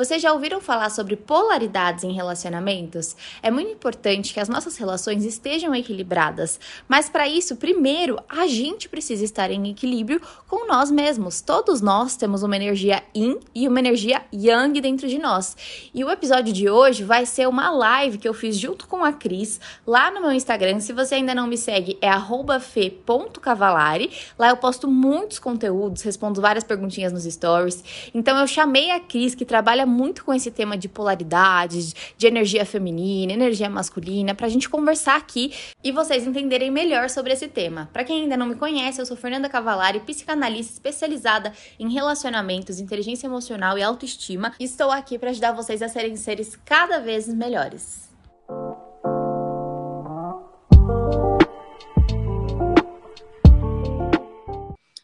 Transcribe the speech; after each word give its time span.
Vocês 0.00 0.22
já 0.22 0.32
ouviram 0.32 0.62
falar 0.62 0.88
sobre 0.88 1.14
polaridades 1.14 2.04
em 2.04 2.12
relacionamentos? 2.14 3.14
É 3.42 3.50
muito 3.50 3.70
importante 3.70 4.32
que 4.32 4.40
as 4.40 4.48
nossas 4.48 4.78
relações 4.78 5.26
estejam 5.26 5.74
equilibradas, 5.74 6.58
mas 6.88 7.10
para 7.10 7.28
isso, 7.28 7.56
primeiro, 7.56 8.18
a 8.26 8.46
gente 8.46 8.88
precisa 8.88 9.22
estar 9.22 9.50
em 9.50 9.68
equilíbrio 9.68 10.18
com 10.48 10.66
nós 10.66 10.90
mesmos. 10.90 11.42
Todos 11.42 11.82
nós 11.82 12.16
temos 12.16 12.42
uma 12.42 12.56
energia 12.56 13.02
yin 13.14 13.38
e 13.54 13.68
uma 13.68 13.78
energia 13.78 14.22
yang 14.32 14.80
dentro 14.80 15.06
de 15.06 15.18
nós. 15.18 15.54
E 15.92 16.02
o 16.02 16.10
episódio 16.10 16.50
de 16.50 16.70
hoje 16.70 17.04
vai 17.04 17.26
ser 17.26 17.46
uma 17.46 17.70
live 17.70 18.16
que 18.16 18.26
eu 18.26 18.32
fiz 18.32 18.56
junto 18.56 18.88
com 18.88 19.04
a 19.04 19.12
Cris 19.12 19.60
lá 19.86 20.10
no 20.10 20.22
meu 20.22 20.32
Instagram. 20.32 20.80
Se 20.80 20.94
você 20.94 21.16
ainda 21.16 21.34
não 21.34 21.46
me 21.46 21.58
segue, 21.58 21.98
é 22.00 22.10
fe.cavalari. 22.58 24.10
Lá 24.38 24.48
eu 24.48 24.56
posto 24.56 24.88
muitos 24.88 25.38
conteúdos, 25.38 26.00
respondo 26.00 26.40
várias 26.40 26.64
perguntinhas 26.64 27.12
nos 27.12 27.24
stories. 27.24 27.84
Então 28.14 28.38
eu 28.38 28.46
chamei 28.46 28.90
a 28.92 28.98
Cris, 28.98 29.34
que 29.34 29.44
trabalha 29.44 29.89
muito 29.90 30.24
com 30.24 30.32
esse 30.32 30.50
tema 30.50 30.78
de 30.78 30.88
polaridade, 30.88 31.92
de 32.16 32.26
energia 32.26 32.64
feminina, 32.64 33.32
energia 33.32 33.68
masculina, 33.68 34.34
para 34.34 34.46
a 34.46 34.48
gente 34.48 34.68
conversar 34.68 35.16
aqui 35.16 35.52
e 35.82 35.92
vocês 35.92 36.26
entenderem 36.26 36.70
melhor 36.70 37.10
sobre 37.10 37.32
esse 37.32 37.48
tema. 37.48 37.90
Para 37.92 38.04
quem 38.04 38.22
ainda 38.22 38.36
não 38.36 38.46
me 38.46 38.54
conhece, 38.54 39.00
eu 39.00 39.06
sou 39.06 39.16
Fernanda 39.16 39.48
Cavalari, 39.48 40.00
psicanalista 40.00 40.72
especializada 40.72 41.52
em 41.78 41.92
relacionamentos, 41.92 42.78
inteligência 42.78 43.26
emocional 43.26 43.76
e 43.76 43.82
autoestima. 43.82 44.54
E 44.58 44.64
estou 44.64 44.90
aqui 44.90 45.18
para 45.18 45.30
ajudar 45.30 45.52
vocês 45.52 45.82
a 45.82 45.88
serem 45.88 46.16
seres 46.16 46.56
cada 46.64 47.00
vez 47.00 47.26
melhores. 47.28 48.08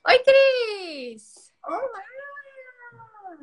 Oi, 0.09 0.19
Cris! 0.21 1.53
Olá! 1.65 2.07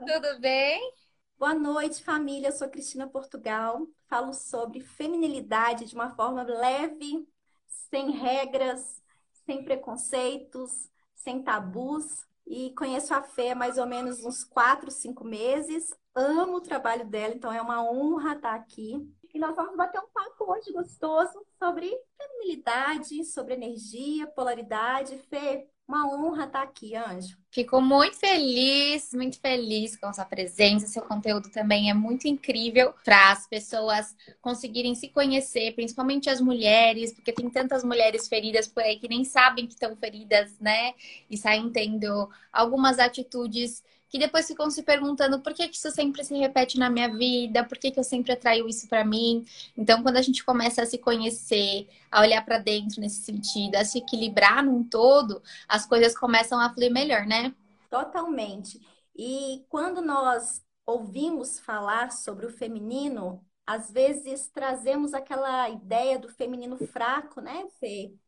Tudo 0.05 0.39
bem? 0.39 1.02
Boa 1.43 1.55
noite, 1.55 2.01
família. 2.01 2.47
Eu 2.47 2.51
sou 2.53 2.69
Cristina 2.69 3.05
Portugal. 3.05 3.85
Falo 4.07 4.31
sobre 4.31 4.79
feminilidade 4.79 5.83
de 5.83 5.93
uma 5.93 6.09
forma 6.15 6.41
leve, 6.41 7.27
sem 7.67 8.11
regras, 8.11 9.03
sem 9.45 9.61
preconceitos, 9.61 10.89
sem 11.13 11.43
tabus. 11.43 12.25
E 12.47 12.73
conheço 12.75 13.13
a 13.13 13.21
Fê 13.21 13.49
há 13.49 13.55
mais 13.55 13.77
ou 13.77 13.85
menos 13.85 14.23
uns 14.23 14.45
quatro, 14.45 14.89
cinco 14.89 15.25
meses. 15.25 15.93
Amo 16.15 16.55
o 16.55 16.61
trabalho 16.61 17.05
dela, 17.09 17.33
então 17.33 17.51
é 17.51 17.61
uma 17.61 17.83
honra 17.83 18.37
estar 18.37 18.55
aqui. 18.55 19.05
E 19.33 19.37
nós 19.37 19.53
vamos 19.53 19.75
bater 19.75 19.99
um 19.99 20.07
papo 20.13 20.49
hoje 20.49 20.71
gostoso 20.71 21.45
sobre 21.59 21.91
feminilidade, 22.17 23.25
sobre 23.25 23.55
energia, 23.55 24.27
polaridade. 24.27 25.17
Fê, 25.29 25.67
uma 25.87 26.07
honra 26.07 26.45
estar 26.45 26.63
aqui, 26.63 26.95
Anjo. 26.95 27.37
Fico 27.51 27.79
muito 27.81 28.17
feliz, 28.17 29.13
muito 29.13 29.39
feliz 29.39 29.95
com 29.95 30.07
a 30.07 30.13
sua 30.13 30.25
presença. 30.25 30.87
Seu 30.87 31.03
conteúdo 31.03 31.49
também 31.51 31.89
é 31.89 31.93
muito 31.93 32.27
incrível 32.27 32.93
para 33.03 33.31
as 33.31 33.47
pessoas 33.47 34.15
conseguirem 34.41 34.95
se 34.95 35.09
conhecer, 35.09 35.73
principalmente 35.75 36.29
as 36.29 36.41
mulheres, 36.41 37.13
porque 37.13 37.31
tem 37.31 37.49
tantas 37.49 37.83
mulheres 37.83 38.27
feridas 38.27 38.67
por 38.67 38.81
aí 38.81 38.97
que 38.97 39.07
nem 39.07 39.23
sabem 39.23 39.67
que 39.67 39.73
estão 39.73 39.95
feridas, 39.95 40.57
né? 40.59 40.93
E 41.29 41.37
saem 41.37 41.69
tendo 41.71 42.29
algumas 42.51 42.97
atitudes 42.97 43.83
que 44.13 44.19
depois 44.19 44.45
ficam 44.45 44.69
se 44.69 44.83
perguntando 44.83 45.39
por 45.39 45.55
que, 45.55 45.67
que 45.67 45.75
isso 45.75 45.89
sempre 45.89 46.23
se 46.23 46.35
repete 46.37 46.77
na 46.77 46.87
minha 46.87 47.11
vida, 47.11 47.63
por 47.63 47.79
que, 47.79 47.89
que 47.89 47.99
eu 47.99 48.03
sempre 48.03 48.31
atraio 48.31 48.69
isso 48.69 48.87
para 48.87 49.03
mim. 49.03 49.43
Então, 49.75 50.03
quando 50.03 50.17
a 50.17 50.21
gente 50.21 50.45
começa 50.45 50.83
a 50.83 50.85
se 50.85 50.99
conhecer, 50.99 51.89
a 52.11 52.21
olhar 52.21 52.45
para 52.45 52.59
dentro 52.59 53.01
nesse 53.01 53.23
sentido, 53.23 53.73
a 53.73 53.83
se 53.83 53.97
equilibrar 53.97 54.63
num 54.63 54.83
todo, 54.83 55.41
as 55.67 55.87
coisas 55.87 56.15
começam 56.15 56.59
a 56.59 56.71
fluir 56.71 56.91
melhor, 56.91 57.25
né? 57.25 57.55
Totalmente. 57.89 58.79
E 59.15 59.65
quando 59.67 59.99
nós 59.99 60.63
ouvimos 60.85 61.59
falar 61.59 62.11
sobre 62.11 62.45
o 62.45 62.51
feminino, 62.51 63.43
às 63.65 63.89
vezes 63.89 64.47
trazemos 64.47 65.15
aquela 65.15 65.67
ideia 65.69 66.19
do 66.19 66.29
feminino 66.29 66.77
fraco, 66.85 67.41
né? 67.41 67.65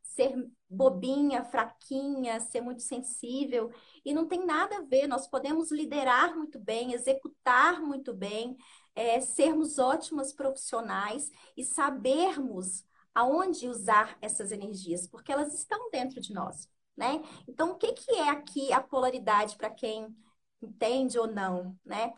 Ser 0.02 0.50
bobinha, 0.76 1.44
fraquinha, 1.44 2.40
ser 2.40 2.62
muito 2.62 2.82
sensível. 2.82 3.72
E 4.04 4.14
não 4.14 4.28
tem 4.28 4.46
nada 4.46 4.78
a 4.78 4.82
ver, 4.82 5.08
nós 5.08 5.28
podemos 5.28 5.72
liderar 5.72 6.36
muito 6.36 6.60
bem, 6.60 6.94
executar 6.94 7.82
muito 7.82 8.14
bem, 8.14 8.58
é, 8.94 9.20
sermos 9.22 9.80
ótimas 9.80 10.34
profissionais 10.34 11.32
e 11.56 11.64
sabermos 11.64 12.84
aonde 13.14 13.70
usar 13.70 14.18
essas 14.22 14.52
energias, 14.52 15.08
porque 15.08 15.32
elas 15.32 15.54
estão 15.54 15.90
dentro 15.90 16.20
de 16.20 16.34
nós, 16.34 16.70
né? 16.98 17.22
Então, 17.48 17.72
o 17.72 17.76
que, 17.78 17.94
que 17.94 18.12
é 18.12 18.30
aqui 18.30 18.74
a 18.74 18.82
polaridade 18.82 19.56
para 19.56 19.70
quem 19.70 20.14
entende 20.62 21.18
ou 21.18 21.28
não, 21.28 21.78
né? 21.86 22.14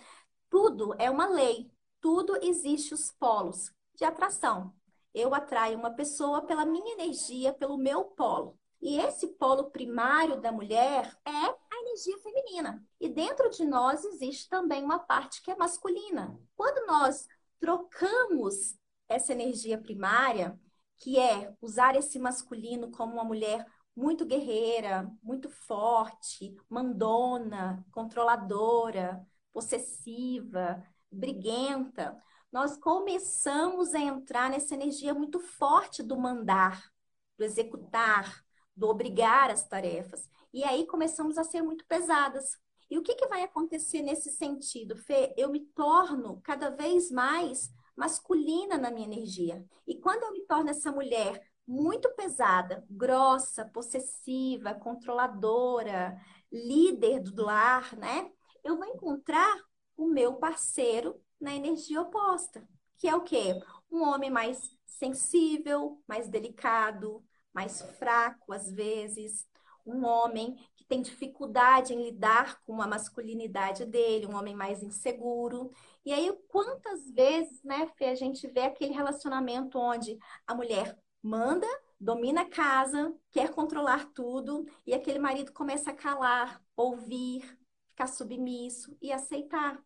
Tudo 0.50 0.96
é 0.98 1.10
uma 1.10 1.28
lei, 1.28 1.72
tudo 2.02 2.38
existe 2.42 2.94
os 2.94 3.12
polos 3.12 3.72
de 3.96 4.04
atração. 4.06 4.74
Eu 5.18 5.34
atraio 5.34 5.80
uma 5.80 5.90
pessoa 5.90 6.44
pela 6.44 6.64
minha 6.64 6.94
energia, 6.94 7.52
pelo 7.52 7.76
meu 7.76 8.04
polo. 8.06 8.56
E 8.80 9.00
esse 9.00 9.30
polo 9.30 9.72
primário 9.72 10.40
da 10.40 10.52
mulher 10.52 11.12
é 11.26 11.32
a 11.32 11.82
energia 11.82 12.16
feminina. 12.20 12.86
E 13.02 13.10
dentro 13.10 13.50
de 13.50 13.66
nós 13.66 14.06
existe 14.06 14.48
também 14.48 14.84
uma 14.84 15.00
parte 15.00 15.42
que 15.42 15.50
é 15.50 15.56
masculina. 15.56 16.40
Quando 16.56 16.86
nós 16.86 17.28
trocamos 17.60 18.78
essa 19.10 19.32
energia 19.32 19.80
primária, 19.80 20.56
que 20.98 21.18
é 21.18 21.52
usar 21.60 21.96
esse 21.96 22.20
masculino 22.20 22.92
como 22.92 23.14
uma 23.14 23.24
mulher 23.24 23.66
muito 23.96 24.24
guerreira, 24.24 25.12
muito 25.24 25.50
forte, 25.50 26.56
mandona, 26.70 27.84
controladora, 27.92 29.26
possessiva, 29.52 30.84
briguenta, 31.12 32.16
nós 32.52 32.78
começamos 32.78 33.94
a 33.94 34.00
entrar 34.00 34.50
nessa 34.50 34.74
energia 34.74 35.14
muito 35.14 35.40
forte 35.40 36.02
do 36.02 36.18
mandar, 36.18 36.92
do 37.38 37.44
executar, 37.44 38.44
do 38.76 38.88
obrigar 38.88 39.50
as 39.52 39.68
tarefas. 39.68 40.30
E 40.54 40.64
aí 40.64 40.86
começamos 40.88 41.38
a 41.38 41.44
ser 41.44 41.62
muito 41.62 41.86
pesadas. 41.88 42.58
E 42.90 42.98
o 42.98 43.04
que, 43.04 43.16
que 43.16 43.28
vai 43.28 43.44
acontecer 43.44 44.02
nesse 44.02 44.32
sentido, 44.32 44.96
Fê? 44.96 45.34
Eu 45.38 45.50
me 45.50 45.60
torno 45.60 46.40
cada 46.42 46.70
vez 46.70 47.12
mais 47.12 47.70
masculina 47.96 48.78
na 48.78 48.92
minha 48.92 49.08
energia. 49.08 49.66
E 49.86 50.00
quando 50.00 50.24
eu 50.24 50.32
me 50.32 50.46
torno 50.46 50.70
essa 50.70 50.92
mulher 50.92 51.42
muito 51.68 52.10
pesada, 52.16 52.86
grossa, 52.90 53.66
possessiva, 53.66 54.74
controladora, 54.74 56.18
líder 56.52 57.20
do 57.20 57.44
lar, 57.44 57.94
né? 57.98 58.32
Eu 58.64 58.78
vou 58.78 58.86
encontrar 58.86 59.58
o 59.98 60.08
meu 60.08 60.36
parceiro 60.36 61.20
na 61.40 61.56
energia 61.56 62.02
oposta, 62.02 62.68
que 62.98 63.08
é 63.08 63.16
o 63.16 63.22
quê? 63.22 63.60
Um 63.92 64.04
homem 64.04 64.30
mais 64.30 64.60
sensível, 64.86 66.02
mais 66.08 66.28
delicado, 66.28 67.24
mais 67.54 67.82
fraco 67.82 68.54
às 68.54 68.72
vezes, 68.72 69.48
um 69.86 70.06
homem 70.06 70.56
que 70.76 70.86
tem 70.86 71.02
dificuldade 71.02 71.94
em 71.94 72.04
lidar 72.04 72.62
com 72.64 72.82
a 72.82 72.88
masculinidade 72.88 73.86
dele, 73.86 74.28
um 74.28 74.36
homem 74.36 74.56
mais 74.56 74.84
inseguro. 74.84 75.72
E 76.06 76.12
aí, 76.12 76.32
quantas 76.50 77.10
vezes, 77.12 77.64
né, 77.64 77.88
Fê, 77.98 78.06
a 78.06 78.16
gente 78.16 78.48
vê 78.48 78.62
aquele 78.62 78.94
relacionamento 78.94 79.80
onde 79.80 80.18
a 80.46 80.54
mulher 80.54 80.98
manda, 81.24 81.68
domina 82.00 82.42
a 82.42 82.50
casa, 82.50 83.14
quer 83.32 83.50
controlar 83.52 84.06
tudo, 84.14 84.66
e 84.86 84.94
aquele 84.94 85.20
marido 85.20 85.52
começa 85.52 85.92
a 85.92 85.96
calar, 85.96 86.62
ouvir, 86.76 87.58
ficar 87.90 88.08
submisso 88.08 88.96
e 89.02 89.12
aceitar. 89.12 89.82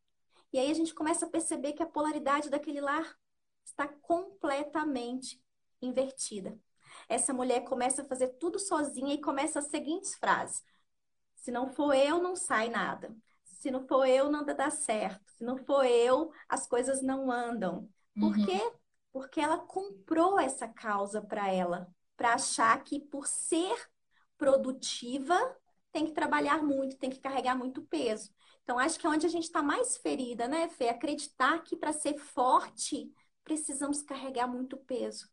E 0.53 0.59
aí 0.59 0.69
a 0.69 0.73
gente 0.73 0.93
começa 0.93 1.25
a 1.25 1.29
perceber 1.29 1.73
que 1.73 1.83
a 1.83 1.87
polaridade 1.87 2.49
daquele 2.49 2.81
lar 2.81 3.17
está 3.63 3.87
completamente 3.87 5.41
invertida 5.81 6.59
essa 7.07 7.33
mulher 7.33 7.61
começa 7.61 8.01
a 8.01 8.05
fazer 8.05 8.29
tudo 8.39 8.59
sozinha 8.59 9.13
e 9.13 9.21
começa 9.21 9.59
as 9.59 9.67
seguintes 9.67 10.15
frases: 10.15 10.63
Se 11.35 11.51
não 11.51 11.67
for 11.67 11.93
eu, 11.93 12.21
não 12.21 12.35
sai 12.35 12.69
nada. 12.69 13.15
Se 13.43 13.69
não 13.69 13.85
for 13.87 14.05
eu, 14.07 14.29
nada 14.31 14.53
dá 14.55 14.69
certo. 14.69 15.31
Se 15.31 15.43
não 15.43 15.57
for 15.57 15.85
eu, 15.85 16.31
as 16.49 16.65
coisas 16.67 17.01
não 17.01 17.31
andam. 17.31 17.87
Por 18.15 18.35
uhum. 18.35 18.45
quê? 18.45 18.73
Porque 19.11 19.39
ela 19.39 19.57
comprou 19.57 20.39
essa 20.39 20.67
causa 20.67 21.21
para 21.21 21.51
ela, 21.51 21.87
para 22.17 22.33
achar 22.33 22.81
que 22.83 22.99
por 22.99 23.27
ser 23.27 23.75
produtiva 24.37 25.37
tem 25.91 26.05
que 26.05 26.13
trabalhar 26.13 26.63
muito, 26.63 26.97
tem 26.97 27.09
que 27.09 27.19
carregar 27.19 27.55
muito 27.55 27.81
peso. 27.83 28.31
Então, 28.63 28.79
acho 28.79 28.99
que 28.99 29.05
é 29.05 29.09
onde 29.09 29.25
a 29.25 29.29
gente 29.29 29.43
está 29.43 29.61
mais 29.61 29.97
ferida, 29.97 30.47
né, 30.47 30.69
Fê? 30.69 30.89
Acreditar 30.89 31.63
que 31.63 31.75
para 31.75 31.91
ser 31.91 32.17
forte 32.17 33.11
precisamos 33.43 34.01
carregar 34.01 34.47
muito 34.47 34.77
peso. 34.77 35.27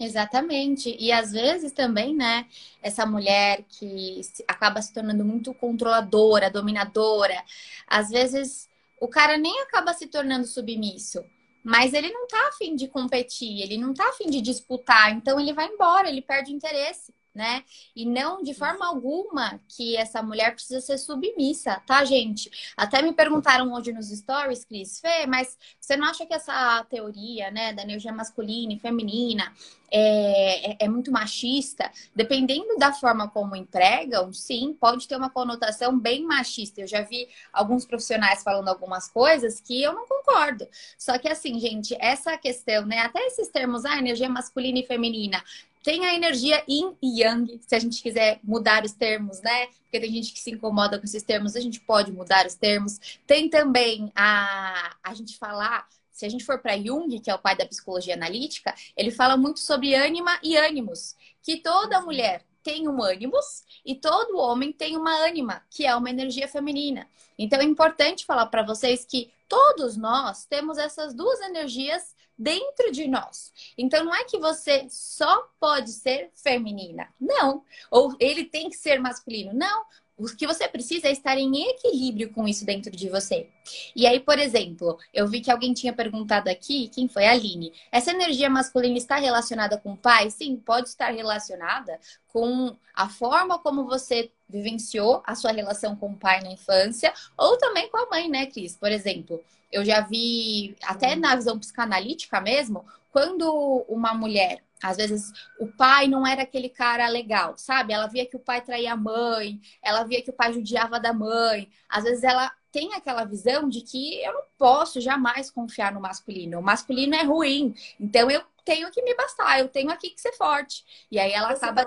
Exatamente. 0.00 0.96
E 0.98 1.10
às 1.10 1.32
vezes 1.32 1.72
também, 1.72 2.14
né, 2.14 2.46
essa 2.80 3.04
mulher 3.04 3.64
que 3.68 4.20
acaba 4.46 4.80
se 4.80 4.92
tornando 4.92 5.24
muito 5.24 5.52
controladora, 5.54 6.50
dominadora, 6.50 7.44
às 7.86 8.08
vezes 8.08 8.68
o 9.00 9.08
cara 9.08 9.36
nem 9.36 9.60
acaba 9.62 9.92
se 9.92 10.06
tornando 10.06 10.46
submisso, 10.46 11.24
mas 11.64 11.92
ele 11.94 12.10
não 12.12 12.26
tá 12.28 12.48
afim 12.48 12.76
de 12.76 12.86
competir, 12.86 13.60
ele 13.60 13.76
não 13.76 13.92
tá 13.92 14.08
afim 14.08 14.30
de 14.30 14.40
disputar, 14.40 15.12
então 15.12 15.38
ele 15.38 15.52
vai 15.52 15.66
embora, 15.66 16.08
ele 16.08 16.22
perde 16.22 16.52
interesse 16.52 17.12
né? 17.38 17.62
E 17.94 18.04
não 18.04 18.42
de 18.42 18.52
forma 18.52 18.84
alguma 18.84 19.60
que 19.68 19.96
essa 19.96 20.20
mulher 20.20 20.52
precisa 20.54 20.80
ser 20.80 20.98
submissa, 20.98 21.80
tá, 21.86 22.04
gente? 22.04 22.50
Até 22.76 23.00
me 23.00 23.12
perguntaram 23.12 23.72
hoje 23.72 23.92
nos 23.92 24.08
stories, 24.08 24.64
Cris, 24.64 24.98
Fê, 24.98 25.24
mas 25.24 25.56
você 25.80 25.96
não 25.96 26.08
acha 26.08 26.26
que 26.26 26.34
essa 26.34 26.84
teoria, 26.90 27.48
né, 27.52 27.72
da 27.72 27.82
energia 27.82 28.12
masculina 28.12 28.72
e 28.72 28.78
feminina 28.80 29.54
é, 29.90 30.72
é, 30.72 30.76
é, 30.80 30.88
muito 30.88 31.12
machista? 31.12 31.90
Dependendo 32.14 32.76
da 32.76 32.92
forma 32.92 33.28
como 33.30 33.54
empregam, 33.54 34.32
sim, 34.32 34.76
pode 34.78 35.06
ter 35.06 35.16
uma 35.16 35.30
conotação 35.30 35.98
bem 35.98 36.24
machista. 36.24 36.80
Eu 36.80 36.88
já 36.88 37.02
vi 37.02 37.28
alguns 37.52 37.86
profissionais 37.86 38.42
falando 38.42 38.68
algumas 38.68 39.08
coisas 39.08 39.60
que 39.60 39.80
eu 39.80 39.92
não 39.92 40.06
concordo. 40.06 40.66
Só 40.98 41.16
que 41.18 41.28
assim, 41.28 41.58
gente, 41.60 41.96
essa 42.00 42.36
questão, 42.36 42.84
né, 42.84 42.98
até 42.98 43.24
esses 43.26 43.48
termos, 43.48 43.84
ah, 43.84 43.96
energia 43.96 44.28
masculina 44.28 44.80
e 44.80 44.86
feminina, 44.86 45.42
tem 45.82 46.04
a 46.04 46.14
energia 46.14 46.62
yin 46.68 46.96
e 47.02 47.22
yang, 47.22 47.60
se 47.66 47.74
a 47.74 47.78
gente 47.78 48.02
quiser 48.02 48.40
mudar 48.42 48.84
os 48.84 48.92
termos, 48.92 49.40
né? 49.40 49.66
Porque 49.82 50.00
tem 50.00 50.12
gente 50.12 50.32
que 50.32 50.40
se 50.40 50.50
incomoda 50.50 50.98
com 50.98 51.04
esses 51.04 51.22
termos, 51.22 51.56
a 51.56 51.60
gente 51.60 51.80
pode 51.80 52.12
mudar 52.12 52.46
os 52.46 52.54
termos. 52.54 52.98
Tem 53.26 53.48
também 53.48 54.12
a, 54.14 54.96
a 55.02 55.14
gente 55.14 55.38
falar, 55.38 55.88
se 56.10 56.26
a 56.26 56.28
gente 56.28 56.44
for 56.44 56.58
para 56.58 56.76
Jung, 56.76 57.18
que 57.20 57.30
é 57.30 57.34
o 57.34 57.38
pai 57.38 57.56
da 57.56 57.66
psicologia 57.66 58.14
analítica, 58.14 58.74
ele 58.96 59.10
fala 59.10 59.36
muito 59.36 59.60
sobre 59.60 59.94
ânima 59.94 60.38
e 60.42 60.56
ânimos, 60.56 61.16
que 61.42 61.56
toda 61.56 62.00
mulher 62.00 62.44
tem 62.62 62.86
um 62.86 63.02
ânimos 63.02 63.64
e 63.84 63.94
todo 63.94 64.36
homem 64.36 64.72
tem 64.72 64.96
uma 64.96 65.14
ânima, 65.24 65.62
que 65.70 65.86
é 65.86 65.96
uma 65.96 66.10
energia 66.10 66.46
feminina. 66.46 67.08
Então 67.38 67.60
é 67.60 67.64
importante 67.64 68.26
falar 68.26 68.46
para 68.46 68.62
vocês 68.62 69.06
que 69.06 69.30
todos 69.48 69.96
nós 69.96 70.44
temos 70.44 70.76
essas 70.76 71.14
duas 71.14 71.40
energias 71.40 72.14
dentro 72.38 72.92
de 72.92 73.08
nós. 73.08 73.52
Então 73.76 74.04
não 74.04 74.14
é 74.14 74.24
que 74.24 74.38
você 74.38 74.86
só 74.88 75.48
pode 75.58 75.90
ser 75.90 76.30
feminina, 76.34 77.08
não. 77.20 77.64
Ou 77.90 78.14
ele 78.20 78.44
tem 78.44 78.70
que 78.70 78.76
ser 78.76 79.00
masculino, 79.00 79.52
não. 79.52 79.84
O 80.18 80.26
que 80.26 80.48
você 80.48 80.66
precisa 80.66 81.06
é 81.06 81.12
estar 81.12 81.38
em 81.38 81.70
equilíbrio 81.70 82.32
com 82.32 82.48
isso 82.48 82.64
dentro 82.64 82.90
de 82.90 83.08
você. 83.08 83.48
E 83.94 84.04
aí, 84.04 84.18
por 84.18 84.36
exemplo, 84.36 84.98
eu 85.14 85.28
vi 85.28 85.40
que 85.40 85.50
alguém 85.50 85.72
tinha 85.72 85.92
perguntado 85.92 86.50
aqui, 86.50 86.88
quem 86.88 87.06
foi? 87.06 87.24
A 87.24 87.32
Aline. 87.32 87.72
Essa 87.92 88.10
energia 88.10 88.50
masculina 88.50 88.98
está 88.98 89.16
relacionada 89.16 89.78
com 89.78 89.92
o 89.92 89.96
pai? 89.96 90.28
Sim, 90.28 90.56
pode 90.56 90.88
estar 90.88 91.10
relacionada 91.10 92.00
com 92.26 92.76
a 92.92 93.08
forma 93.08 93.60
como 93.60 93.84
você 93.84 94.32
vivenciou 94.48 95.22
a 95.24 95.36
sua 95.36 95.52
relação 95.52 95.94
com 95.94 96.10
o 96.10 96.16
pai 96.16 96.40
na 96.40 96.50
infância, 96.50 97.14
ou 97.36 97.56
também 97.56 97.88
com 97.88 97.98
a 97.98 98.10
mãe, 98.10 98.28
né, 98.28 98.46
Cris? 98.46 98.76
Por 98.76 98.90
exemplo, 98.90 99.40
eu 99.70 99.84
já 99.84 100.00
vi, 100.00 100.76
até 100.82 101.14
na 101.14 101.36
visão 101.36 101.58
psicanalítica 101.58 102.40
mesmo, 102.40 102.84
quando 103.10 103.84
uma 103.88 104.14
mulher, 104.14 104.62
às 104.82 104.96
vezes 104.96 105.32
o 105.58 105.66
pai 105.66 106.06
não 106.06 106.26
era 106.26 106.42
aquele 106.42 106.68
cara 106.68 107.08
legal, 107.08 107.56
sabe? 107.56 107.92
Ela 107.92 108.06
via 108.06 108.26
que 108.26 108.36
o 108.36 108.40
pai 108.40 108.60
traía 108.60 108.92
a 108.92 108.96
mãe, 108.96 109.60
ela 109.82 110.04
via 110.04 110.22
que 110.22 110.30
o 110.30 110.32
pai 110.34 110.52
judiava 110.52 111.00
da 111.00 111.12
mãe. 111.12 111.68
Às 111.88 112.04
vezes 112.04 112.22
ela 112.22 112.52
tem 112.70 112.94
aquela 112.94 113.24
visão 113.24 113.68
de 113.68 113.80
que 113.80 114.22
eu 114.22 114.32
não 114.32 114.42
posso 114.56 115.00
jamais 115.00 115.50
confiar 115.50 115.92
no 115.92 116.00
masculino. 116.00 116.58
O 116.58 116.62
masculino 116.62 117.14
é 117.14 117.22
ruim, 117.22 117.74
então 117.98 118.30
eu 118.30 118.42
tenho 118.64 118.90
que 118.90 119.02
me 119.02 119.14
bastar, 119.14 119.58
eu 119.58 119.68
tenho 119.68 119.90
aqui 119.90 120.10
que 120.10 120.20
ser 120.20 120.32
forte. 120.32 120.84
E 121.10 121.18
aí 121.18 121.32
ela 121.32 121.50
acaba. 121.50 121.84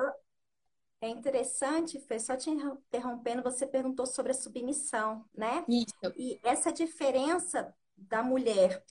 É 1.01 1.09
interessante, 1.09 1.99
Fê, 1.99 2.19
só 2.19 2.37
te 2.37 2.49
interrompendo, 2.51 3.41
você 3.41 3.65
perguntou 3.65 4.05
sobre 4.05 4.31
a 4.31 4.35
submissão, 4.35 5.25
né? 5.35 5.65
Isso. 5.67 6.13
E 6.15 6.39
essa 6.43 6.71
diferença 6.71 7.73
da 7.97 8.21
mulher, 8.21 8.83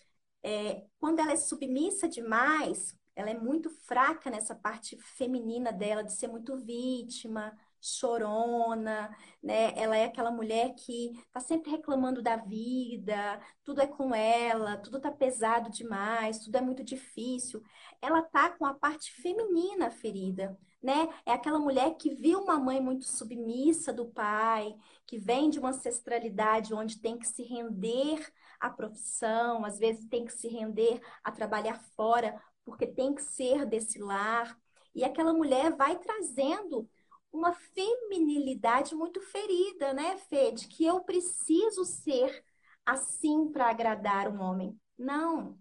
é, 0.42 0.84
quando 0.98 1.20
ela 1.20 1.32
é 1.32 1.36
submissa 1.36 2.08
demais, 2.08 2.96
ela 3.14 3.30
é 3.30 3.38
muito 3.38 3.70
fraca 3.70 4.28
nessa 4.28 4.56
parte 4.56 4.98
feminina 4.98 5.72
dela, 5.72 6.02
de 6.02 6.12
ser 6.12 6.26
muito 6.26 6.56
vítima, 6.56 7.56
chorona, 7.80 9.14
né? 9.42 9.72
Ela 9.76 9.96
é 9.96 10.04
aquela 10.04 10.30
mulher 10.30 10.74
que 10.74 11.12
tá 11.32 11.40
sempre 11.40 11.70
reclamando 11.70 12.22
da 12.22 12.36
vida, 12.36 13.40
tudo 13.64 13.80
é 13.80 13.86
com 13.86 14.14
ela, 14.14 14.76
tudo 14.78 15.00
tá 15.00 15.10
pesado 15.10 15.70
demais, 15.70 16.40
tudo 16.40 16.56
é 16.56 16.60
muito 16.60 16.84
difícil. 16.84 17.62
Ela 18.02 18.22
tá 18.22 18.50
com 18.50 18.66
a 18.66 18.74
parte 18.74 19.12
feminina 19.12 19.90
ferida 19.90 20.58
né? 20.82 21.08
É 21.26 21.32
aquela 21.32 21.58
mulher 21.58 21.94
que 21.96 22.14
viu 22.14 22.40
uma 22.40 22.58
mãe 22.58 22.80
muito 22.80 23.04
submissa 23.04 23.92
do 23.92 24.06
pai, 24.06 24.74
que 25.06 25.18
vem 25.18 25.50
de 25.50 25.58
uma 25.58 25.70
ancestralidade 25.70 26.72
onde 26.74 26.98
tem 27.00 27.18
que 27.18 27.28
se 27.28 27.42
render 27.42 28.26
à 28.58 28.70
profissão, 28.70 29.64
às 29.64 29.78
vezes 29.78 30.06
tem 30.06 30.24
que 30.24 30.32
se 30.32 30.48
render 30.48 31.00
a 31.22 31.30
trabalhar 31.30 31.80
fora, 31.96 32.40
porque 32.64 32.86
tem 32.86 33.14
que 33.14 33.22
ser 33.22 33.66
desse 33.66 33.98
lar. 33.98 34.56
E 34.94 35.04
aquela 35.04 35.32
mulher 35.32 35.76
vai 35.76 35.98
trazendo 35.98 36.88
uma 37.32 37.52
feminilidade 37.52 38.94
muito 38.94 39.20
ferida, 39.20 39.92
né, 39.92 40.16
Fê? 40.16 40.52
De 40.52 40.66
que 40.68 40.84
eu 40.84 41.00
preciso 41.00 41.84
ser 41.84 42.44
assim 42.84 43.50
para 43.50 43.70
agradar 43.70 44.28
um 44.28 44.40
homem. 44.40 44.78
Não. 44.98 45.58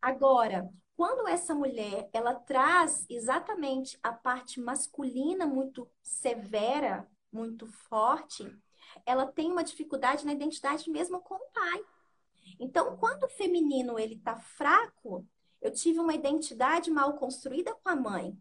Agora, 0.00 0.68
quando 0.96 1.26
essa 1.28 1.54
mulher 1.54 2.08
ela 2.12 2.34
traz 2.34 3.06
exatamente 3.08 3.98
a 4.02 4.12
parte 4.12 4.60
masculina 4.60 5.46
muito 5.46 5.88
severa, 6.02 7.08
muito 7.32 7.66
forte, 7.66 8.46
ela 9.04 9.26
tem 9.26 9.50
uma 9.50 9.64
dificuldade 9.64 10.24
na 10.24 10.32
identidade 10.32 10.90
mesmo 10.90 11.20
com 11.20 11.34
o 11.34 11.50
pai. 11.52 11.84
Então, 12.60 12.96
quando 12.96 13.24
o 13.24 13.28
feminino 13.28 13.98
ele 13.98 14.14
está 14.14 14.36
fraco, 14.36 15.26
eu 15.60 15.72
tive 15.72 15.98
uma 15.98 16.14
identidade 16.14 16.90
mal 16.90 17.14
construída 17.14 17.74
com 17.74 17.88
a 17.88 17.96
mãe. 17.96 18.38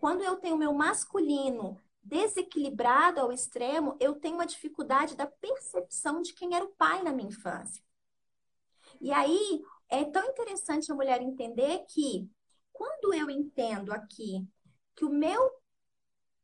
Quando 0.00 0.22
eu 0.22 0.36
tenho 0.36 0.56
meu 0.56 0.72
masculino 0.72 1.80
desequilibrado 2.02 3.20
ao 3.20 3.32
extremo, 3.32 3.96
eu 3.98 4.14
tenho 4.14 4.34
uma 4.34 4.46
dificuldade 4.46 5.16
da 5.16 5.26
percepção 5.26 6.20
de 6.20 6.34
quem 6.34 6.54
era 6.54 6.64
o 6.64 6.74
pai 6.76 7.02
na 7.02 7.12
minha 7.12 7.28
infância. 7.28 7.82
E 9.00 9.12
aí, 9.12 9.62
é 9.88 10.04
tão 10.04 10.24
interessante 10.26 10.90
a 10.90 10.94
mulher 10.94 11.20
entender 11.22 11.84
que 11.88 12.30
quando 12.72 13.14
eu 13.14 13.30
entendo 13.30 13.92
aqui 13.92 14.46
que 14.94 15.04
o 15.04 15.10
meu 15.10 15.50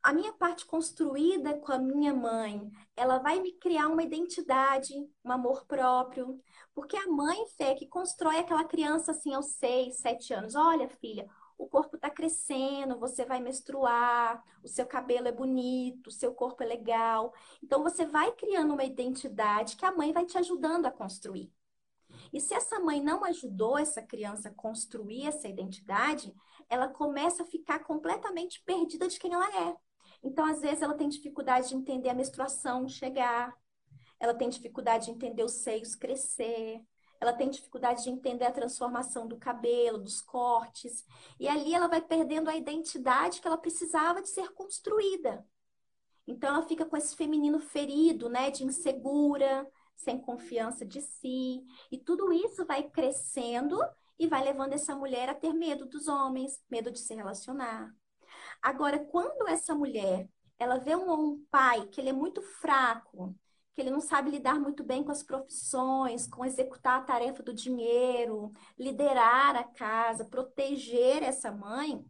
a 0.02 0.14
minha 0.14 0.32
parte 0.32 0.64
construída 0.64 1.58
com 1.58 1.72
a 1.72 1.78
minha 1.78 2.14
mãe, 2.14 2.70
ela 2.96 3.18
vai 3.18 3.38
me 3.38 3.52
criar 3.52 3.88
uma 3.88 4.02
identidade, 4.02 4.94
um 5.22 5.30
amor 5.30 5.66
próprio. 5.66 6.40
Porque 6.74 6.96
a 6.96 7.06
mãe, 7.06 7.46
Fé, 7.56 7.74
que 7.74 7.86
constrói 7.86 8.38
aquela 8.38 8.64
criança 8.64 9.10
assim 9.10 9.34
aos 9.34 9.52
seis, 9.56 9.98
sete 9.98 10.32
anos. 10.32 10.54
Olha, 10.54 10.88
filha, 10.88 11.28
o 11.60 11.68
corpo 11.68 11.96
está 11.96 12.08
crescendo, 12.08 12.98
você 12.98 13.24
vai 13.24 13.38
menstruar, 13.38 14.42
o 14.64 14.68
seu 14.68 14.86
cabelo 14.86 15.28
é 15.28 15.32
bonito, 15.32 16.06
o 16.06 16.10
seu 16.10 16.34
corpo 16.34 16.62
é 16.62 16.66
legal. 16.66 17.34
Então, 17.62 17.82
você 17.82 18.06
vai 18.06 18.32
criando 18.32 18.72
uma 18.72 18.84
identidade 18.84 19.76
que 19.76 19.84
a 19.84 19.92
mãe 19.92 20.10
vai 20.10 20.24
te 20.24 20.38
ajudando 20.38 20.86
a 20.86 20.90
construir. 20.90 21.52
E 22.32 22.40
se 22.40 22.54
essa 22.54 22.80
mãe 22.80 23.02
não 23.02 23.22
ajudou 23.24 23.78
essa 23.78 24.00
criança 24.00 24.48
a 24.48 24.54
construir 24.54 25.26
essa 25.26 25.48
identidade, 25.48 26.34
ela 26.68 26.88
começa 26.88 27.42
a 27.42 27.46
ficar 27.46 27.80
completamente 27.80 28.62
perdida 28.64 29.06
de 29.06 29.18
quem 29.18 29.34
ela 29.34 29.68
é. 29.68 29.76
Então, 30.22 30.46
às 30.46 30.62
vezes, 30.62 30.80
ela 30.80 30.94
tem 30.94 31.10
dificuldade 31.10 31.68
de 31.68 31.74
entender 31.74 32.08
a 32.08 32.14
menstruação 32.14 32.88
chegar, 32.88 33.54
ela 34.18 34.34
tem 34.34 34.48
dificuldade 34.48 35.06
de 35.06 35.10
entender 35.10 35.44
os 35.44 35.52
seios 35.52 35.94
crescer, 35.94 36.80
ela 37.20 37.32
tem 37.32 37.50
dificuldade 37.50 38.04
de 38.04 38.10
entender 38.10 38.46
a 38.46 38.52
transformação 38.52 39.28
do 39.28 39.36
cabelo, 39.36 39.98
dos 39.98 40.22
cortes, 40.22 41.04
e 41.38 41.46
ali 41.46 41.74
ela 41.74 41.86
vai 41.86 42.00
perdendo 42.00 42.48
a 42.48 42.56
identidade 42.56 43.40
que 43.40 43.46
ela 43.46 43.58
precisava 43.58 44.22
de 44.22 44.28
ser 44.28 44.52
construída. 44.52 45.46
Então, 46.26 46.54
ela 46.54 46.66
fica 46.66 46.84
com 46.84 46.96
esse 46.96 47.14
feminino 47.14 47.58
ferido, 47.58 48.28
né, 48.28 48.50
de 48.50 48.64
insegura, 48.64 49.68
sem 49.96 50.18
confiança 50.18 50.86
de 50.86 51.00
si. 51.02 51.62
E 51.90 51.98
tudo 51.98 52.32
isso 52.32 52.64
vai 52.64 52.84
crescendo 52.88 53.78
e 54.18 54.26
vai 54.26 54.42
levando 54.42 54.72
essa 54.72 54.94
mulher 54.94 55.28
a 55.28 55.34
ter 55.34 55.52
medo 55.52 55.86
dos 55.86 56.08
homens, 56.08 56.62
medo 56.70 56.90
de 56.90 56.98
se 56.98 57.14
relacionar. 57.14 57.94
Agora, 58.62 58.98
quando 58.98 59.48
essa 59.48 59.74
mulher 59.74 60.28
ela 60.58 60.78
vê 60.78 60.94
um, 60.94 61.10
um 61.12 61.44
pai 61.50 61.86
que 61.86 62.00
ele 62.00 62.10
é 62.10 62.12
muito 62.12 62.42
fraco, 62.42 63.34
que 63.74 63.80
ele 63.80 63.90
não 63.90 64.00
sabe 64.00 64.30
lidar 64.30 64.58
muito 64.58 64.82
bem 64.82 65.04
com 65.04 65.12
as 65.12 65.22
profissões, 65.22 66.26
com 66.26 66.44
executar 66.44 67.00
a 67.00 67.04
tarefa 67.04 67.42
do 67.42 67.54
dinheiro, 67.54 68.52
liderar 68.78 69.56
a 69.56 69.64
casa, 69.64 70.24
proteger 70.24 71.22
essa 71.22 71.52
mãe, 71.52 72.04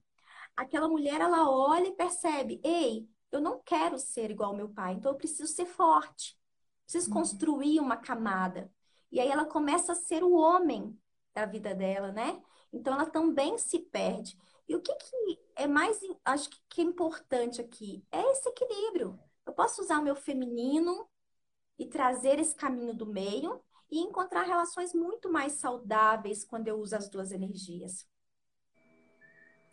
aquela 0.57 0.89
mulher 0.89 1.21
ela 1.21 1.51
olha 1.51 1.89
e 1.89 1.97
percebe: 1.97 2.61
ei, 2.65 3.09
eu 3.31 3.41
não 3.41 3.61
quero 3.61 3.99
ser 3.99 4.31
igual 4.31 4.51
ao 4.51 4.57
meu 4.57 4.69
pai, 4.69 4.95
então 4.95 5.13
eu 5.13 5.19
preciso 5.19 5.53
ser 5.53 5.67
forte. 5.67 6.39
Preciso 6.85 7.09
uhum. 7.09 7.19
construir 7.19 7.81
uma 7.81 7.97
camada. 7.97 8.71
E 9.13 9.21
aí 9.21 9.29
ela 9.29 9.45
começa 9.45 9.93
a 9.93 9.97
ser 9.97 10.23
o 10.23 10.33
homem 10.33 10.99
da 11.35 11.47
vida 11.47 11.75
dela, 11.75 12.13
né? 12.13 12.41
Então 12.73 12.95
ela 12.95 13.07
também 13.07 13.59
se 13.59 13.79
perde. 13.79 14.37
E 14.69 14.77
o 14.77 14.81
que, 14.81 14.95
que 14.95 15.41
é 15.57 15.67
mais, 15.67 15.99
acho 16.25 16.49
que 16.69 16.81
é 16.81 16.85
importante 16.85 17.61
aqui 17.61 18.05
é 18.11 18.21
esse 18.33 18.49
equilíbrio. 18.49 19.19
Eu 19.45 19.53
posso 19.53 19.83
usar 19.83 19.99
o 19.99 20.03
meu 20.03 20.15
feminino 20.15 21.09
e 21.81 21.87
trazer 21.87 22.39
esse 22.39 22.55
caminho 22.55 22.93
do 22.93 23.07
meio 23.07 23.59
e 23.91 24.01
encontrar 24.01 24.43
relações 24.43 24.93
muito 24.93 25.33
mais 25.33 25.55
saudáveis 25.55 26.45
quando 26.45 26.69
eu 26.69 26.79
uso 26.79 26.95
as 26.95 27.09
duas 27.09 27.33
energias. 27.33 28.07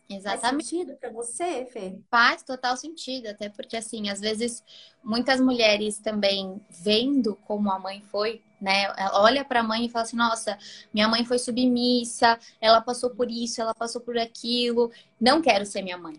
Exatamente. 0.10 0.42
Faz 0.42 0.66
sentido 0.66 0.98
para 0.98 1.12
você, 1.12 1.66
Fê? 1.66 2.00
Faz 2.10 2.42
total 2.42 2.78
sentido, 2.78 3.28
até 3.28 3.50
porque, 3.50 3.76
assim, 3.76 4.10
às 4.10 4.22
vezes 4.22 4.64
muitas 5.04 5.42
mulheres 5.42 6.00
também 6.00 6.62
vendo 6.70 7.36
como 7.46 7.70
a 7.70 7.78
mãe 7.78 8.02
foi, 8.04 8.42
né? 8.62 8.84
Ela 8.98 9.22
olha 9.22 9.44
para 9.44 9.60
a 9.60 9.64
mãe 9.64 9.86
e 9.86 9.90
fala 9.90 10.04
assim: 10.06 10.16
nossa, 10.16 10.58
minha 10.94 11.10
mãe 11.10 11.26
foi 11.26 11.38
submissa, 11.38 12.40
ela 12.62 12.80
passou 12.80 13.10
por 13.10 13.30
isso, 13.30 13.60
ela 13.60 13.76
passou 13.76 14.00
por 14.00 14.18
aquilo, 14.18 14.90
não 15.20 15.42
quero 15.42 15.66
ser 15.66 15.82
minha 15.82 15.98
mãe. 15.98 16.16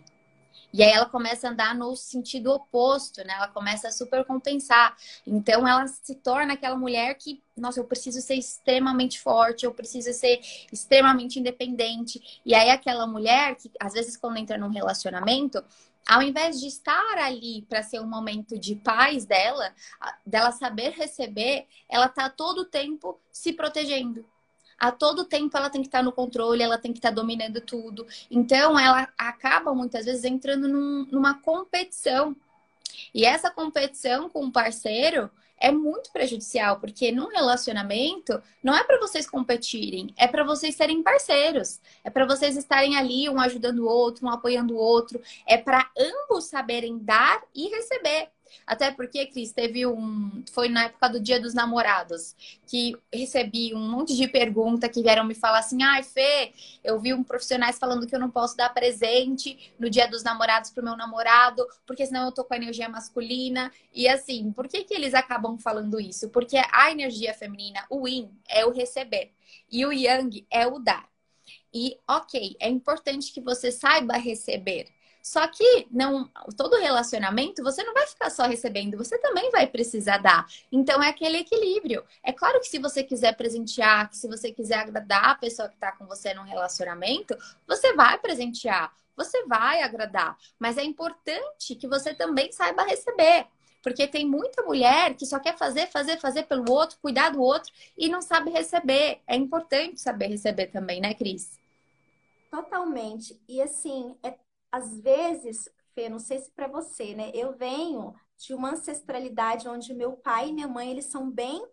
E 0.71 0.83
aí 0.83 0.91
ela 0.91 1.05
começa 1.05 1.47
a 1.47 1.51
andar 1.51 1.75
no 1.75 1.95
sentido 1.95 2.51
oposto, 2.51 3.23
né? 3.23 3.33
Ela 3.33 3.47
começa 3.47 3.87
a 3.87 3.91
super 3.91 4.23
compensar. 4.25 4.95
Então 5.25 5.67
ela 5.67 5.87
se 5.87 6.15
torna 6.15 6.53
aquela 6.53 6.75
mulher 6.75 7.15
que, 7.15 7.41
nossa, 7.57 7.79
eu 7.79 7.85
preciso 7.85 8.21
ser 8.21 8.35
extremamente 8.35 9.19
forte, 9.19 9.65
eu 9.65 9.73
preciso 9.73 10.13
ser 10.13 10.39
extremamente 10.71 11.39
independente. 11.39 12.41
E 12.45 12.53
aí 12.53 12.69
aquela 12.69 13.07
mulher 13.07 13.55
que 13.55 13.71
às 13.79 13.93
vezes 13.93 14.15
quando 14.15 14.37
entra 14.37 14.57
num 14.57 14.69
relacionamento, 14.69 15.63
ao 16.07 16.21
invés 16.21 16.59
de 16.59 16.67
estar 16.67 17.17
ali 17.17 17.61
para 17.69 17.83
ser 17.83 17.99
um 17.99 18.07
momento 18.07 18.57
de 18.57 18.75
paz 18.75 19.25
dela, 19.25 19.73
dela 20.25 20.51
saber 20.51 20.91
receber, 20.91 21.67
ela 21.87 22.07
tá 22.07 22.29
todo 22.29 22.61
o 22.61 22.65
tempo 22.65 23.19
se 23.31 23.53
protegendo 23.53 24.25
a 24.79 24.91
todo 24.91 25.25
tempo 25.25 25.57
ela 25.57 25.69
tem 25.69 25.81
que 25.81 25.87
estar 25.87 26.03
no 26.03 26.11
controle, 26.11 26.63
ela 26.63 26.77
tem 26.77 26.91
que 26.91 26.99
estar 26.99 27.11
dominando 27.11 27.61
tudo. 27.61 28.05
Então, 28.29 28.79
ela 28.79 29.07
acaba 29.17 29.73
muitas 29.73 30.05
vezes 30.05 30.23
entrando 30.23 30.67
num, 30.67 31.05
numa 31.11 31.35
competição. 31.41 32.35
E 33.13 33.25
essa 33.25 33.49
competição 33.49 34.29
com 34.29 34.45
o 34.45 34.51
parceiro 34.51 35.29
é 35.59 35.71
muito 35.71 36.11
prejudicial, 36.11 36.79
porque 36.79 37.11
num 37.11 37.27
relacionamento 37.27 38.41
não 38.63 38.73
é 38.73 38.83
para 38.83 38.99
vocês 38.99 39.29
competirem, 39.29 40.13
é 40.17 40.25
para 40.27 40.43
vocês 40.43 40.75
serem 40.75 41.03
parceiros, 41.03 41.81
é 42.03 42.09
para 42.09 42.25
vocês 42.25 42.55
estarem 42.55 42.95
ali 42.97 43.29
um 43.29 43.39
ajudando 43.39 43.79
o 43.79 43.89
outro, 43.89 44.25
um 44.25 44.29
apoiando 44.29 44.73
o 44.73 44.77
outro, 44.77 45.21
é 45.45 45.57
para 45.57 45.89
ambos 45.97 46.45
saberem 46.45 46.97
dar 46.97 47.43
e 47.53 47.67
receber. 47.67 48.29
Até 48.65 48.91
porque, 48.91 49.25
Cris, 49.27 49.51
teve 49.51 49.85
um. 49.85 50.43
Foi 50.51 50.69
na 50.69 50.85
época 50.85 51.09
do 51.09 51.19
Dia 51.19 51.39
dos 51.39 51.53
Namorados 51.53 52.35
que 52.67 52.95
recebi 53.13 53.73
um 53.73 53.89
monte 53.89 54.15
de 54.15 54.27
pergunta 54.27 54.87
que 54.89 55.01
vieram 55.01 55.23
me 55.23 55.33
falar 55.33 55.59
assim: 55.59 55.81
ai, 55.83 56.03
Fê, 56.03 56.53
eu 56.83 56.99
vi 56.99 57.13
um 57.13 57.23
profissionais 57.23 57.77
falando 57.77 58.05
que 58.05 58.15
eu 58.15 58.19
não 58.19 58.29
posso 58.29 58.55
dar 58.55 58.69
presente 58.73 59.73
no 59.79 59.89
Dia 59.89 60.07
dos 60.07 60.23
Namorados 60.23 60.71
pro 60.71 60.83
meu 60.83 60.95
namorado, 60.95 61.65
porque 61.85 62.05
senão 62.05 62.25
eu 62.25 62.31
tô 62.31 62.43
com 62.43 62.53
a 62.53 62.57
energia 62.57 62.89
masculina. 62.89 63.71
E 63.93 64.07
assim, 64.07 64.51
por 64.51 64.67
que, 64.67 64.83
que 64.83 64.93
eles 64.93 65.13
acabam 65.13 65.57
falando 65.57 65.99
isso? 65.99 66.29
Porque 66.29 66.57
a 66.71 66.91
energia 66.91 67.33
feminina, 67.33 67.85
o 67.89 68.07
yin, 68.07 68.29
é 68.47 68.65
o 68.65 68.71
receber. 68.71 69.31
E 69.71 69.85
o 69.85 69.91
yang 69.91 70.45
é 70.49 70.67
o 70.67 70.79
dar. 70.79 71.09
E, 71.73 71.97
ok, 72.07 72.55
é 72.59 72.69
importante 72.69 73.31
que 73.31 73.41
você 73.41 73.71
saiba 73.71 74.17
receber. 74.17 74.87
Só 75.21 75.45
que 75.47 75.87
não, 75.91 76.29
todo 76.55 76.79
relacionamento 76.79 77.63
você 77.63 77.83
não 77.83 77.93
vai 77.93 78.07
ficar 78.07 78.29
só 78.29 78.43
recebendo, 78.43 78.97
você 78.97 79.17
também 79.17 79.49
vai 79.51 79.67
precisar 79.67 80.17
dar. 80.17 80.47
Então 80.71 81.03
é 81.03 81.09
aquele 81.09 81.37
equilíbrio. 81.37 82.03
É 82.23 82.31
claro 82.31 82.59
que 82.59 82.67
se 82.67 82.79
você 82.79 83.03
quiser 83.03 83.35
presentear, 83.35 84.09
que 84.09 84.17
se 84.17 84.27
você 84.27 84.51
quiser 84.51 84.79
agradar 84.79 85.29
a 85.29 85.35
pessoa 85.35 85.67
que 85.67 85.75
está 85.75 85.91
com 85.91 86.05
você 86.05 86.33
num 86.33 86.43
relacionamento, 86.43 87.37
você 87.67 87.93
vai 87.93 88.17
presentear, 88.17 88.91
você 89.15 89.45
vai 89.45 89.81
agradar. 89.81 90.37
Mas 90.57 90.77
é 90.77 90.83
importante 90.83 91.75
que 91.75 91.87
você 91.87 92.13
também 92.13 92.51
saiba 92.51 92.83
receber. 92.83 93.47
Porque 93.81 94.07
tem 94.07 94.27
muita 94.27 94.61
mulher 94.63 95.13
que 95.15 95.25
só 95.25 95.39
quer 95.39 95.57
fazer, 95.57 95.87
fazer, 95.87 96.19
fazer 96.19 96.43
pelo 96.43 96.69
outro, 96.69 96.97
cuidar 97.01 97.29
do 97.29 97.41
outro 97.41 97.71
e 97.97 98.09
não 98.09 98.21
sabe 98.21 98.51
receber. 98.51 99.21
É 99.25 99.35
importante 99.35 100.01
saber 100.01 100.27
receber 100.27 100.67
também, 100.67 100.99
né, 100.99 101.13
Cris? 101.13 101.57
Totalmente. 102.51 103.39
E 103.47 103.61
assim, 103.61 104.17
é 104.21 104.33
às 104.71 104.99
vezes, 104.99 105.69
Fê, 105.93 106.09
não 106.09 106.19
sei 106.19 106.39
se 106.39 106.51
para 106.51 106.67
você, 106.67 107.13
né? 107.15 107.31
Eu 107.33 107.55
venho 107.57 108.13
de 108.37 108.53
uma 108.53 108.71
ancestralidade 108.71 109.67
onde 109.67 109.93
meu 109.93 110.13
pai 110.13 110.49
e 110.49 110.53
minha 110.53 110.67
mãe, 110.67 110.91
eles 110.91 111.05
são 111.05 111.29
bem 111.29 111.65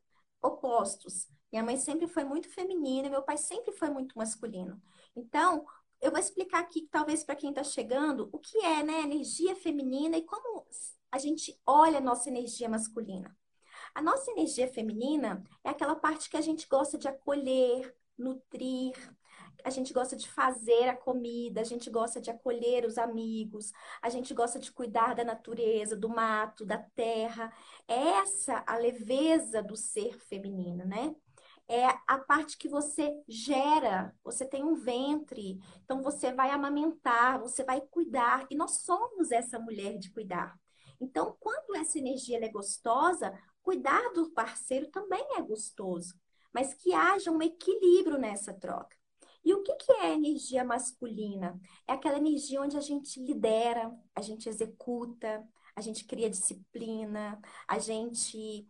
opostos. 0.43 1.29
Minha 1.53 1.63
mãe 1.63 1.77
sempre 1.77 2.07
foi 2.07 2.25
muito 2.25 2.49
feminina, 2.49 3.09
meu 3.09 3.23
pai 3.23 3.37
sempre 3.37 3.73
foi 3.73 3.89
muito 3.89 4.17
masculino. 4.19 4.81
Então, 5.15 5.65
eu 6.01 6.11
vou 6.11 6.21
explicar 6.21 6.61
aqui, 6.61 6.89
talvez 6.91 7.25
para 7.25 7.37
quem 7.37 7.51
está 7.51 7.63
chegando, 7.63 8.29
o 8.33 8.39
que 8.39 8.59
é, 8.59 8.83
né, 8.83 9.03
energia 9.03 9.55
feminina 9.55 10.17
e 10.17 10.23
como 10.23 10.67
a 11.11 11.19
gente 11.19 11.59
olha 11.65 11.99
a 11.99 12.03
nossa 12.03 12.29
energia 12.29 12.69
masculina. 12.69 13.37
A 13.95 14.03
nossa 14.03 14.31
energia 14.31 14.69
feminina 14.69 15.43
é 15.65 15.71
aquela 15.71 15.97
parte 15.97 16.29
que 16.29 16.37
a 16.37 16.41
gente 16.41 16.69
gosta 16.69 16.99
de 16.99 17.09
acolher, 17.09 17.95
nutrir, 18.19 18.95
a 19.65 19.71
gente 19.71 19.93
gosta 19.93 20.15
de 20.15 20.29
fazer 20.29 20.89
a 20.89 20.97
comida, 20.97 21.61
a 21.61 21.65
gente 21.65 21.91
gosta 21.91 22.21
de 22.21 22.31
acolher 22.31 22.85
os 22.85 22.99
amigos, 22.99 23.73
a 24.01 24.09
gente 24.09 24.33
gosta 24.33 24.61
de 24.61 24.71
cuidar 24.71 25.15
da 25.15 25.25
natureza, 25.25 25.97
do 25.97 26.09
mato, 26.09 26.65
da 26.65 26.79
terra. 26.79 27.53
Essa 27.89 28.63
a 28.67 28.77
leveza 28.77 29.63
do 29.63 29.77
ser 29.77 30.19
feminino, 30.21 30.85
né? 30.85 31.15
É 31.69 31.85
a 32.07 32.19
parte 32.19 32.57
que 32.57 32.69
você 32.69 33.13
gera, 33.27 34.15
você 34.23 34.47
tem 34.47 34.63
um 34.63 34.77
ventre, 34.77 35.59
então 35.85 36.01
você 36.01 36.33
vai 36.33 36.51
amamentar, 36.51 37.41
você 37.41 37.65
vai 37.65 37.81
cuidar, 37.81 38.47
e 38.49 38.55
nós 38.55 38.83
somos 38.83 39.33
essa 39.33 39.59
mulher 39.59 39.99
de 39.99 40.13
cuidar. 40.13 40.57
Então, 41.01 41.37
quando 41.41 41.75
essa 41.75 41.99
energia 41.99 42.39
é 42.43 42.49
gostosa, 42.49 43.37
cuidar 43.63 44.13
do 44.13 44.31
parceiro 44.31 44.87
também 44.93 45.27
é 45.37 45.43
gostoso, 45.43 46.15
mas 46.53 46.73
que 46.73 46.95
haja 46.95 47.33
um 47.33 47.43
equilíbrio 47.43 48.17
nessa 48.17 48.55
troca. 48.55 48.96
E 49.47 49.55
o 49.55 49.63
que, 49.63 49.77
que 49.77 49.93
é 49.93 50.13
energia 50.13 50.65
masculina? 50.65 51.57
É 51.87 51.93
aquela 51.93 52.19
energia 52.19 52.61
onde 52.61 52.77
a 52.77 52.81
gente 52.81 53.21
lidera, 53.21 53.97
a 54.13 54.21
gente 54.21 54.49
executa, 54.49 55.47
a 55.77 55.81
gente 55.81 56.05
cria 56.05 56.29
disciplina, 56.29 57.41
a 57.69 57.79
gente 57.79 58.69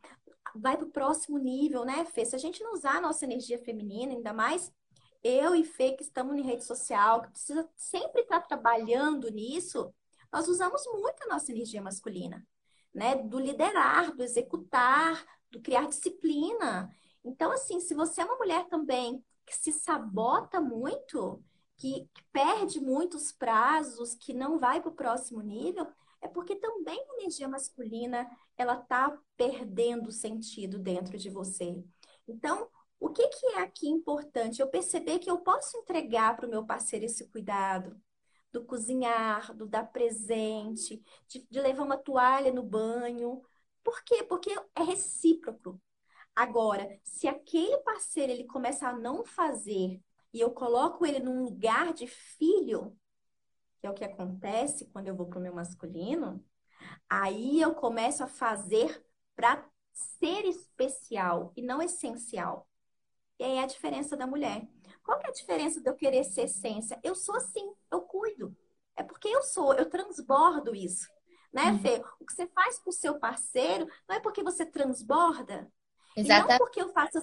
vai 0.55 0.77
para 0.77 0.85
o 0.85 0.91
próximo 0.91 1.39
nível, 1.39 1.83
né, 1.87 2.05
Fê? 2.05 2.27
Se 2.27 2.37
a 2.37 2.39
gente 2.39 2.63
não 2.63 2.75
usar 2.75 2.97
a 2.97 3.01
nossa 3.01 3.25
energia 3.25 3.59
feminina, 3.59 4.13
ainda 4.13 4.35
mais 4.35 4.71
eu 5.25 5.55
e 5.55 5.65
Fê 5.65 5.93
que 5.93 6.03
estamos 6.03 6.37
em 6.37 6.43
rede 6.43 6.67
social, 6.67 7.23
que 7.23 7.31
precisa 7.31 7.67
sempre 7.75 8.21
estar 8.21 8.43
trabalhando 8.43 9.31
nisso, 9.31 9.95
nós 10.31 10.47
usamos 10.47 10.85
muito 10.93 11.23
a 11.23 11.29
nossa 11.29 11.51
energia 11.53 11.81
masculina, 11.81 12.47
né? 12.95 13.15
Do 13.15 13.41
liderar, 13.41 14.15
do 14.15 14.23
executar, 14.23 15.25
do 15.51 15.59
criar 15.59 15.89
disciplina. 15.89 16.91
Então, 17.25 17.51
assim, 17.51 17.81
se 17.81 17.95
você 17.95 18.21
é 18.21 18.27
uma 18.27 18.37
mulher 18.37 18.67
também 18.69 19.25
que 19.47 19.55
se 19.57 19.73
sabota 19.73 20.61
muito, 20.61 21.43
que, 21.77 22.09
perde 22.33 22.81
muitos 22.81 23.33
prazos, 23.33 24.15
que 24.15 24.35
não 24.35 24.59
vai 24.59 24.81
para 24.81 24.91
o 24.91 24.95
próximo 24.95 25.41
nível, 25.41 25.87
é 26.21 26.29
porque 26.29 26.57
também 26.57 26.99
a 26.99 27.15
energia 27.21 27.49
masculina 27.49 28.29
ela 28.57 28.75
está 28.81 29.17
perdendo 29.37 30.11
sentido 30.11 30.79
dentro 30.79 31.17
de 31.17 31.31
você. 31.31 31.83
Então, 32.27 32.69
o 32.99 33.11
que, 33.11 33.27
que 33.29 33.47
é 33.49 33.61
aqui 33.61 33.89
importante? 33.89 34.61
Eu 34.61 34.69
perceber 34.69 35.19
que 35.19 35.31
eu 35.31 35.39
posso 35.39 35.77
entregar 35.79 36.37
para 36.37 36.47
o 36.47 36.51
meu 36.51 36.65
parceiro 36.65 37.05
esse 37.05 37.29
cuidado, 37.29 38.01
do 38.53 38.65
cozinhar, 38.65 39.55
do 39.55 39.67
dar 39.67 39.85
presente, 39.93 41.03
de, 41.29 41.47
de 41.51 41.61
levar 41.61 41.85
uma 41.85 41.99
toalha 41.99 42.53
no 42.53 42.63
banho. 42.63 43.43
Por 43.85 44.03
quê? 44.03 44.23
Porque 44.25 44.51
é 44.75 44.83
recíproco. 44.83 45.81
Agora, 46.37 47.01
se 47.03 47.27
aquele 47.27 47.79
parceiro 47.79 48.31
ele 48.31 48.45
começa 48.45 48.87
a 48.87 48.93
não 48.93 49.25
fazer 49.25 49.99
e 50.35 50.39
eu 50.39 50.51
coloco 50.51 51.07
ele 51.07 51.19
num 51.19 51.43
lugar 51.43 51.95
de 51.95 52.07
filho, 52.07 52.95
que 53.81 53.87
é 53.87 53.91
o 53.91 53.95
que 53.95 54.05
acontece 54.05 54.85
quando 54.93 55.09
eu 55.09 55.17
vou 55.17 55.27
para 55.27 55.39
o 55.39 55.43
meu 55.43 55.55
masculino, 55.55 56.45
aí 57.09 57.59
eu 57.59 57.75
começo 57.75 58.23
a 58.23 58.27
fazer 58.27 59.03
para 59.35 59.67
ser 59.93 60.45
especial 60.45 61.55
e 61.57 61.63
não 61.63 61.81
essencial. 61.81 62.69
E 63.39 63.45
aí 63.45 63.57
é 63.57 63.63
a 63.63 63.67
diferença 63.67 64.15
da 64.15 64.27
mulher. 64.27 64.69
Qual 65.03 65.19
que 65.19 65.27
é 65.27 65.31
a 65.31 65.33
diferença 65.33 65.81
de 65.81 65.89
eu 65.89 65.95
querer 65.95 66.25
ser 66.25 66.43
essência? 66.43 67.01
Eu 67.03 67.15
sou 67.15 67.35
assim, 67.35 67.73
eu 67.91 68.03
cuido. 68.03 68.55
É 68.95 69.03
porque 69.03 69.29
eu 69.29 69.43
sou, 69.43 69.73
eu 69.73 69.89
transbordo 69.89 70.75
isso. 70.75 71.09
Né, 71.51 71.71
uhum. 71.71 71.79
Fê? 71.79 72.05
O 72.21 72.27
que 72.27 72.35
você 72.35 72.47
faz 72.49 72.79
com 72.79 72.91
o 72.91 72.93
seu 72.93 73.19
parceiro 73.19 73.87
não 74.07 74.17
é 74.17 74.21
porque 74.21 74.43
você 74.43 74.67
transborda, 74.67 75.71
Exatamente. 76.17 76.47
E 76.47 76.49
não 76.49 76.59
porque 76.59 76.81
eu 76.81 76.89
faço 76.89 77.19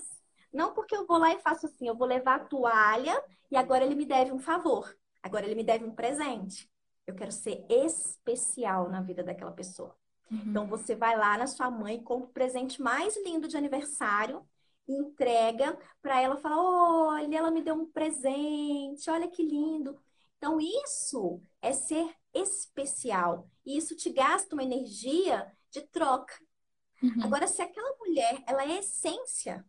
não 0.53 0.73
porque 0.73 0.95
eu 0.95 1.05
vou 1.07 1.17
lá 1.17 1.33
e 1.33 1.39
faço 1.39 1.65
assim, 1.65 1.87
eu 1.87 1.95
vou 1.95 2.07
levar 2.07 2.35
a 2.35 2.45
toalha 2.45 3.21
e 3.49 3.57
agora 3.57 3.83
ele 3.83 3.95
me 3.95 4.05
deve 4.05 4.31
um 4.31 4.39
favor. 4.39 4.95
Agora 5.21 5.45
ele 5.45 5.55
me 5.55 5.63
deve 5.63 5.83
um 5.83 5.95
presente. 5.95 6.69
Eu 7.07 7.15
quero 7.15 7.31
ser 7.31 7.65
especial 7.69 8.89
na 8.89 9.01
vida 9.01 9.23
daquela 9.23 9.51
pessoa. 9.51 9.95
Uhum. 10.31 10.43
Então 10.45 10.67
você 10.67 10.95
vai 10.95 11.17
lá 11.17 11.37
na 11.37 11.47
sua 11.47 11.71
mãe 11.71 12.01
com 12.01 12.17
o 12.17 12.27
presente 12.27 12.81
mais 12.81 13.17
lindo 13.25 13.47
de 13.47 13.57
aniversário 13.57 14.45
e 14.87 14.93
entrega 14.93 15.77
para 16.01 16.21
ela 16.21 16.37
falar: 16.37 16.61
"Olha, 16.61 17.37
ela 17.37 17.51
me 17.51 17.61
deu 17.61 17.75
um 17.75 17.85
presente. 17.85 19.09
Olha 19.09 19.27
que 19.27 19.43
lindo". 19.43 19.99
Então 20.37 20.59
isso 20.59 21.41
é 21.61 21.73
ser 21.73 22.13
especial. 22.33 23.49
E 23.65 23.77
isso 23.77 23.95
te 23.95 24.11
gasta 24.11 24.55
uma 24.55 24.63
energia 24.63 25.51
de 25.71 25.81
troca. 25.81 26.33
Uhum. 27.03 27.23
Agora, 27.23 27.47
se 27.47 27.61
aquela 27.61 27.95
mulher, 27.97 28.41
ela 28.47 28.63
é 28.63 28.79
essência, 28.79 29.65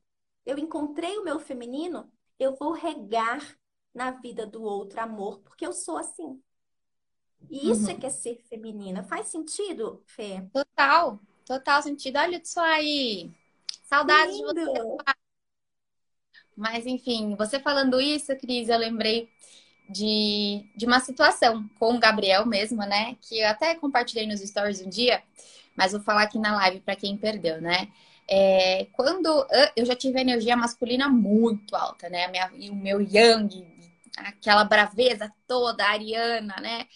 eu 0.46 0.56
encontrei 0.56 1.18
o 1.18 1.24
meu 1.24 1.40
feminino, 1.40 2.10
eu 2.38 2.54
vou 2.54 2.72
regar 2.72 3.58
na 3.92 4.12
vida 4.12 4.46
do 4.46 4.62
outro 4.62 5.00
amor, 5.00 5.40
porque 5.40 5.66
eu 5.66 5.72
sou 5.72 5.96
assim. 5.96 6.40
E 7.50 7.70
isso 7.70 7.88
é 7.88 7.92
uhum. 7.92 7.98
é 7.98 8.00
que 8.00 8.06
é 8.06 8.10
ser 8.10 8.36
feminina. 8.48 9.02
Faz 9.02 9.28
sentido, 9.28 10.02
Fê? 10.06 10.42
Total, 10.52 11.20
total 11.44 11.82
sentido. 11.82 12.18
Olha 12.18 12.40
isso 12.42 12.60
aí. 12.60 13.30
Saudades 13.82 14.36
de 14.36 14.42
você. 14.42 14.64
Mas, 16.56 16.86
enfim, 16.86 17.34
você 17.36 17.58
falando 17.58 18.00
isso, 18.00 18.34
Cris, 18.36 18.68
eu 18.68 18.78
lembrei 18.78 19.28
de, 19.88 20.64
de 20.76 20.86
uma 20.86 21.00
situação 21.00 21.68
com 21.78 21.94
o 21.94 21.98
Gabriel 21.98 22.46
mesmo, 22.46 22.78
né? 22.78 23.16
Que 23.20 23.40
eu 23.40 23.48
até 23.48 23.74
compartilhei 23.74 24.26
nos 24.26 24.40
stories 24.40 24.80
um 24.80 24.88
dia, 24.88 25.22
mas 25.76 25.92
vou 25.92 26.00
falar 26.00 26.22
aqui 26.22 26.38
na 26.38 26.54
live 26.56 26.80
para 26.80 26.96
quem 26.96 27.16
perdeu, 27.16 27.60
né? 27.60 27.88
É, 28.28 28.86
quando 28.92 29.46
eu 29.76 29.84
já 29.84 29.94
tive 29.94 30.20
energia 30.20 30.56
masculina 30.56 31.08
muito 31.08 31.76
alta, 31.76 32.08
né? 32.08 32.26
Minha, 32.28 32.50
o 32.72 32.76
meu 32.76 33.00
yang 33.00 33.64
aquela 34.16 34.64
braveza 34.64 35.32
toda, 35.46 35.84
ariana, 35.84 36.54
né? 36.60 36.86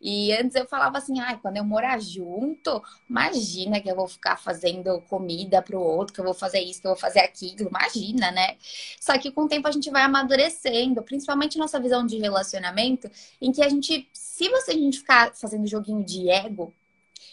E 0.00 0.32
antes 0.32 0.54
eu 0.54 0.66
falava 0.66 0.98
assim, 0.98 1.18
ai, 1.20 1.38
quando 1.40 1.56
eu 1.56 1.64
morar 1.64 2.00
junto, 2.00 2.82
imagina 3.08 3.80
que 3.80 3.90
eu 3.90 3.96
vou 3.96 4.06
ficar 4.06 4.36
fazendo 4.36 5.00
comida 5.02 5.60
pro 5.60 5.80
outro, 5.80 6.14
que 6.14 6.20
eu 6.20 6.24
vou 6.24 6.34
fazer 6.34 6.60
isso, 6.60 6.80
que 6.80 6.86
eu 6.86 6.92
vou 6.92 7.00
fazer 7.00 7.20
aquilo, 7.20 7.68
imagina, 7.68 8.30
né? 8.30 8.56
Só 9.00 9.18
que 9.18 9.30
com 9.30 9.44
o 9.44 9.48
tempo 9.48 9.66
a 9.66 9.72
gente 9.72 9.90
vai 9.90 10.02
amadurecendo, 10.02 11.02
principalmente 11.02 11.58
nossa 11.58 11.80
visão 11.80 12.06
de 12.06 12.18
relacionamento, 12.18 13.10
em 13.40 13.50
que 13.50 13.62
a 13.62 13.68
gente, 13.68 14.08
se 14.12 14.48
você 14.48 14.70
a 14.70 14.74
gente 14.74 14.98
ficar 14.98 15.34
fazendo 15.34 15.66
joguinho 15.66 16.04
de 16.04 16.30
ego, 16.30 16.72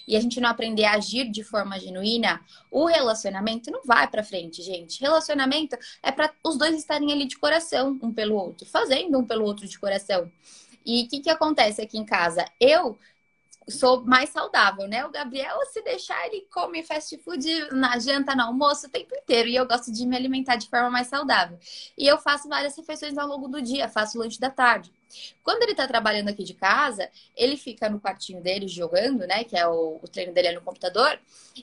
e 0.07 0.15
a 0.15 0.19
gente 0.19 0.39
não 0.39 0.49
aprender 0.49 0.85
a 0.85 0.93
agir 0.93 1.29
de 1.29 1.43
forma 1.43 1.79
genuína, 1.79 2.41
o 2.69 2.85
relacionamento 2.85 3.71
não 3.71 3.83
vai 3.83 4.07
para 4.07 4.23
frente, 4.23 4.61
gente. 4.61 5.01
Relacionamento 5.01 5.77
é 6.01 6.11
para 6.11 6.33
os 6.43 6.57
dois 6.57 6.75
estarem 6.75 7.11
ali 7.11 7.25
de 7.25 7.37
coração, 7.37 7.99
um 8.01 8.13
pelo 8.13 8.35
outro, 8.35 8.65
fazendo 8.67 9.17
um 9.17 9.25
pelo 9.25 9.45
outro 9.45 9.67
de 9.67 9.79
coração. 9.79 10.31
E 10.85 11.03
o 11.03 11.07
que, 11.07 11.19
que 11.19 11.29
acontece 11.29 11.81
aqui 11.81 11.97
em 11.97 12.05
casa? 12.05 12.45
Eu 12.59 12.97
sou 13.67 14.03
mais 14.05 14.29
saudável, 14.29 14.87
né? 14.87 15.05
O 15.05 15.11
Gabriel, 15.11 15.57
se 15.71 15.81
deixar, 15.81 16.25
ele 16.27 16.41
come 16.51 16.83
fast 16.83 17.17
food 17.19 17.47
na 17.71 17.97
janta, 17.99 18.35
no 18.35 18.43
almoço, 18.43 18.87
o 18.87 18.89
tempo 18.89 19.15
inteiro. 19.15 19.49
E 19.49 19.55
eu 19.55 19.67
gosto 19.67 19.91
de 19.91 20.05
me 20.05 20.15
alimentar 20.15 20.55
de 20.55 20.69
forma 20.69 20.89
mais 20.89 21.07
saudável. 21.07 21.57
E 21.97 22.05
eu 22.05 22.17
faço 22.17 22.47
várias 22.47 22.77
refeições 22.77 23.17
ao 23.17 23.27
longo 23.27 23.47
do 23.47 23.61
dia, 23.61 23.89
faço 23.89 24.17
lanche 24.17 24.39
da 24.39 24.49
tarde. 24.49 24.91
Quando 25.43 25.63
ele 25.63 25.73
tá 25.73 25.87
trabalhando 25.87 26.29
aqui 26.29 26.43
de 26.43 26.53
casa, 26.53 27.09
ele 27.35 27.57
fica 27.57 27.89
no 27.89 27.99
quartinho 27.99 28.41
dele 28.41 28.67
jogando, 28.67 29.25
né? 29.25 29.43
Que 29.43 29.57
é 29.57 29.67
o, 29.67 29.99
o 30.01 30.07
treino 30.07 30.33
dele 30.33 30.49
é 30.49 30.53
no 30.53 30.61
computador. 30.61 31.19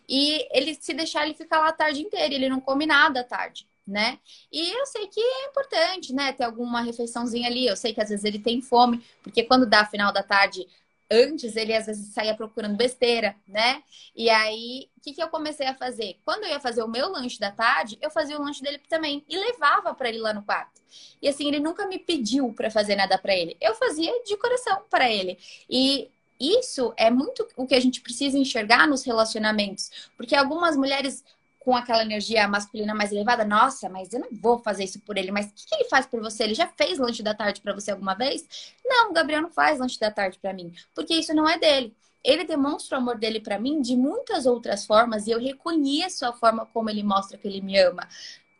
E 0.09 0.47
ele, 0.51 0.75
se 0.75 0.95
deixar, 0.95 1.25
ele 1.25 1.35
fica 1.35 1.59
lá 1.59 1.69
a 1.69 1.73
tarde 1.73 2.03
inteira. 2.03 2.35
Ele 2.35 2.49
não 2.49 2.61
come 2.61 2.87
nada 2.87 3.21
à 3.21 3.25
tarde 3.25 3.67
né? 3.87 4.19
E 4.51 4.71
eu 4.71 4.87
sei 4.87 5.07
que 5.09 5.21
é 5.21 5.49
importante, 5.49 6.13
né, 6.15 6.33
ter 6.33 6.45
alguma 6.45 6.81
refeiçãozinha 6.83 7.49
ali. 7.49 7.67
Eu 7.67 7.77
sei 7.77 7.93
que 7.93 8.01
às 8.01 8.09
vezes 8.09 8.25
ele 8.25 8.39
tem 8.39 8.61
fome, 8.61 9.05
porque 9.23 9.43
quando 9.43 9.67
dá 9.67 9.85
final 9.85 10.13
da 10.13 10.23
tarde, 10.23 10.67
Antes 11.15 11.57
ele 11.57 11.75
às 11.75 11.85
vezes 11.85 12.15
saía 12.15 12.35
procurando 12.35 12.75
besteira, 12.75 13.37
né? 13.47 13.83
E 14.17 14.31
aí, 14.31 14.89
o 14.97 15.01
que, 15.03 15.13
que 15.13 15.23
eu 15.23 15.29
comecei 15.29 15.67
a 15.67 15.75
fazer? 15.75 16.19
Quando 16.25 16.45
eu 16.45 16.51
ia 16.51 16.59
fazer 16.59 16.83
o 16.83 16.89
meu 16.89 17.11
lanche 17.11 17.39
da 17.39 17.51
tarde, 17.51 17.99
eu 18.01 18.11
fazia 18.11 18.39
o 18.39 18.43
lanche 18.43 18.63
dele 18.63 18.81
também 18.89 19.23
e 19.29 19.37
levava 19.37 19.93
para 19.95 20.09
ele 20.09 20.19
lá 20.19 20.33
no 20.33 20.43
quarto. 20.43 20.81
E 21.21 21.29
assim, 21.29 21.47
ele 21.49 21.61
nunca 21.61 21.87
me 21.87 21.99
pediu 21.99 22.51
para 22.55 22.71
fazer 22.71 22.97
nada 22.97 23.19
para 23.19 23.37
ele. 23.37 23.59
Eu 23.61 23.75
fazia 23.75 24.11
de 24.25 24.37
coração 24.39 24.83
para 24.89 25.11
ele. 25.11 25.39
E 25.69 26.11
isso 26.41 26.95
é 26.97 27.11
muito 27.11 27.47
o 27.57 27.67
que 27.67 27.75
a 27.75 27.81
gente 27.81 28.01
precisa 28.01 28.39
enxergar 28.39 28.89
nos 28.89 29.05
relacionamentos, 29.05 30.11
porque 30.17 30.35
algumas 30.35 30.77
mulheres 30.77 31.23
com 31.65 31.77
aquela 31.77 32.03
energia 32.03 32.47
masculina 32.49 32.95
mais 32.95 33.13
elevada, 33.13 33.45
nossa, 33.45 33.89
mas 33.89 34.13
eu 34.13 34.21
não 34.21 34.29
vou 34.33 34.59
fazer 34.59 34.85
isso 34.85 35.01
por 35.01 35.17
ele. 35.17 35.31
Mas 35.31 35.47
o 35.47 35.55
que, 35.55 35.67
que 35.67 35.75
ele 35.77 35.89
faz 35.89 36.07
por 36.07 36.21
você? 36.21 36.43
Ele 36.43 36.55
já 36.55 36.67
fez 36.67 36.99
lanche 36.99 37.23
da 37.23 37.35
tarde 37.35 37.61
para 37.61 37.73
você 37.73 37.93
alguma 37.93 38.15
vez? 38.15 38.75
Não, 38.85 39.11
o 39.11 39.13
Gabriel 39.13 39.43
não 39.43 39.51
faz 39.51 39.79
lanche 39.79 39.99
da 39.99 40.11
tarde 40.11 40.39
para 40.41 40.53
mim, 40.53 40.73
porque 40.95 41.15
isso 41.15 41.33
não 41.33 41.49
é 41.49 41.59
dele. 41.59 41.95
Ele 42.25 42.45
demonstra 42.45 42.99
o 42.99 43.01
amor 43.01 43.17
dele 43.19 43.41
para 43.41 43.59
mim 43.59 43.81
de 43.81 43.97
muitas 43.97 44.45
outras 44.47 44.85
formas 44.85 45.27
e 45.27 45.31
eu 45.31 45.41
reconheço 45.41 46.25
a 46.27 46.33
forma 46.33 46.67
como 46.67 46.91
ele 46.91 47.03
mostra 47.03 47.39
que 47.39 47.47
ele 47.47 47.61
me 47.61 47.79
ama. 47.79 48.09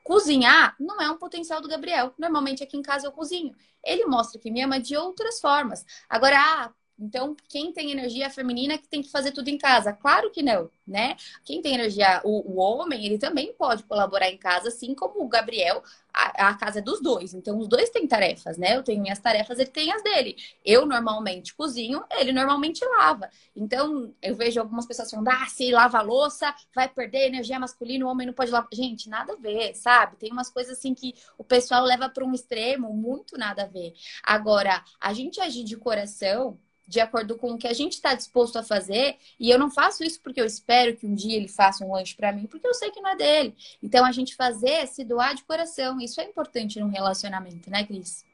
Cozinhar 0.05 0.75
não 0.81 1.01
é 1.01 1.11
um 1.11 1.19
potencial 1.19 1.61
do 1.61 1.69
Gabriel. 1.69 2.13
Normalmente 2.19 2.63
aqui 2.63 2.77
em 2.77 2.83
casa 2.83 3.07
eu 3.07 3.13
cozinho. 3.13 3.55
Ele 3.85 4.07
mostra 4.07 4.41
que 4.41 4.51
me 4.51 4.63
ama 4.63 4.81
de 4.81 4.97
outras 4.97 5.41
formas. 5.41 5.85
Agora, 6.09 6.37
ah, 6.39 6.73
então, 6.99 7.37
quem 7.49 7.73
tem 7.73 7.91
energia 7.91 8.31
feminina 8.31 8.79
que 8.79 8.87
tem 8.87 9.03
que 9.03 9.11
fazer 9.11 9.33
tudo 9.33 9.49
em 9.49 9.59
casa? 9.59 9.93
Claro 9.93 10.31
que 10.31 10.43
não, 10.43 10.71
né? 10.87 11.17
Quem 11.45 11.61
tem 11.61 11.75
energia, 11.75 12.21
o, 12.25 12.53
o 12.53 12.61
homem, 12.61 13.05
ele 13.05 13.19
também 13.19 13.53
pode 13.55 13.83
colaborar 13.85 14.31
em 14.31 14.37
casa, 14.37 14.69
assim 14.69 14.95
como 14.95 15.25
o 15.25 15.29
Gabriel, 15.29 15.83
a, 16.13 16.51
a, 16.51 16.55
casa 16.55 16.79
é 16.79 16.83
dos 16.83 17.01
dois. 17.03 17.35
Então, 17.35 17.59
os 17.59 17.67
dois 17.67 17.91
têm 17.91 18.07
tarefas, 18.07 18.57
né? 18.59 18.77
Eu 18.77 18.83
tenho 18.83 19.01
minhas 19.01 19.19
tarefas, 19.19 19.59
ele 19.59 19.71
tem 19.71 19.93
as 19.93 20.03
dele. 20.03 20.37
Eu 20.65 20.87
normalmente 20.87 21.55
cozinho, 21.55 22.05
ele 22.11 22.33
normalmente 22.33 22.85
lava. 22.85 23.29
Então, 23.57 24.15
eu 24.23 24.35
vejo 24.35 24.61
algumas 24.61 24.87
pessoas 24.87 25.11
falando, 25.11 25.29
ah, 25.29 25.47
se 25.49 25.73
lava 25.73 25.99
a 25.99 26.03
louça, 26.03 26.55
vai 26.75 26.89
perder 26.89 27.27
energia 27.27 27.59
masculina, 27.59 28.07
o 28.07 28.09
homem 28.09 28.27
não 28.27 28.35
pode 28.35 28.51
lavar. 28.51 28.69
Gente, 28.73 29.09
nada 29.09 29.33
a 29.33 29.37
ver, 29.37 29.75
sabe? 29.75 30.17
Tem 30.17 30.31
umas 30.31 30.51
coisas 30.51 30.79
assim 30.79 30.95
que 30.95 31.15
o 31.37 31.45
pessoal 31.45 31.85
leva 31.85 32.09
para 32.09 32.25
um 32.25 32.35
extremo, 32.35 32.93
muito 32.95 33.37
nada 33.37 33.65
a 33.65 33.67
ver. 33.67 33.95
Agora, 34.23 34.85
a 35.01 35.13
gente 35.13 35.41
agir 35.41 35.65
de 35.65 35.77
coração 35.77 36.59
de 36.87 37.01
acordo 37.01 37.37
com 37.37 37.53
o 37.53 37.59
que 37.59 37.69
a 37.69 37.73
gente 37.73 37.93
está 37.93 38.15
disposto 38.15 38.57
a 38.57 38.63
fazer. 38.63 39.17
E 39.39 39.51
eu 39.51 39.59
não 39.59 39.71
faço 39.71 40.05
isso 40.05 40.21
porque 40.21 40.41
eu 40.41 40.47
espero 40.47 40.97
que 40.97 41.07
um 41.07 41.15
dia 41.15 41.37
ele 41.37 41.49
faça 41.49 41.85
um 41.85 41.93
lanche 41.93 42.15
para 42.15 42.33
mim, 42.33 42.47
porque 42.47 42.67
eu 42.67 42.75
sei 42.75 42.91
que 42.91 43.01
não 43.01 43.11
é 43.11 43.17
dele. 43.17 43.57
Então 43.83 44.05
a 44.05 44.13
gente 44.13 44.35
fazer 44.35 44.71
é 44.71 44.87
se 44.87 45.05
doar 45.05 45.35
de 45.35 45.45
coração. 45.45 46.01
Isso 46.01 46.21
é 46.21 46.25
importante 46.25 46.81
num 46.81 46.89
relacionamento, 46.89 47.71
né, 47.71 47.85
Cris? 47.85 48.25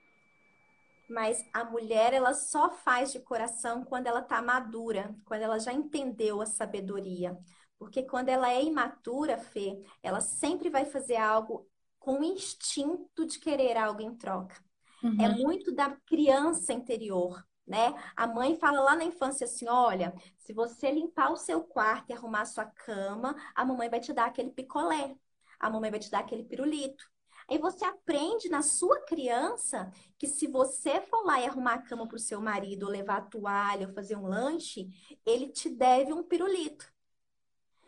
Mas 1.09 1.43
a 1.53 1.65
mulher, 1.65 2.13
ela 2.13 2.35
só 2.35 2.71
faz 2.71 3.13
de 3.13 3.19
coração 3.19 3.83
quando 3.83 4.07
ela 4.07 4.21
tá 4.21 4.43
madura, 4.43 5.15
quando 5.25 5.41
ela 5.41 5.59
já 5.59 5.73
entendeu 5.73 6.43
a 6.43 6.47
sabedoria. 6.47 7.39
Porque 7.79 8.03
quando 8.03 8.29
ela 8.29 8.51
é 8.51 8.63
imatura, 8.63 9.39
Fê, 9.39 9.81
ela 10.03 10.21
sempre 10.21 10.69
vai 10.69 10.85
fazer 10.85 11.17
algo 11.17 11.67
com 11.99 12.21
o 12.21 12.25
instinto 12.25 13.27
de 13.27 13.39
querer 13.39 13.77
algo 13.77 14.03
em 14.03 14.15
troca. 14.15 14.57
É 15.03 15.07
uhum. 15.07 15.23
É 15.23 15.29
muito 15.37 15.73
da 15.73 15.91
criança 16.05 16.73
interior 16.73 17.43
né? 17.69 17.95
A 18.17 18.27
mãe 18.27 18.57
fala 18.57 18.81
lá 18.81 18.97
na 18.97 19.05
infância 19.05 19.45
assim: 19.45 19.69
olha, 19.69 20.15
se 20.37 20.53
você 20.53 20.91
limpar 20.91 21.31
o 21.31 21.37
seu 21.37 21.63
quarto 21.63 22.11
e 22.11 22.13
arrumar 22.15 22.43
a 22.43 22.47
sua 22.47 22.65
cama, 22.65 23.37
a 23.55 23.65
mamãe 23.65 23.89
vai 23.89 24.01
te 24.01 24.13
dar 24.13 24.27
aquele 24.27 24.51
picolé, 24.51 25.15
a 25.61 25.71
mamãe 25.71 25.91
vai 25.91 26.01
te 26.01 26.11
dar 26.11 26.21
aquele 26.21 26.45
pirulito. 26.45 27.05
Aí 27.51 27.59
você 27.59 27.85
aprende 27.85 28.49
na 28.51 28.61
sua 28.63 29.01
criança 29.03 29.91
que 30.19 30.27
se 30.27 30.47
você 30.47 31.01
for 31.01 31.25
lá 31.25 31.41
e 31.41 31.47
arrumar 31.47 31.75
a 31.75 31.83
cama 31.83 32.07
para 32.07 32.17
o 32.17 32.21
seu 32.21 32.41
marido, 32.41 32.85
ou 32.85 32.93
levar 32.93 33.19
a 33.19 33.23
toalha, 33.23 33.89
ou 33.89 33.95
fazer 33.95 34.17
um 34.17 34.27
lanche, 34.27 34.89
ele 35.25 35.49
te 35.49 35.71
deve 35.71 36.13
um 36.13 36.23
pirulito. 36.23 36.87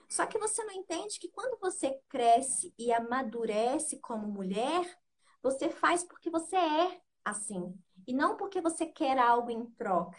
Só 0.09 0.27
que 0.27 0.39
você 0.39 0.65
não 0.65 0.73
entende 0.73 1.21
que 1.21 1.29
quando 1.29 1.59
você 1.61 2.01
cresce 2.09 2.75
e 2.79 2.93
amadurece 2.93 3.99
como 4.01 4.27
mulher, 4.27 4.99
você 5.43 5.69
faz 5.69 6.03
porque 6.05 6.31
você 6.31 6.57
é 6.57 7.01
assim 7.25 7.79
e 8.07 8.13
não 8.13 8.37
porque 8.37 8.61
você 8.61 8.87
quer 8.87 9.19
algo 9.19 9.51
em 9.51 9.65
troca. 9.65 10.19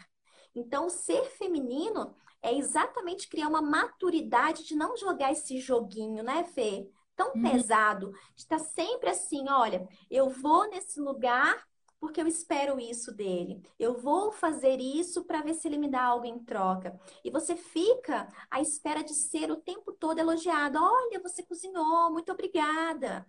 Então, 0.54 0.90
ser 0.90 1.24
feminino 1.32 2.14
é 2.42 2.54
exatamente 2.56 3.30
criar 3.30 3.48
uma 3.48 3.62
maturidade 3.62 4.66
de 4.66 4.76
não 4.76 4.98
jogar 4.98 5.32
esse 5.32 5.60
joguinho, 5.60 6.24
né, 6.24 6.44
Fê? 6.44 6.90
Tão 7.16 7.34
uhum. 7.36 7.42
pesado, 7.42 8.12
de 8.36 8.42
estar 8.42 8.58
tá 8.58 8.64
sempre 8.64 9.10
assim, 9.10 9.48
olha, 9.50 9.88
eu 10.10 10.30
vou 10.30 10.70
nesse 10.70 11.00
lugar 11.00 11.64
porque 12.02 12.20
eu 12.20 12.26
espero 12.26 12.80
isso 12.80 13.14
dele. 13.16 13.62
Eu 13.78 13.94
vou 13.94 14.32
fazer 14.32 14.80
isso 14.80 15.24
para 15.24 15.44
ver 15.44 15.54
se 15.54 15.68
ele 15.68 15.78
me 15.78 15.88
dá 15.88 16.02
algo 16.02 16.26
em 16.26 16.40
troca. 16.40 17.00
E 17.24 17.30
você 17.30 17.56
fica 17.56 18.28
à 18.50 18.60
espera 18.60 19.04
de 19.04 19.14
ser 19.14 19.52
o 19.52 19.58
tempo 19.58 19.94
todo 19.94 20.18
elogiado. 20.18 20.80
Olha, 20.82 21.22
você 21.22 21.44
cozinhou, 21.44 22.12
muito 22.12 22.32
obrigada. 22.32 23.28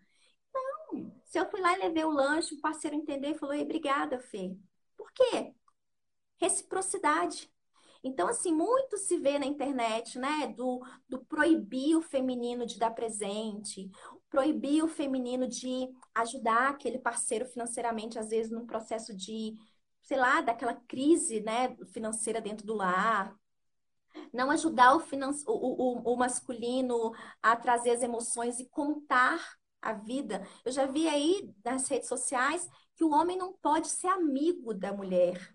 Não, 0.55 1.13
se 1.25 1.39
eu 1.39 1.51
fui 1.51 1.61
lá 1.61 1.75
e 1.75 1.81
levei 1.81 2.05
o 2.05 2.11
lanche, 2.11 2.55
o 2.55 2.61
parceiro 2.61 2.97
entendeu 2.97 3.33
e 3.33 3.39
falou, 3.39 3.57
obrigada, 3.57 4.19
Fê. 4.19 4.57
Por 4.97 5.11
quê? 5.13 5.55
Reciprocidade. 6.41 7.51
Então, 8.05 8.27
assim, 8.27 8.53
muito 8.53 8.97
se 8.97 9.17
vê 9.19 9.39
na 9.39 9.47
internet, 9.47 10.19
né? 10.19 10.49
Do, 10.57 10.81
do 11.09 11.25
proibir 11.25 11.97
o 11.97 12.03
feminino 12.03 12.67
de 12.67 12.79
dar 12.79 12.91
presente, 12.91 13.89
proibir 14.29 14.83
o 14.83 14.89
feminino 14.89 15.47
de 15.47 15.89
ajudar 16.15 16.71
aquele 16.71 16.99
parceiro 16.99 17.47
financeiramente, 17.47 18.19
às 18.19 18.31
vezes, 18.31 18.51
num 18.51 18.67
processo 18.67 19.15
de, 19.15 19.55
sei 20.03 20.17
lá, 20.17 20.41
daquela 20.41 20.75
crise 20.89 21.41
né, 21.43 21.77
financeira 21.93 22.41
dentro 22.41 22.67
do 22.67 22.75
lar. 22.75 23.37
Não 24.33 24.51
ajudar 24.51 24.97
o, 24.97 25.01
finan 25.01 25.31
o, 25.47 26.11
o, 26.11 26.13
o 26.13 26.17
masculino 26.17 27.13
a 27.41 27.55
trazer 27.57 27.91
as 27.91 28.03
emoções 28.03 28.59
e 28.59 28.69
contar 28.69 29.41
a 29.83 29.93
vida. 29.93 30.47
Eu 30.65 30.73
já 30.73 30.87
vi 30.87 31.09
aí 31.09 31.53
nas 31.65 31.89
redes 31.89 32.09
sociais 32.09 32.69
que 32.95 33.05
o 33.05 33.11
homem 33.11 33.37
não 33.37 33.53
pode 33.55 33.89
ser 33.89 34.09
amigo 34.09 34.73
da 34.75 34.93
mulher. 34.93 35.55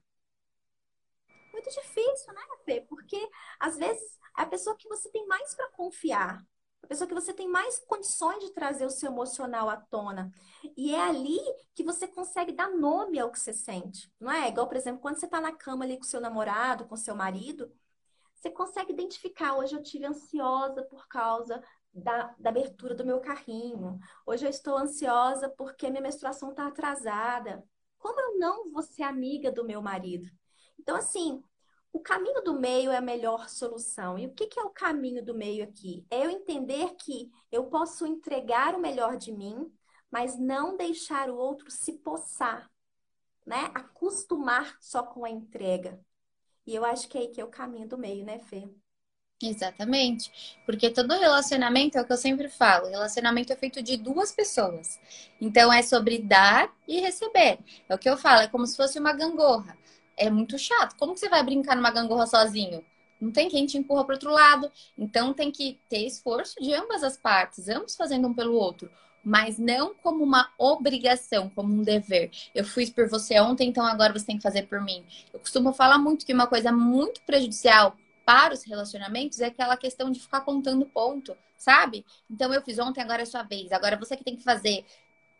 Muito 1.53 1.69
difícil, 1.69 2.33
né, 2.33 2.41
Fê? 2.65 2.81
Porque 2.87 3.17
às 3.59 3.77
vezes 3.77 4.19
é 4.37 4.41
a 4.43 4.45
pessoa 4.45 4.75
que 4.77 4.87
você 4.87 5.09
tem 5.09 5.25
mais 5.27 5.55
para 5.55 5.71
confiar. 5.71 6.45
a 6.83 6.87
pessoa 6.87 7.07
que 7.07 7.13
você 7.13 7.33
tem 7.33 7.49
mais 7.49 7.79
condições 7.79 8.39
de 8.43 8.53
trazer 8.53 8.85
o 8.85 8.89
seu 8.89 9.11
emocional 9.11 9.69
à 9.69 9.77
tona. 9.77 10.31
E 10.77 10.93
é 10.95 11.01
ali 11.01 11.39
que 11.75 11.83
você 11.83 12.07
consegue 12.07 12.51
dar 12.53 12.69
nome 12.69 13.19
ao 13.19 13.31
que 13.31 13.39
você 13.39 13.53
sente. 13.53 14.11
Não 14.19 14.31
é? 14.31 14.47
Igual, 14.49 14.67
por 14.67 14.77
exemplo, 14.77 15.01
quando 15.01 15.19
você 15.19 15.25
está 15.25 15.41
na 15.41 15.51
cama 15.53 15.83
ali 15.85 15.97
com 15.97 16.03
seu 16.03 16.21
namorado, 16.21 16.85
com 16.87 16.95
seu 16.95 17.15
marido, 17.15 17.71
você 18.35 18.49
consegue 18.51 18.93
identificar. 18.93 19.57
Hoje 19.57 19.75
eu 19.75 19.83
tive 19.83 20.05
ansiosa 20.05 20.83
por 20.83 21.07
causa 21.07 21.61
da, 21.97 22.35
da, 22.37 22.49
abertura 22.49 22.93
do 22.95 23.05
meu 23.05 23.19
carrinho. 23.19 23.99
Hoje 24.25 24.45
eu 24.45 24.49
estou 24.49 24.77
ansiosa 24.77 25.49
porque 25.49 25.89
minha 25.89 26.01
menstruação 26.01 26.51
está 26.51 26.67
atrasada. 26.67 27.63
Como 27.97 28.19
eu 28.19 28.37
não 28.37 28.71
vou 28.71 28.83
ser 28.83 29.03
amiga 29.03 29.51
do 29.51 29.65
meu 29.65 29.81
marido? 29.81 30.29
Então, 30.79 30.95
assim, 30.95 31.41
o 31.91 31.99
caminho 31.99 32.43
do 32.43 32.59
meio 32.59 32.91
é 32.91 32.97
a 32.97 33.01
melhor 33.01 33.49
solução. 33.49 34.17
E 34.17 34.27
o 34.27 34.33
que, 34.33 34.47
que 34.47 34.59
é 34.59 34.63
o 34.63 34.69
caminho 34.69 35.25
do 35.25 35.33
meio 35.33 35.63
aqui? 35.63 36.05
É 36.09 36.25
eu 36.25 36.29
entender 36.29 36.95
que 36.95 37.31
eu 37.51 37.65
posso 37.65 38.05
entregar 38.05 38.75
o 38.75 38.79
melhor 38.79 39.17
de 39.17 39.31
mim, 39.31 39.71
mas 40.11 40.37
não 40.37 40.77
deixar 40.77 41.29
o 41.29 41.37
outro 41.37 41.71
se 41.71 41.93
poçar, 41.93 42.69
né? 43.45 43.71
Acostumar 43.73 44.77
só 44.79 45.03
com 45.03 45.25
a 45.25 45.29
entrega. 45.29 45.99
E 46.65 46.75
eu 46.75 46.85
acho 46.85 47.07
que 47.09 47.17
é 47.17 47.21
aí 47.21 47.27
que 47.29 47.41
é 47.41 47.45
o 47.45 47.49
caminho 47.49 47.87
do 47.87 47.97
meio, 47.97 48.23
né, 48.25 48.39
Fê? 48.39 48.69
Exatamente. 49.41 50.31
Porque 50.65 50.89
todo 50.89 51.17
relacionamento 51.17 51.97
é 51.97 52.01
o 52.01 52.05
que 52.05 52.13
eu 52.13 52.17
sempre 52.17 52.49
falo: 52.49 52.87
relacionamento 52.87 53.53
é 53.53 53.55
feito 53.55 53.81
de 53.83 53.95
duas 53.97 54.31
pessoas. 54.31 54.99
Então 55.39 55.71
é 55.71 55.81
sobre 55.83 56.17
dar 56.19 56.73
e 56.87 56.99
receber. 56.99 57.59
É 57.87 57.95
o 57.95 57.97
que 57.97 58.09
eu 58.09 58.17
falo, 58.17 58.41
é 58.41 58.47
como 58.47 58.65
se 58.65 58.75
fosse 58.75 58.99
uma 58.99 59.13
gangorra. 59.13 59.77
É 60.15 60.29
muito 60.29 60.57
chato. 60.57 60.95
Como 60.97 61.13
que 61.13 61.19
você 61.19 61.29
vai 61.29 61.43
brincar 61.43 61.75
numa 61.75 61.91
gangorra 61.91 62.25
sozinho? 62.25 62.83
Não 63.21 63.31
tem 63.31 63.49
quem 63.49 63.65
te 63.65 63.77
empurra 63.77 64.05
para 64.05 64.15
outro 64.15 64.31
lado. 64.31 64.71
Então 64.97 65.33
tem 65.33 65.51
que 65.51 65.79
ter 65.87 66.05
esforço 66.05 66.55
de 66.59 66.73
ambas 66.73 67.03
as 67.03 67.17
partes, 67.17 67.69
ambos 67.69 67.95
fazendo 67.95 68.27
um 68.27 68.33
pelo 68.33 68.53
outro 68.53 68.89
mas 69.23 69.59
não 69.59 69.93
como 69.93 70.23
uma 70.23 70.49
obrigação, 70.57 71.49
como 71.49 71.73
um 71.73 71.83
dever. 71.83 72.31
Eu 72.55 72.63
fiz 72.63 72.89
por 72.89 73.09
você 73.09 73.37
ontem, 73.41 73.67
então 73.67 73.85
agora 73.85 74.13
você 74.13 74.25
tem 74.25 74.37
que 74.37 74.43
fazer 74.43 74.67
por 74.67 74.81
mim. 74.81 75.03
Eu 75.33 75.39
costumo 75.41 75.73
falar 75.73 75.97
muito 75.97 76.25
que 76.25 76.31
uma 76.31 76.47
coisa 76.47 76.71
muito 76.71 77.21
prejudicial 77.23 77.97
para 78.27 78.53
os 78.53 78.63
relacionamentos 78.65 79.39
é 79.39 79.45
aquela 79.45 79.77
questão 79.77 80.11
de 80.11 80.19
ficar 80.19 80.41
contando 80.41 80.85
ponto, 80.85 81.33
sabe? 81.57 82.05
Então 82.29 82.53
eu 82.53 82.61
fiz 82.61 82.77
ontem, 82.77 82.99
agora 82.99 83.21
é 83.21 83.25
sua 83.25 83.41
vez, 83.43 83.71
agora 83.71 83.95
você 83.95 84.17
que 84.17 84.23
tem 84.25 84.35
que 84.35 84.43
fazer. 84.43 84.83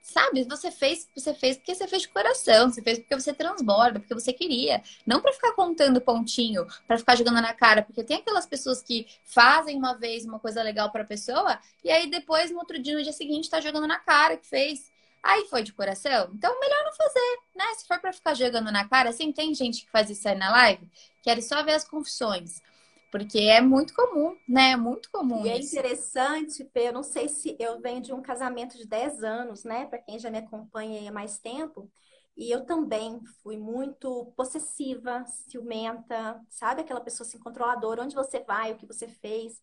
Sabe, 0.02 0.46
você 0.46 0.72
fez, 0.72 1.10
você 1.14 1.34
fez 1.34 1.58
porque 1.58 1.76
você 1.76 1.86
fez 1.86 2.04
de 2.04 2.08
coração, 2.08 2.70
você 2.70 2.82
fez 2.82 2.98
porque 3.00 3.14
você 3.14 3.34
transborda, 3.34 4.00
porque 4.00 4.14
você 4.14 4.32
queria, 4.32 4.82
não 5.06 5.20
para 5.20 5.34
ficar 5.34 5.52
contando 5.52 6.00
pontinho, 6.00 6.66
para 6.88 6.98
ficar 6.98 7.18
jogando 7.18 7.42
na 7.42 7.54
cara, 7.54 7.82
porque 7.82 8.06
tem 8.06 8.16
aquelas 8.20 8.46
pessoas 8.46 8.82
que 8.82 9.06
fazem 9.26 9.76
uma 9.76 9.94
vez 9.94 10.24
uma 10.24 10.40
coisa 10.40 10.64
legal 10.64 10.90
para 10.90 11.04
a 11.04 11.06
pessoa 11.06 11.60
e 11.84 11.92
aí 11.92 12.10
depois 12.10 12.52
no 12.52 12.60
outro 12.60 12.80
dia, 12.82 12.96
no 12.96 13.04
dia 13.04 13.12
seguinte, 13.12 13.50
tá 13.50 13.60
jogando 13.60 13.86
na 13.86 14.00
cara 14.00 14.38
que 14.38 14.48
fez. 14.48 14.90
Aí 15.22 15.46
foi 15.50 15.62
de 15.62 15.74
coração? 15.74 16.32
Então, 16.34 16.58
melhor 16.58 16.86
não 16.86 16.94
fazer, 16.94 17.40
né? 17.54 17.66
Se 17.76 17.86
for 17.86 18.00
para 18.00 18.14
ficar 18.14 18.34
jogando 18.34 18.72
na 18.72 18.88
cara, 18.88 19.10
assim, 19.10 19.30
tem 19.34 19.54
gente 19.54 19.84
que 19.84 19.92
faz 19.92 20.10
isso 20.10 20.26
aí 20.30 20.36
na 20.36 20.50
live, 20.52 20.90
quer 21.22 21.42
só 21.42 21.62
ver 21.64 21.74
as 21.74 21.84
confissões. 21.84 22.62
Porque 23.12 23.40
é 23.40 23.62
muito 23.62 23.94
comum, 23.94 24.36
né? 24.48 24.72
É 24.72 24.78
muito 24.78 25.10
comum. 25.12 25.46
E 25.46 25.50
é 25.50 25.58
isso. 25.58 25.76
é 25.76 25.80
interessante, 25.80 26.64
Pê, 26.66 26.90
eu 26.90 26.94
não 26.94 27.04
sei 27.04 27.28
se 27.30 27.56
eu 27.60 27.80
venho 27.80 28.02
de 28.02 28.14
um 28.14 28.22
casamento 28.22 28.78
de 28.78 28.86
10 28.86 29.24
anos, 29.24 29.64
né? 29.64 29.86
Para 29.86 30.00
quem 30.00 30.20
já 30.20 30.30
me 30.30 30.40
acompanha 30.40 31.10
há 31.10 31.14
mais 31.14 31.38
tempo. 31.40 31.92
E 32.36 32.52
eu 32.52 32.66
também 32.66 33.20
fui 33.42 33.58
muito 33.58 34.32
possessiva, 34.36 35.26
ciumenta, 35.26 36.40
sabe? 36.50 36.82
Aquela 36.82 37.02
pessoa 37.02 37.26
assim, 37.28 37.40
controladora, 37.40 38.04
onde 38.04 38.16
você 38.16 38.42
vai, 38.44 38.72
o 38.74 38.78
que 38.78 38.86
você 38.86 39.08
fez. 39.08 39.60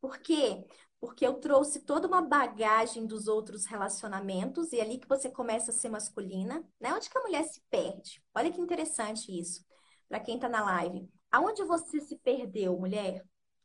Por 0.00 0.18
quê? 0.18 0.64
Porque 1.00 1.26
eu 1.26 1.34
trouxe 1.34 1.80
toda 1.84 2.06
uma 2.08 2.20
bagagem 2.22 3.06
dos 3.06 3.28
outros 3.28 3.64
relacionamentos, 3.66 4.72
e 4.72 4.78
é 4.78 4.82
ali 4.82 4.98
que 4.98 5.08
você 5.08 5.30
começa 5.30 5.70
a 5.70 5.74
ser 5.74 5.88
masculina, 5.88 6.62
né? 6.80 6.92
Onde 6.94 7.08
que 7.08 7.16
a 7.18 7.22
mulher 7.22 7.44
se 7.44 7.62
perde? 7.70 8.22
Olha 8.34 8.52
que 8.52 8.60
interessante 8.60 9.38
isso, 9.38 9.64
para 10.08 10.20
quem 10.20 10.34
está 10.36 10.48
na 10.48 10.62
live. 10.64 11.08
Aonde 11.30 11.62
você 11.64 12.00
se 12.00 12.16
perdeu, 12.16 12.78
mulher? 12.78 13.24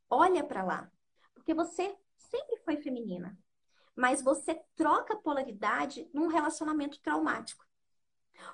Olha 0.09 0.43
para 0.43 0.63
lá. 0.63 0.91
Porque 1.33 1.53
você 1.53 1.95
sempre 2.17 2.57
foi 2.57 2.77
feminina. 2.77 3.37
Mas 3.95 4.21
você 4.21 4.61
troca 4.75 5.15
polaridade 5.15 6.09
num 6.13 6.27
relacionamento 6.27 6.99
traumático. 6.99 7.65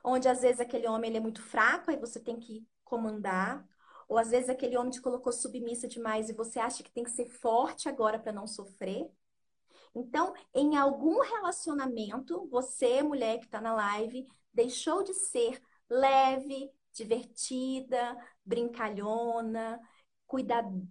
Onde 0.03 0.27
às 0.27 0.41
vezes 0.41 0.59
aquele 0.59 0.87
homem 0.87 1.09
ele 1.09 1.17
é 1.17 1.21
muito 1.21 1.41
fraco, 1.41 1.89
aí 1.89 1.97
você 1.97 2.19
tem 2.19 2.37
que 2.39 2.67
comandar. 2.83 3.65
Ou 4.07 4.17
às 4.17 4.31
vezes 4.31 4.49
aquele 4.49 4.77
homem 4.77 4.91
te 4.91 5.01
colocou 5.01 5.31
submissa 5.31 5.87
demais 5.87 6.29
e 6.29 6.33
você 6.33 6.59
acha 6.59 6.83
que 6.83 6.91
tem 6.91 7.03
que 7.03 7.11
ser 7.11 7.27
forte 7.27 7.87
agora 7.87 8.19
para 8.19 8.31
não 8.31 8.47
sofrer. 8.47 9.09
Então, 9.93 10.33
em 10.53 10.77
algum 10.77 11.19
relacionamento, 11.21 12.47
você, 12.49 13.01
mulher 13.01 13.39
que 13.39 13.45
está 13.45 13.61
na 13.61 13.73
live, 13.73 14.27
deixou 14.53 15.03
de 15.03 15.13
ser 15.13 15.61
leve, 15.89 16.71
divertida, 16.93 18.17
brincalhona, 18.43 19.79
cuidado, 20.25 20.87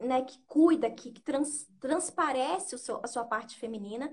né, 0.00 0.22
que 0.22 0.38
cuida, 0.46 0.90
que, 0.90 1.12
trans, 1.20 1.66
transparece 1.80 2.78
seu, 2.78 3.00
a 3.02 3.06
sua 3.06 3.24
parte 3.24 3.58
feminina 3.58 4.10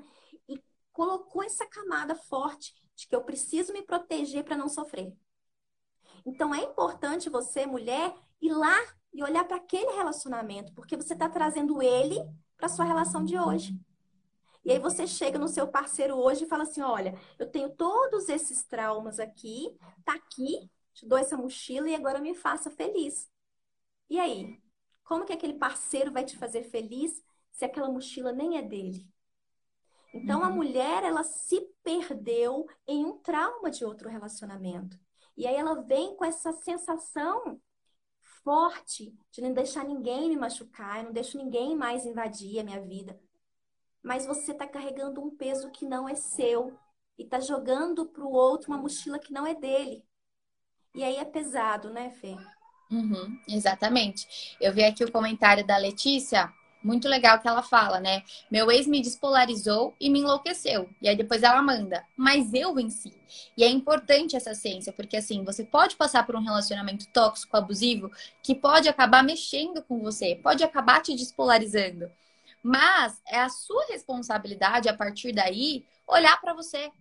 e 0.48 0.62
colocou 0.92 1.44
essa 1.44 1.66
camada 1.68 2.16
forte 2.16 2.74
de 2.96 3.08
que 3.08 3.16
eu 3.16 3.24
preciso 3.24 3.74
me 3.74 3.82
proteger 3.82 4.44
para 4.44 4.58
não 4.58 4.70
sofrer. 4.70 5.14
Então 6.26 6.54
é 6.54 6.64
importante 6.64 7.30
você, 7.30 7.66
mulher, 7.66 8.14
ir 8.42 8.54
lá 8.54 8.78
e 9.14 9.24
olhar 9.24 9.46
para 9.46 9.58
aquele 9.58 9.92
relacionamento, 9.92 10.74
porque 10.74 10.96
você 10.96 11.14
está 11.14 11.30
trazendo 11.30 11.82
ele 11.82 12.18
para 12.58 12.70
sua 12.70 12.86
relação 12.86 13.24
de 13.24 13.38
hoje. 13.38 13.78
E 14.66 14.72
aí 14.72 14.80
você 14.80 15.06
chega 15.06 15.38
no 15.38 15.48
seu 15.48 15.68
parceiro 15.68 16.16
hoje 16.16 16.46
e 16.46 16.48
fala 16.48 16.64
assim: 16.64 16.82
olha, 16.82 17.20
eu 17.38 17.50
tenho 17.50 17.70
todos 17.76 18.30
esses 18.30 18.64
traumas 18.64 19.20
aqui, 19.20 19.76
tá 20.06 20.14
aqui, 20.14 20.70
te 20.94 21.06
dou 21.06 21.18
essa 21.18 21.38
mochila 21.38 21.90
e 21.90 21.96
agora 21.96 22.20
me 22.20 22.34
faça 22.34 22.70
feliz. 22.70 23.30
E 24.10 24.20
aí? 24.20 24.62
Como 25.04 25.26
que 25.26 25.34
aquele 25.34 25.56
parceiro 25.56 26.12
vai 26.12 26.24
te 26.24 26.38
fazer 26.38 26.64
feliz 26.64 27.24
se 27.52 27.66
aquela 27.66 27.90
mochila 27.90 28.32
nem 28.32 28.58
é 28.58 28.62
dele? 28.62 29.08
Então 30.14 30.40
uhum. 30.40 30.46
a 30.46 30.50
mulher, 30.50 31.04
ela 31.04 31.24
se 31.24 31.60
perdeu 31.84 32.68
em 32.88 33.04
um 33.04 33.18
trauma 33.18 33.70
de 33.70 33.84
outro 33.84 34.10
relacionamento. 34.10 34.98
E 35.36 35.48
aí 35.48 35.56
ela 35.56 35.82
vem 35.82 36.16
com 36.16 36.24
essa 36.24 36.54
sensação 36.54 37.60
forte 38.44 39.18
de 39.32 39.42
não 39.42 39.54
deixar 39.54 39.84
ninguém 39.84 40.30
me 40.30 40.38
machucar, 40.38 41.00
eu 41.00 41.06
não 41.06 41.12
deixo 41.14 41.38
ninguém 41.38 41.76
mais 41.76 42.06
invadir 42.06 42.60
a 42.60 42.64
minha 42.64 42.82
vida. 42.82 43.20
Mas 44.02 44.26
você 44.26 44.52
está 44.52 44.68
carregando 44.68 45.22
um 45.22 45.36
peso 45.36 45.72
que 45.72 45.86
não 45.86 46.08
é 46.08 46.14
seu 46.14 46.78
e 47.18 47.24
está 47.24 47.40
jogando 47.40 48.06
para 48.06 48.24
o 48.24 48.32
outro 48.32 48.72
uma 48.72 48.78
mochila 48.78 49.18
que 49.18 49.34
não 49.34 49.48
é 49.48 49.56
dele. 49.56 50.06
E 50.96 51.04
aí 51.04 51.18
é 51.18 51.26
pesado, 51.26 51.90
né, 51.90 52.12
Fê? 52.22 52.38
Uhum, 52.92 53.40
exatamente. 53.48 54.56
Eu 54.62 54.72
vi 54.72 54.84
aqui 54.84 55.04
o 55.04 55.12
comentário 55.12 55.66
da 55.66 55.78
Letícia, 55.78 56.54
muito 56.84 57.08
legal 57.08 57.40
que 57.40 57.48
ela 57.48 57.64
fala, 57.64 58.00
né? 58.00 58.24
Meu 58.52 58.70
ex 58.70 58.86
me 58.86 59.02
despolarizou 59.02 59.96
e 60.00 60.10
me 60.10 60.20
enlouqueceu. 60.20 60.90
E 61.02 61.08
aí 61.08 61.16
depois 61.16 61.42
ela 61.42 61.62
manda, 61.62 62.06
mas 62.16 62.54
eu 62.54 62.74
venci. 62.74 63.14
E 63.58 63.64
é 63.64 63.70
importante 63.70 64.36
essa 64.36 64.54
ciência, 64.54 64.92
porque 64.92 65.18
assim, 65.18 65.44
você 65.44 65.64
pode 65.64 65.96
passar 65.96 66.26
por 66.26 66.36
um 66.36 66.44
relacionamento 66.44 67.08
tóxico, 67.08 67.56
abusivo, 67.56 68.12
que 68.44 68.54
pode 68.54 68.90
acabar 68.90 69.24
mexendo 69.24 69.82
com 69.82 70.00
você, 70.00 70.36
pode 70.44 70.64
acabar 70.64 71.02
te 71.02 71.16
despolarizando. 71.16 72.12
Mas 72.62 73.22
é 73.28 73.40
a 73.40 73.50
sua 73.50 73.86
responsabilidade 73.88 74.88
a 74.88 74.94
partir 74.96 75.34
daí 75.34 75.86
olhar 76.08 76.40
para 76.40 76.54
você, 76.54 76.92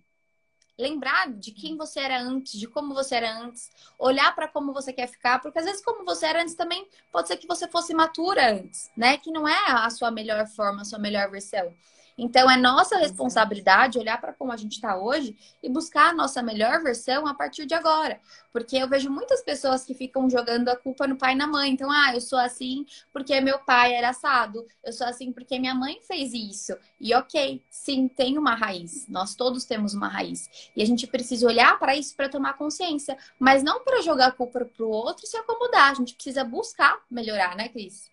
lembrar 0.79 1.31
de 1.33 1.53
quem 1.53 1.77
você 1.77 2.01
era 2.01 2.21
antes, 2.21 2.59
de 2.59 2.67
como 2.67 2.95
você 2.95 3.17
era 3.17 3.41
antes, 3.41 3.71
olhar 3.99 4.35
para 4.35 4.49
como 4.49 4.73
você 4.73 4.93
quer 4.93 5.07
ficar, 5.07 5.41
porque 5.41 5.59
às 5.59 5.65
vezes 5.65 5.85
como 5.85 6.05
você 6.05 6.27
era 6.27 6.43
antes 6.43 6.55
também 6.55 6.89
pode 7.11 7.29
ser 7.29 7.37
que 7.37 7.47
você 7.47 7.69
fosse 7.69 7.95
matura 7.95 8.53
antes, 8.53 8.91
né? 8.97 9.19
Que 9.19 9.31
não 9.31 9.47
é 9.47 9.57
a 9.69 9.89
sua 9.91 10.11
melhor 10.11 10.47
forma, 10.47 10.83
a 10.83 10.85
sua 10.85 10.99
melhor 10.99 11.31
versão. 11.31 11.75
Então, 12.17 12.51
é 12.51 12.57
nossa 12.57 12.97
responsabilidade 12.97 13.99
olhar 13.99 14.21
para 14.21 14.33
como 14.33 14.53
a 14.53 14.57
gente 14.57 14.73
está 14.73 14.97
hoje 14.97 15.37
e 15.63 15.69
buscar 15.69 16.11
a 16.11 16.15
nossa 16.15 16.43
melhor 16.43 16.83
versão 16.83 17.27
a 17.27 17.35
partir 17.35 17.67
de 17.67 17.75
agora. 17.75 18.21
Porque 18.53 18.77
eu 18.77 18.89
vejo 18.89 19.11
muitas 19.11 19.43
pessoas 19.43 19.85
que 19.85 19.95
ficam 19.95 20.29
jogando 20.29 20.69
a 20.69 20.77
culpa 20.77 21.07
no 21.07 21.17
pai 21.17 21.33
e 21.33 21.37
na 21.37 21.47
mãe. 21.47 21.71
Então, 21.71 21.91
ah, 21.91 22.15
eu 22.15 22.21
sou 22.21 22.39
assim 22.39 22.87
porque 23.13 23.41
meu 23.41 23.59
pai 23.61 23.95
era 23.95 24.11
assado. 24.11 24.67
Eu 24.85 24.93
sou 24.93 25.07
assim 25.07 25.33
porque 25.33 25.59
minha 25.59 25.75
mãe 25.75 26.01
fez 26.03 26.33
isso. 26.33 26.77
E 27.01 27.15
ok, 27.15 27.63
sim, 27.71 28.09
tem 28.09 28.39
uma 28.39 28.55
raiz. 28.55 29.07
Nós 29.09 29.35
todos 29.35 29.65
temos 29.65 29.95
uma 29.95 30.09
raiz. 30.09 30.71
E 30.77 30.83
a 30.83 30.87
gente 30.87 31.07
precisa 31.07 31.47
olhar 31.47 31.79
para 31.79 31.97
isso 31.97 32.15
para 32.15 32.29
tomar 32.29 32.55
consciência. 32.55 33.17
Mas 33.39 33.63
não 33.63 33.83
para 33.85 34.03
jogar 34.03 34.27
a 34.29 34.33
culpa 34.33 34.65
para 34.65 34.85
o 34.85 34.91
outro 34.91 35.25
e 35.25 35.29
se 35.29 35.37
acomodar. 35.37 35.91
A 35.91 35.95
gente 35.95 36.15
precisa 36.15 36.45
buscar 36.45 37.01
melhorar, 37.11 37.57
né, 37.57 37.69
Cris? 37.69 38.13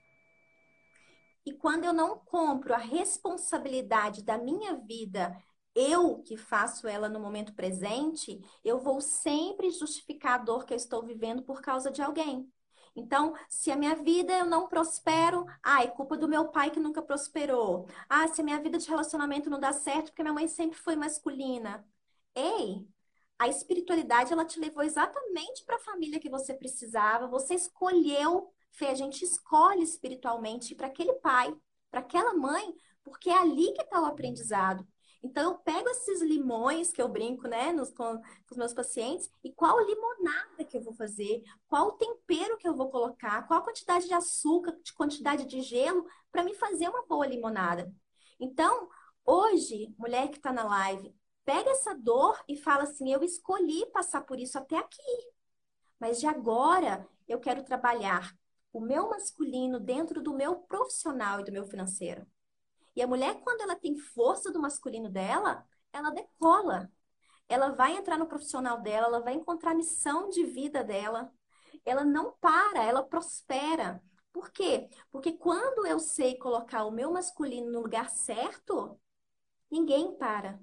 E 1.49 1.53
quando 1.53 1.83
eu 1.83 1.91
não 1.91 2.15
compro 2.19 2.75
a 2.75 2.77
responsabilidade 2.77 4.21
da 4.21 4.37
minha 4.37 4.75
vida, 4.75 5.35
eu 5.73 6.19
que 6.21 6.37
faço 6.37 6.87
ela 6.87 7.09
no 7.09 7.19
momento 7.19 7.55
presente, 7.55 8.39
eu 8.63 8.77
vou 8.79 9.01
sempre 9.01 9.71
justificar 9.71 10.35
a 10.35 10.43
dor 10.43 10.63
que 10.63 10.73
eu 10.73 10.77
estou 10.77 11.03
vivendo 11.03 11.41
por 11.41 11.59
causa 11.59 11.89
de 11.89 12.03
alguém. 12.03 12.47
Então, 12.95 13.33
se 13.49 13.71
a 13.71 13.75
minha 13.75 13.95
vida 13.95 14.31
eu 14.31 14.45
não 14.45 14.67
prospero, 14.67 15.43
ah, 15.63 15.83
é 15.83 15.87
culpa 15.87 16.15
do 16.15 16.27
meu 16.27 16.49
pai 16.49 16.69
que 16.69 16.79
nunca 16.79 17.01
prosperou. 17.01 17.87
Ah, 18.07 18.27
se 18.27 18.41
a 18.41 18.43
minha 18.43 18.61
vida 18.61 18.77
de 18.77 18.87
relacionamento 18.87 19.49
não 19.49 19.59
dá 19.59 19.73
certo 19.73 20.09
porque 20.09 20.21
minha 20.21 20.33
mãe 20.33 20.47
sempre 20.47 20.77
foi 20.77 20.95
masculina. 20.95 21.83
Ei, 22.35 22.87
a 23.39 23.47
espiritualidade 23.47 24.31
ela 24.31 24.45
te 24.45 24.59
levou 24.59 24.83
exatamente 24.83 25.65
para 25.65 25.77
a 25.77 25.79
família 25.79 26.19
que 26.19 26.29
você 26.29 26.53
precisava. 26.53 27.25
Você 27.27 27.55
escolheu, 27.55 28.53
Fê, 28.71 28.87
a 28.87 28.95
gente 28.95 29.23
escolhe 29.23 29.83
espiritualmente 29.83 30.75
para 30.75 30.87
aquele 30.87 31.13
pai, 31.15 31.55
para 31.91 31.99
aquela 31.99 32.33
mãe, 32.33 32.73
porque 33.03 33.29
é 33.29 33.37
ali 33.37 33.73
que 33.73 33.81
está 33.81 34.01
o 34.01 34.05
aprendizado. 34.05 34.87
Então, 35.21 35.51
eu 35.51 35.57
pego 35.59 35.89
esses 35.89 36.21
limões 36.21 36.91
que 36.91 37.01
eu 37.01 37.09
brinco, 37.09 37.47
né, 37.47 37.73
nos, 37.73 37.89
com, 37.89 38.17
com, 38.17 38.51
os 38.51 38.57
meus 38.57 38.73
pacientes, 38.73 39.29
e 39.43 39.51
qual 39.51 39.77
limonada 39.85 40.63
que 40.63 40.77
eu 40.77 40.81
vou 40.81 40.93
fazer, 40.93 41.43
qual 41.67 41.93
tempero 41.93 42.57
que 42.57 42.67
eu 42.67 42.73
vou 42.73 42.89
colocar, 42.89 43.45
qual 43.45 43.59
a 43.59 43.63
quantidade 43.63 44.07
de 44.07 44.13
açúcar, 44.13 44.77
de 44.81 44.93
quantidade 44.93 45.45
de 45.45 45.61
gelo, 45.61 46.05
para 46.31 46.43
me 46.43 46.53
fazer 46.55 46.87
uma 46.87 47.05
boa 47.05 47.27
limonada. 47.27 47.91
Então, 48.39 48.87
hoje, 49.25 49.93
mulher 49.97 50.29
que 50.29 50.37
está 50.37 50.53
na 50.53 50.63
live, 50.63 51.13
pega 51.43 51.69
essa 51.71 51.93
dor 51.93 52.41
e 52.47 52.55
fala 52.55 52.83
assim: 52.83 53.11
eu 53.11 53.21
escolhi 53.23 53.85
passar 53.87 54.21
por 54.21 54.39
isso 54.39 54.57
até 54.57 54.77
aqui, 54.77 55.01
mas 55.99 56.19
de 56.19 56.27
agora 56.27 57.07
eu 57.27 57.39
quero 57.39 57.63
trabalhar 57.63 58.33
o 58.71 58.79
meu 58.79 59.09
masculino 59.09 59.79
dentro 59.79 60.21
do 60.21 60.33
meu 60.33 60.55
profissional 60.55 61.39
e 61.39 61.43
do 61.43 61.51
meu 61.51 61.65
financeiro. 61.65 62.25
E 62.95 63.01
a 63.01 63.07
mulher, 63.07 63.41
quando 63.41 63.61
ela 63.61 63.75
tem 63.75 63.97
força 63.97 64.51
do 64.51 64.59
masculino 64.59 65.09
dela, 65.09 65.65
ela 65.91 66.09
decola. 66.09 66.91
Ela 67.47 67.69
vai 67.69 67.97
entrar 67.97 68.17
no 68.17 68.27
profissional 68.27 68.81
dela, 68.81 69.07
ela 69.07 69.21
vai 69.21 69.33
encontrar 69.33 69.71
a 69.71 69.75
missão 69.75 70.29
de 70.29 70.43
vida 70.45 70.83
dela. 70.83 71.31
Ela 71.85 72.03
não 72.03 72.33
para, 72.39 72.83
ela 72.83 73.03
prospera. 73.03 74.03
Por 74.31 74.51
quê? 74.51 74.89
Porque 75.11 75.33
quando 75.33 75.87
eu 75.87 75.99
sei 75.99 76.37
colocar 76.37 76.85
o 76.85 76.91
meu 76.91 77.11
masculino 77.11 77.71
no 77.71 77.81
lugar 77.81 78.09
certo, 78.09 78.99
ninguém 79.71 80.15
para. 80.15 80.59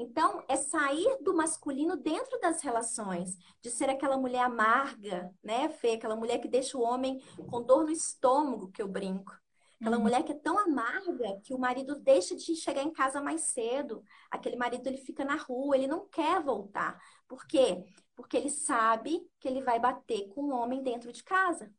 Então, 0.00 0.42
é 0.48 0.56
sair 0.56 1.18
do 1.22 1.34
masculino 1.34 1.94
dentro 1.94 2.40
das 2.40 2.62
relações, 2.62 3.36
de 3.60 3.70
ser 3.70 3.90
aquela 3.90 4.16
mulher 4.16 4.40
amarga, 4.44 5.30
né, 5.44 5.68
Fê? 5.68 5.92
Aquela 5.92 6.16
mulher 6.16 6.38
que 6.38 6.48
deixa 6.48 6.78
o 6.78 6.80
homem 6.80 7.22
com 7.50 7.62
dor 7.62 7.84
no 7.84 7.90
estômago, 7.90 8.70
que 8.72 8.80
eu 8.80 8.88
brinco. 8.88 9.38
Aquela 9.78 9.96
uhum. 9.96 10.02
mulher 10.02 10.22
que 10.22 10.32
é 10.32 10.34
tão 10.34 10.58
amarga 10.58 11.38
que 11.42 11.52
o 11.52 11.58
marido 11.58 11.98
deixa 12.00 12.34
de 12.34 12.56
chegar 12.56 12.82
em 12.82 12.90
casa 12.90 13.20
mais 13.20 13.42
cedo. 13.42 14.02
Aquele 14.30 14.56
marido 14.56 14.86
ele 14.86 14.96
fica 14.96 15.22
na 15.22 15.36
rua, 15.36 15.76
ele 15.76 15.86
não 15.86 16.06
quer 16.08 16.42
voltar. 16.42 16.98
Por 17.28 17.46
quê? 17.46 17.84
Porque 18.14 18.38
ele 18.38 18.50
sabe 18.50 19.26
que 19.38 19.48
ele 19.48 19.62
vai 19.62 19.78
bater 19.78 20.28
com 20.28 20.44
um 20.44 20.52
homem 20.52 20.82
dentro 20.82 21.12
de 21.12 21.22
casa. 21.22 21.70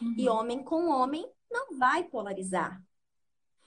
Uhum. 0.00 0.14
E 0.16 0.28
homem 0.28 0.64
com 0.64 0.88
homem 0.88 1.30
não 1.50 1.78
vai 1.78 2.04
polarizar. 2.04 2.82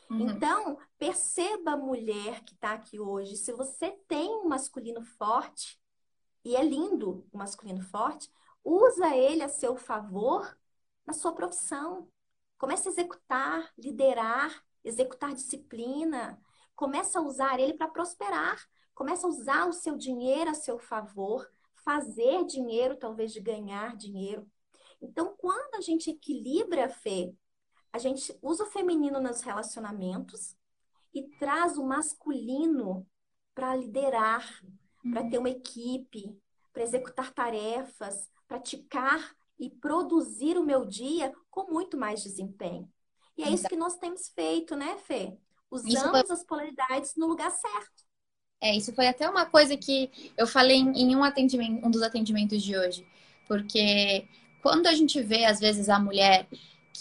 Uhum. 0.09 0.29
Então, 0.29 0.77
perceba 0.97 1.71
a 1.71 1.77
mulher 1.77 2.43
que 2.43 2.53
está 2.53 2.73
aqui 2.73 2.99
hoje. 2.99 3.35
Se 3.35 3.51
você 3.51 3.91
tem 4.07 4.29
um 4.29 4.47
masculino 4.47 5.03
forte, 5.03 5.79
e 6.43 6.55
é 6.55 6.63
lindo 6.63 7.27
o 7.31 7.37
masculino 7.37 7.81
forte, 7.81 8.31
usa 8.63 9.15
ele 9.15 9.43
a 9.43 9.49
seu 9.49 9.75
favor 9.75 10.57
na 11.05 11.13
sua 11.13 11.33
profissão. 11.33 12.07
Comece 12.57 12.87
a 12.87 12.91
executar, 12.91 13.71
liderar, 13.77 14.63
executar 14.83 15.33
disciplina. 15.33 16.41
Começa 16.75 17.19
a 17.19 17.21
usar 17.21 17.59
ele 17.59 17.73
para 17.73 17.89
prosperar. 17.89 18.65
Começa 18.93 19.27
a 19.27 19.29
usar 19.29 19.67
o 19.67 19.73
seu 19.73 19.97
dinheiro 19.97 20.49
a 20.49 20.53
seu 20.53 20.79
favor, 20.79 21.47
fazer 21.75 22.45
dinheiro, 22.45 22.97
talvez 22.97 23.31
de 23.31 23.39
ganhar 23.39 23.95
dinheiro. 23.95 24.49
Então, 25.01 25.35
quando 25.37 25.75
a 25.75 25.81
gente 25.81 26.09
equilibra 26.09 26.85
a 26.85 26.89
fé, 26.89 27.31
a 27.91 27.97
gente 27.97 28.37
usa 28.41 28.63
o 28.63 28.69
feminino 28.71 29.19
nos 29.21 29.41
relacionamentos 29.41 30.55
e 31.13 31.23
traz 31.39 31.77
o 31.77 31.83
masculino 31.83 33.07
para 33.53 33.75
liderar, 33.75 34.47
uhum. 35.03 35.11
para 35.11 35.29
ter 35.29 35.37
uma 35.37 35.49
equipe, 35.49 36.37
para 36.71 36.83
executar 36.83 37.33
tarefas, 37.33 38.29
praticar 38.47 39.35
e 39.59 39.69
produzir 39.69 40.57
o 40.57 40.63
meu 40.63 40.85
dia 40.85 41.33
com 41.49 41.71
muito 41.71 41.97
mais 41.97 42.21
desempenho. 42.21 42.87
E 43.37 43.43
é 43.43 43.49
isso 43.49 43.67
que 43.67 43.75
nós 43.75 43.97
temos 43.97 44.29
feito, 44.29 44.75
né, 44.75 44.97
Fê? 44.97 45.37
Usamos 45.69 46.27
foi... 46.27 46.31
as 46.31 46.43
polaridades 46.43 47.15
no 47.15 47.27
lugar 47.27 47.51
certo. 47.51 48.07
É, 48.59 48.75
isso 48.75 48.93
foi 48.93 49.07
até 49.07 49.29
uma 49.29 49.45
coisa 49.45 49.77
que 49.77 50.31
eu 50.35 50.47
falei 50.47 50.77
em 50.77 51.15
um 51.15 51.23
atendimento, 51.23 51.85
um 51.85 51.91
dos 51.91 52.01
atendimentos 52.01 52.63
de 52.63 52.75
hoje. 52.75 53.07
Porque 53.47 54.27
quando 54.61 54.87
a 54.87 54.93
gente 54.93 55.21
vê, 55.21 55.45
às 55.45 55.59
vezes, 55.59 55.89
a 55.89 55.99
mulher 55.99 56.47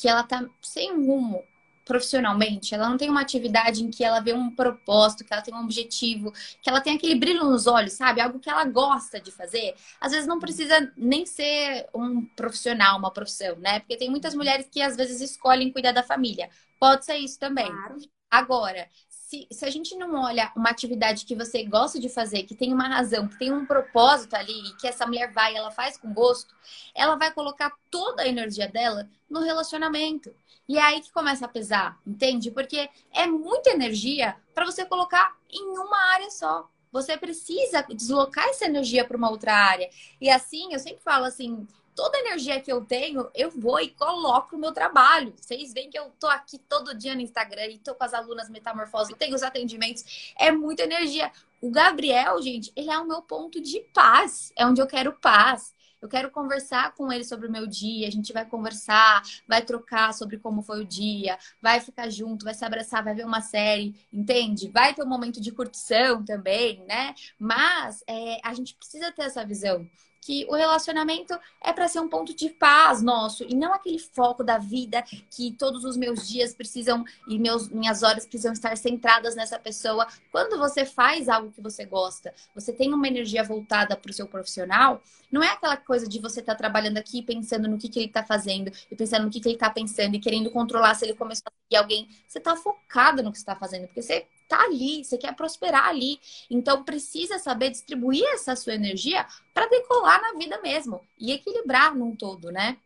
que 0.01 0.09
ela 0.09 0.23
tá 0.23 0.45
sem 0.61 0.95
rumo, 0.95 1.43
profissionalmente, 1.87 2.75
ela 2.75 2.89
não 2.89 2.97
tem 2.97 3.09
uma 3.09 3.21
atividade 3.21 3.83
em 3.83 3.89
que 3.89 4.03
ela 4.03 4.19
vê 4.19 4.33
um 4.33 4.51
propósito, 4.51 5.25
que 5.25 5.33
ela 5.33 5.41
tem 5.41 5.55
um 5.55 5.63
objetivo, 5.63 6.33
que 6.61 6.69
ela 6.69 6.81
tem 6.81 6.97
aquele 6.97 7.15
brilho 7.15 7.45
nos 7.45 7.69
olhos, 7.69 7.93
sabe? 7.93 8.21
Algo 8.21 8.41
que 8.41 8.51
ela 8.51 8.65
gosta 8.65 9.21
de 9.21 9.31
fazer. 9.31 9.73
Às 10.01 10.11
vezes 10.11 10.27
não 10.27 10.41
precisa 10.41 10.93
nem 10.97 11.25
ser 11.25 11.89
um 11.95 12.25
profissional, 12.35 12.99
uma 12.99 13.13
profissão, 13.13 13.55
né? 13.57 13.79
Porque 13.79 13.97
tem 13.97 14.11
muitas 14.11 14.35
mulheres 14.35 14.69
que 14.69 14.83
às 14.83 14.97
vezes 14.97 15.21
escolhem 15.21 15.73
cuidar 15.73 15.93
da 15.93 16.03
família. 16.03 16.51
Pode 16.81 17.05
ser 17.05 17.19
isso 17.19 17.39
também. 17.39 17.67
Claro. 17.67 17.99
Agora, 18.29 18.89
se, 19.27 19.45
se 19.51 19.65
a 19.65 19.71
gente 19.71 19.97
não 19.97 20.15
olha 20.15 20.53
uma 20.55 20.71
atividade 20.71 21.25
que 21.25 21.35
você 21.35 21.65
gosta 21.65 21.99
de 21.99 22.09
fazer, 22.09 22.45
que 22.45 22.55
tem 22.55 22.73
uma 22.73 22.87
razão, 22.87 23.27
que 23.27 23.37
tem 23.37 23.53
um 23.53 23.67
propósito 23.67 24.35
ali, 24.35 24.73
que 24.81 24.87
essa 24.87 25.05
mulher 25.05 25.33
vai, 25.33 25.57
ela 25.57 25.73
faz 25.73 25.97
com 25.97 26.15
gosto, 26.15 26.55
ela 26.95 27.17
vai 27.17 27.33
colocar 27.33 27.73
toda 27.91 28.23
a 28.23 28.29
energia 28.29 28.69
dela 28.69 29.09
no 29.29 29.41
relacionamento. 29.41 30.33
E 30.69 30.79
é 30.79 30.81
aí 30.81 31.01
que 31.01 31.11
começa 31.11 31.45
a 31.45 31.49
pesar, 31.49 31.99
entende? 32.07 32.53
Porque 32.53 32.89
é 33.13 33.27
muita 33.27 33.71
energia 33.71 34.37
para 34.55 34.65
você 34.65 34.85
colocar 34.85 35.37
em 35.51 35.77
uma 35.77 35.99
área 36.13 36.31
só. 36.31 36.69
Você 36.93 37.17
precisa 37.17 37.83
deslocar 37.83 38.47
essa 38.47 38.67
energia 38.67 39.05
para 39.05 39.17
uma 39.17 39.29
outra 39.29 39.53
área. 39.53 39.91
E 40.21 40.31
assim, 40.31 40.73
eu 40.73 40.79
sempre 40.79 41.03
falo 41.03 41.25
assim, 41.25 41.67
toda 41.97 42.19
a 42.19 42.21
energia 42.21 42.61
que 42.61 42.71
eu 42.71 42.85
tenho, 42.85 43.29
eu 43.35 43.51
vou 43.51 43.81
e 43.81 43.89
coloco 43.89 44.55
no 44.55 44.61
meu 44.61 44.73
trabalho. 44.73 45.33
Vocês 45.35 45.73
veem 45.73 45.89
que 45.89 45.99
eu 45.99 46.13
tô 46.21 46.27
aqui 46.29 46.59
todo 46.59 46.95
dia 46.95 47.15
no 47.15 47.23
Instagram 47.23 47.67
e 47.69 47.79
tô 47.79 47.95
com 47.95 48.05
as 48.05 48.13
alunas 48.13 48.51
metamorfose, 48.51 49.17
tenho 49.17 49.35
os 49.35 49.43
atendimentos, 49.43 50.35
é 50.39 50.53
muita 50.53 50.83
energia. 50.83 51.33
O 51.61 51.71
Gabriel, 51.71 52.41
gente, 52.43 52.71
ele 52.77 52.91
é 52.91 52.99
o 52.99 53.09
meu 53.09 53.23
ponto 53.23 53.61
de 53.61 53.81
paz, 53.95 54.53
é 54.55 54.67
onde 54.67 54.81
eu 54.81 54.87
quero 54.87 55.15
paz. 55.15 55.75
Eu 56.01 56.11
quero 56.11 56.31
conversar 56.31 56.95
com 56.95 57.11
ele 57.11 57.25
sobre 57.25 57.49
o 57.49 57.51
meu 57.51 57.67
dia. 57.67 58.07
A 58.07 58.11
gente 58.11 58.31
vai 58.31 58.45
conversar, 58.45 59.23
vai 59.49 59.63
trocar 59.63 60.13
sobre 60.13 60.39
como 60.39 60.63
foi 60.63 60.83
o 60.83 60.85
dia, 60.85 61.39
vai 61.61 61.81
ficar 61.81 62.11
junto, 62.11 62.45
vai 62.45 62.53
se 62.53 62.65
abraçar, 62.65 63.03
vai 63.03 63.15
ver 63.15 63.25
uma 63.25 63.41
série, 63.41 63.95
entende? 64.13 64.69
Vai 64.69 64.95
ter 64.95 65.03
um 65.03 65.09
momento 65.09 65.41
de 65.41 65.51
curtição 65.51 66.23
também, 66.23 66.85
né? 66.87 67.15
Mas 67.39 68.05
é, 68.07 68.39
a 68.45 68.53
gente 68.53 68.75
precisa 68.75 69.11
ter 69.11 69.23
essa 69.23 69.45
visão 69.45 69.89
que 70.27 70.45
o 70.49 70.57
relacionamento 70.57 71.39
é 71.63 71.73
para 71.73 71.87
ser 71.87 72.01
um 72.01 72.09
ponto 72.09 72.35
de 72.35 72.51
paz 72.51 73.01
nosso 73.01 73.45
e 73.45 73.55
não 73.55 73.73
aquele 73.73 74.01
foco 74.01 74.43
da 74.43 74.59
vida 74.59 75.01
que 75.31 75.53
todos 75.53 75.85
os 75.85 75.97
meus 75.97 76.27
dias 76.27 76.53
precisam 76.53 77.05
e 77.29 77.39
meus, 77.39 77.69
minhas 77.69 78.03
horas 78.03 78.27
precisam 78.27 78.53
estar 78.53 78.77
centradas 78.77 79.37
nessa 79.37 79.57
pessoa. 79.57 80.05
Quando 80.33 80.59
você 80.59 80.85
faz 80.85 81.29
algo 81.29 81.53
que 81.53 81.61
você 81.61 81.85
gosta, 81.85 82.35
você 82.53 82.73
tem 82.73 82.93
uma 82.93 83.07
energia 83.07 83.45
voltada 83.45 83.97
para 83.97 84.11
o 84.11 84.13
seu 84.13 84.27
profissional, 84.27 85.01
não 85.31 85.45
é 85.45 85.53
aquela 85.53 85.77
coisa 85.77 86.09
de 86.09 86.19
você 86.19 86.41
estar 86.41 86.55
tá 86.55 86.59
trabalhando 86.59 86.99
aqui 86.99 87.23
pensando 87.23 87.69
no 87.69 87.79
que, 87.79 87.89
que 87.89 88.01
ele 88.01 88.07
está 88.07 88.25
fazendo 88.25 88.73
e 88.91 88.97
pensando 88.97 89.27
no 89.27 89.31
que, 89.31 89.39
que 89.39 89.49
ele 89.49 89.55
está 89.55 89.71
pensando 89.71 90.17
e 90.17 90.19
querendo 90.19 90.51
controlar 90.51 90.95
se 90.97 91.05
ele 91.05 91.15
começou 91.15 91.45
a 91.47 91.53
seguir 91.63 91.77
alguém. 91.77 92.09
Você 92.27 92.39
está 92.39 92.57
focado 92.57 93.23
no 93.23 93.31
que 93.31 93.39
está 93.39 93.55
fazendo, 93.55 93.87
porque 93.87 94.03
você 94.03 94.27
tá 94.49 94.63
ali, 94.63 95.05
você 95.05 95.19
quer 95.19 95.35
prosperar 95.35 95.89
ali. 95.89 96.19
Então 96.51 96.85
precisa 96.85 97.39
saber 97.39 97.71
distribuir 97.71 98.25
essa 98.33 98.57
sua 98.57 98.75
energia 98.75 99.27
para 99.53 99.69
decolar 99.69 100.21
na 100.21 100.39
vida 100.39 100.61
mesmo 100.61 101.01
e 101.19 101.33
equilibrar 101.33 101.95
num 101.95 102.15
todo, 102.17 102.51
né? 102.51 102.79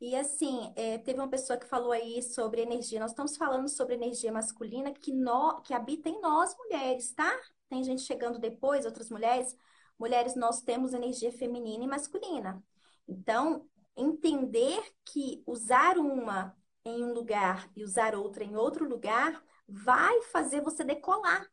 E 0.00 0.14
assim, 0.14 0.70
é, 0.76 0.98
teve 0.98 1.18
uma 1.18 1.28
pessoa 1.28 1.58
que 1.58 1.66
falou 1.66 1.90
aí 1.90 2.22
sobre 2.22 2.60
energia. 2.60 3.00
Nós 3.00 3.12
estamos 3.12 3.36
falando 3.36 3.68
sobre 3.68 3.94
energia 3.94 4.30
masculina 4.30 4.92
que, 4.92 5.12
no, 5.12 5.62
que 5.62 5.72
habita 5.72 6.08
em 6.10 6.20
nós 6.20 6.54
mulheres, 6.58 7.12
tá? 7.12 7.34
Tem 7.70 7.82
gente 7.82 8.02
chegando 8.02 8.38
depois, 8.38 8.84
outras 8.84 9.10
mulheres. 9.10 9.56
Mulheres, 9.98 10.34
nós 10.34 10.60
temos 10.60 10.92
energia 10.92 11.32
feminina 11.32 11.84
e 11.84 11.86
masculina. 11.86 12.62
Então, 13.08 13.66
entender 13.96 14.82
que 15.04 15.42
usar 15.46 15.96
uma 15.96 16.54
em 16.84 17.02
um 17.02 17.14
lugar 17.14 17.70
e 17.74 17.82
usar 17.82 18.14
outra 18.14 18.44
em 18.44 18.56
outro 18.56 18.86
lugar 18.86 19.42
vai 19.68 20.22
fazer 20.22 20.60
você 20.60 20.84
decolar. 20.84 21.48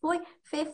Foi, 0.00 0.20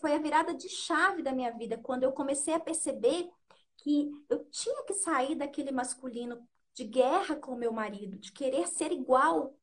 foi 0.00 0.14
a 0.14 0.18
virada 0.18 0.54
de 0.54 0.68
chave 0.68 1.22
da 1.22 1.32
minha 1.32 1.50
vida, 1.50 1.78
quando 1.78 2.02
eu 2.02 2.12
comecei 2.12 2.52
a 2.52 2.60
perceber 2.60 3.30
que 3.76 4.10
eu 4.28 4.44
tinha 4.50 4.84
que 4.84 4.94
sair 4.94 5.34
daquele 5.34 5.72
masculino 5.72 6.46
de 6.74 6.84
guerra 6.84 7.36
com 7.36 7.52
o 7.52 7.56
meu 7.56 7.72
marido, 7.72 8.18
de 8.18 8.32
querer 8.32 8.66
ser 8.66 8.92
igual. 8.92 9.56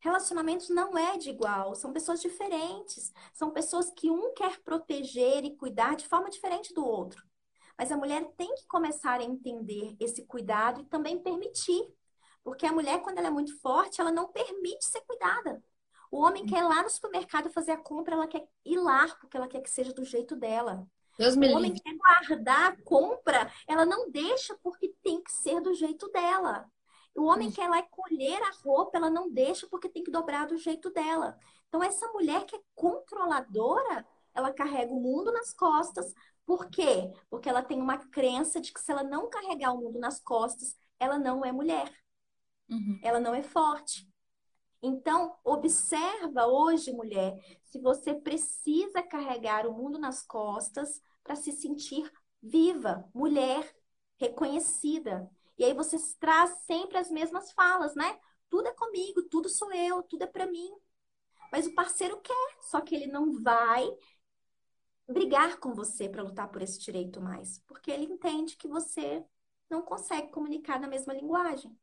Relacionamentos 0.00 0.68
não 0.68 0.96
é 0.96 1.16
de 1.16 1.30
igual, 1.30 1.74
são 1.74 1.92
pessoas 1.92 2.20
diferentes, 2.20 3.12
são 3.32 3.50
pessoas 3.50 3.90
que 3.90 4.10
um 4.10 4.32
quer 4.32 4.60
proteger 4.60 5.44
e 5.44 5.56
cuidar 5.56 5.96
de 5.96 6.06
forma 6.06 6.30
diferente 6.30 6.72
do 6.72 6.84
outro. 6.84 7.26
Mas 7.76 7.90
a 7.92 7.96
mulher 7.96 8.24
tem 8.36 8.52
que 8.54 8.66
começar 8.66 9.20
a 9.20 9.24
entender 9.24 9.96
esse 10.00 10.24
cuidado 10.24 10.80
e 10.80 10.84
também 10.84 11.18
permitir. 11.22 11.82
Porque 12.42 12.66
a 12.66 12.72
mulher, 12.72 13.02
quando 13.02 13.18
ela 13.18 13.28
é 13.28 13.30
muito 13.30 13.58
forte, 13.60 14.00
ela 14.00 14.10
não 14.10 14.32
permite 14.32 14.84
ser 14.84 15.00
cuidada. 15.02 15.62
O 16.10 16.20
homem 16.20 16.46
quer 16.46 16.58
ir 16.58 16.68
lá 16.68 16.82
no 16.82 16.90
supermercado 16.90 17.50
fazer 17.50 17.72
a 17.72 17.76
compra, 17.76 18.14
ela 18.14 18.26
quer 18.26 18.46
ir 18.64 18.78
lá, 18.78 19.08
porque 19.20 19.36
ela 19.36 19.48
quer 19.48 19.60
que 19.60 19.70
seja 19.70 19.92
do 19.92 20.04
jeito 20.04 20.36
dela. 20.36 20.86
Deus 21.18 21.34
o 21.34 21.40
homem 21.40 21.74
quer 21.74 21.96
guardar 21.96 22.72
a 22.72 22.82
compra, 22.84 23.52
ela 23.66 23.84
não 23.84 24.08
deixa 24.10 24.56
porque 24.62 24.94
tem 25.02 25.20
que 25.22 25.32
ser 25.32 25.60
do 25.60 25.74
jeito 25.74 26.08
dela. 26.10 26.70
O 27.14 27.24
homem 27.24 27.50
quer 27.50 27.68
lá 27.68 27.82
colher 27.82 28.40
a 28.42 28.52
roupa, 28.62 28.96
ela 28.96 29.10
não 29.10 29.28
deixa 29.28 29.66
porque 29.66 29.88
tem 29.88 30.04
que 30.04 30.10
dobrar 30.10 30.46
do 30.46 30.56
jeito 30.56 30.90
dela. 30.90 31.36
Então, 31.66 31.82
essa 31.82 32.06
mulher 32.12 32.44
que 32.46 32.54
é 32.54 32.60
controladora, 32.74 34.06
ela 34.32 34.52
carrega 34.52 34.92
o 34.92 35.00
mundo 35.00 35.32
nas 35.32 35.52
costas. 35.52 36.14
Por 36.46 36.70
quê? 36.70 37.12
Porque 37.28 37.48
ela 37.48 37.62
tem 37.62 37.82
uma 37.82 37.98
crença 37.98 38.60
de 38.60 38.72
que 38.72 38.80
se 38.80 38.92
ela 38.92 39.02
não 39.02 39.28
carregar 39.28 39.72
o 39.72 39.80
mundo 39.80 39.98
nas 39.98 40.20
costas, 40.20 40.76
ela 40.98 41.18
não 41.18 41.44
é 41.44 41.50
mulher. 41.50 41.92
Uhum. 42.70 43.00
Ela 43.02 43.18
não 43.18 43.34
é 43.34 43.42
forte. 43.42 44.07
Então, 44.80 45.36
observa 45.44 46.46
hoje, 46.46 46.92
mulher, 46.92 47.36
se 47.64 47.80
você 47.80 48.14
precisa 48.14 49.02
carregar 49.02 49.66
o 49.66 49.72
mundo 49.72 49.98
nas 49.98 50.22
costas 50.22 51.02
para 51.24 51.34
se 51.34 51.50
sentir 51.52 52.10
viva, 52.40 53.04
mulher, 53.12 53.74
reconhecida. 54.18 55.28
E 55.58 55.64
aí 55.64 55.74
você 55.74 55.96
traz 56.20 56.50
sempre 56.60 56.96
as 56.96 57.10
mesmas 57.10 57.50
falas, 57.52 57.94
né? 57.96 58.18
Tudo 58.48 58.68
é 58.68 58.72
comigo, 58.72 59.22
tudo 59.24 59.48
sou 59.48 59.72
eu, 59.72 60.02
tudo 60.04 60.22
é 60.22 60.26
para 60.26 60.46
mim. 60.46 60.70
Mas 61.50 61.66
o 61.66 61.74
parceiro 61.74 62.20
quer, 62.20 62.56
só 62.60 62.80
que 62.80 62.94
ele 62.94 63.06
não 63.06 63.42
vai 63.42 63.88
brigar 65.08 65.58
com 65.58 65.74
você 65.74 66.08
para 66.08 66.22
lutar 66.22 66.48
por 66.50 66.62
esse 66.62 66.78
direito 66.78 67.20
mais, 67.20 67.58
porque 67.66 67.90
ele 67.90 68.04
entende 68.04 68.56
que 68.56 68.68
você 68.68 69.24
não 69.68 69.82
consegue 69.82 70.30
comunicar 70.30 70.78
na 70.78 70.86
mesma 70.86 71.14
linguagem. 71.14 71.76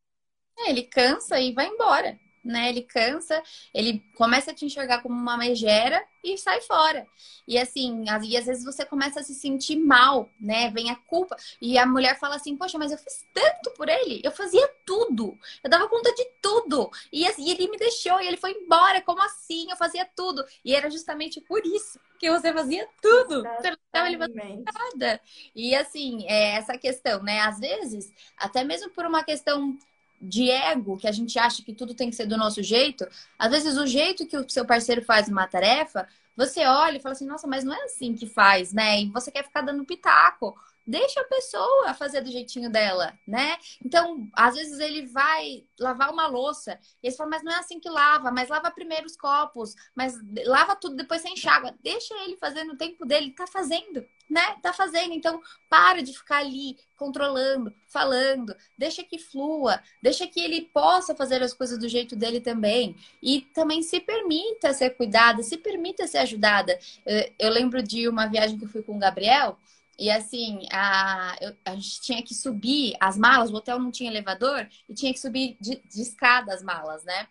É, 0.59 0.69
ele 0.69 0.83
cansa 0.83 1.39
e 1.39 1.53
vai 1.53 1.67
embora 1.67 2.17
né? 2.45 2.69
Ele 2.69 2.83
cansa, 2.83 3.41
ele 3.73 4.03
começa 4.15 4.51
a 4.51 4.53
te 4.53 4.65
enxergar 4.65 5.01
como 5.01 5.15
uma 5.15 5.37
megera 5.37 6.01
e 6.23 6.37
sai 6.37 6.61
fora. 6.61 7.07
E 7.47 7.57
assim, 7.57 8.05
e 8.23 8.37
às 8.37 8.45
vezes 8.45 8.63
você 8.63 8.85
começa 8.85 9.19
a 9.19 9.23
se 9.23 9.33
sentir 9.33 9.75
mal, 9.75 10.29
né? 10.39 10.69
Vem 10.71 10.89
a 10.89 10.95
culpa. 10.95 11.35
E 11.61 11.77
a 11.77 11.85
mulher 11.85 12.17
fala 12.19 12.35
assim: 12.35 12.55
Poxa, 12.55 12.77
mas 12.77 12.91
eu 12.91 12.97
fiz 12.97 13.25
tanto 13.33 13.71
por 13.71 13.89
ele, 13.89 14.21
eu 14.23 14.31
fazia 14.31 14.67
tudo, 14.85 15.37
eu 15.63 15.69
dava 15.69 15.87
conta 15.87 16.13
de 16.13 16.25
tudo. 16.41 16.89
E, 17.11 17.27
assim, 17.27 17.49
ele 17.49 17.69
me 17.69 17.77
deixou 17.77 18.19
e 18.21 18.27
ele 18.27 18.37
foi 18.37 18.51
embora. 18.51 19.01
Como 19.01 19.21
assim? 19.21 19.69
Eu 19.69 19.77
fazia 19.77 20.05
tudo. 20.15 20.45
E 20.63 20.75
era 20.75 20.89
justamente 20.89 21.41
por 21.41 21.65
isso 21.65 21.99
que 22.19 22.29
você 22.29 22.53
fazia 22.53 22.87
tudo. 23.01 23.43
Você 23.43 23.71
não 23.71 23.77
estava 23.85 24.07
ele 24.07 24.17
fazendo 24.17 24.63
nada. 24.63 25.21
E 25.55 25.75
assim, 25.75 26.25
é 26.27 26.51
essa 26.55 26.77
questão, 26.77 27.23
né? 27.23 27.41
Às 27.41 27.59
vezes, 27.59 28.13
até 28.37 28.63
mesmo 28.63 28.89
por 28.91 29.05
uma 29.05 29.23
questão 29.23 29.77
de 30.21 30.49
ego, 30.49 30.97
que 30.97 31.07
a 31.07 31.11
gente 31.11 31.37
acha 31.37 31.63
que 31.63 31.73
tudo 31.73 31.93
tem 31.93 32.09
que 32.09 32.15
ser 32.15 32.25
do 32.25 32.37
nosso 32.37 32.63
jeito, 32.63 33.07
às 33.37 33.51
vezes 33.51 33.77
o 33.77 33.85
jeito 33.85 34.25
que 34.27 34.37
o 34.37 34.49
seu 34.49 34.65
parceiro 34.65 35.03
faz 35.03 35.27
uma 35.27 35.47
tarefa, 35.47 36.07
você 36.35 36.65
olha 36.65 36.97
e 36.97 36.99
fala 37.01 37.13
assim, 37.13 37.25
nossa, 37.27 37.47
mas 37.47 37.63
não 37.63 37.73
é 37.73 37.83
assim 37.85 38.13
que 38.13 38.27
faz, 38.27 38.73
né? 38.73 39.01
E 39.01 39.09
você 39.09 39.31
quer 39.31 39.43
ficar 39.43 39.61
dando 39.61 39.85
pitaco. 39.85 40.55
Deixa 40.87 41.19
a 41.19 41.23
pessoa 41.23 41.95
fazer 41.95 42.21
do 42.21 42.31
jeitinho 42.31 42.69
dela, 42.69 43.17
né? 43.25 43.57
Então, 43.83 44.29
às 44.33 44.53
vezes 44.53 44.79
ele 44.79 45.07
vai 45.07 45.65
lavar 45.79 46.11
uma 46.11 46.27
louça 46.27 46.79
e 47.01 47.07
ele 47.07 47.15
fala, 47.15 47.31
mas 47.31 47.43
não 47.43 47.51
é 47.51 47.57
assim 47.57 47.79
que 47.79 47.89
lava, 47.89 48.29
mas 48.29 48.49
lava 48.49 48.69
primeiro 48.69 49.07
os 49.07 49.17
copos, 49.17 49.73
mas 49.95 50.13
lava 50.45 50.75
tudo, 50.75 50.95
depois 50.95 51.21
você 51.21 51.29
enxágua. 51.29 51.73
Deixa 51.81 52.13
ele 52.23 52.37
fazer 52.37 52.63
no 52.65 52.77
tempo 52.77 53.03
dele, 53.03 53.31
tá 53.31 53.47
fazendo, 53.47 54.05
né? 54.29 54.57
Tá 54.61 54.71
fazendo. 54.73 55.13
Então, 55.13 55.41
para 55.67 56.03
de 56.03 56.13
ficar 56.13 56.37
ali 56.37 56.77
controlando, 56.95 57.73
falando, 57.87 58.55
deixa 58.77 59.03
que 59.03 59.17
flua, 59.17 59.81
deixa 60.03 60.27
que 60.27 60.39
ele 60.39 60.69
possa 60.71 61.15
fazer 61.15 61.41
as 61.41 61.53
coisas 61.53 61.79
do 61.79 61.89
jeito 61.89 62.15
dele 62.15 62.39
também. 62.39 62.95
E 63.23 63.41
também 63.41 63.81
se 63.81 63.99
permita 63.99 64.71
ser 64.71 64.91
cuidada, 64.91 65.41
se 65.41 65.57
permita 65.57 66.05
ser 66.05 66.19
ajudada. 66.19 66.77
Eu 67.39 67.49
lembro 67.49 67.81
de 67.81 68.07
uma 68.07 68.27
viagem 68.27 68.57
que 68.57 68.65
eu 68.65 68.69
fui 68.69 68.83
com 68.83 68.95
o 68.95 68.99
Gabriel. 68.99 69.57
E 69.97 70.11
assim, 70.11 70.67
a, 70.71 71.35
eu, 71.39 71.55
a 71.65 71.75
gente 71.75 72.01
tinha 72.01 72.21
que 72.21 72.33
subir 72.33 72.95
as 72.99 73.17
malas, 73.17 73.49
o 73.49 73.55
hotel 73.55 73.79
não 73.79 73.91
tinha 73.91 74.09
elevador, 74.09 74.67
e 74.89 74.93
tinha 74.93 75.13
que 75.13 75.19
subir 75.19 75.57
de, 75.59 75.75
de 75.87 76.01
escada 76.01 76.53
as 76.53 76.61
malas, 76.61 77.03
né? 77.03 77.27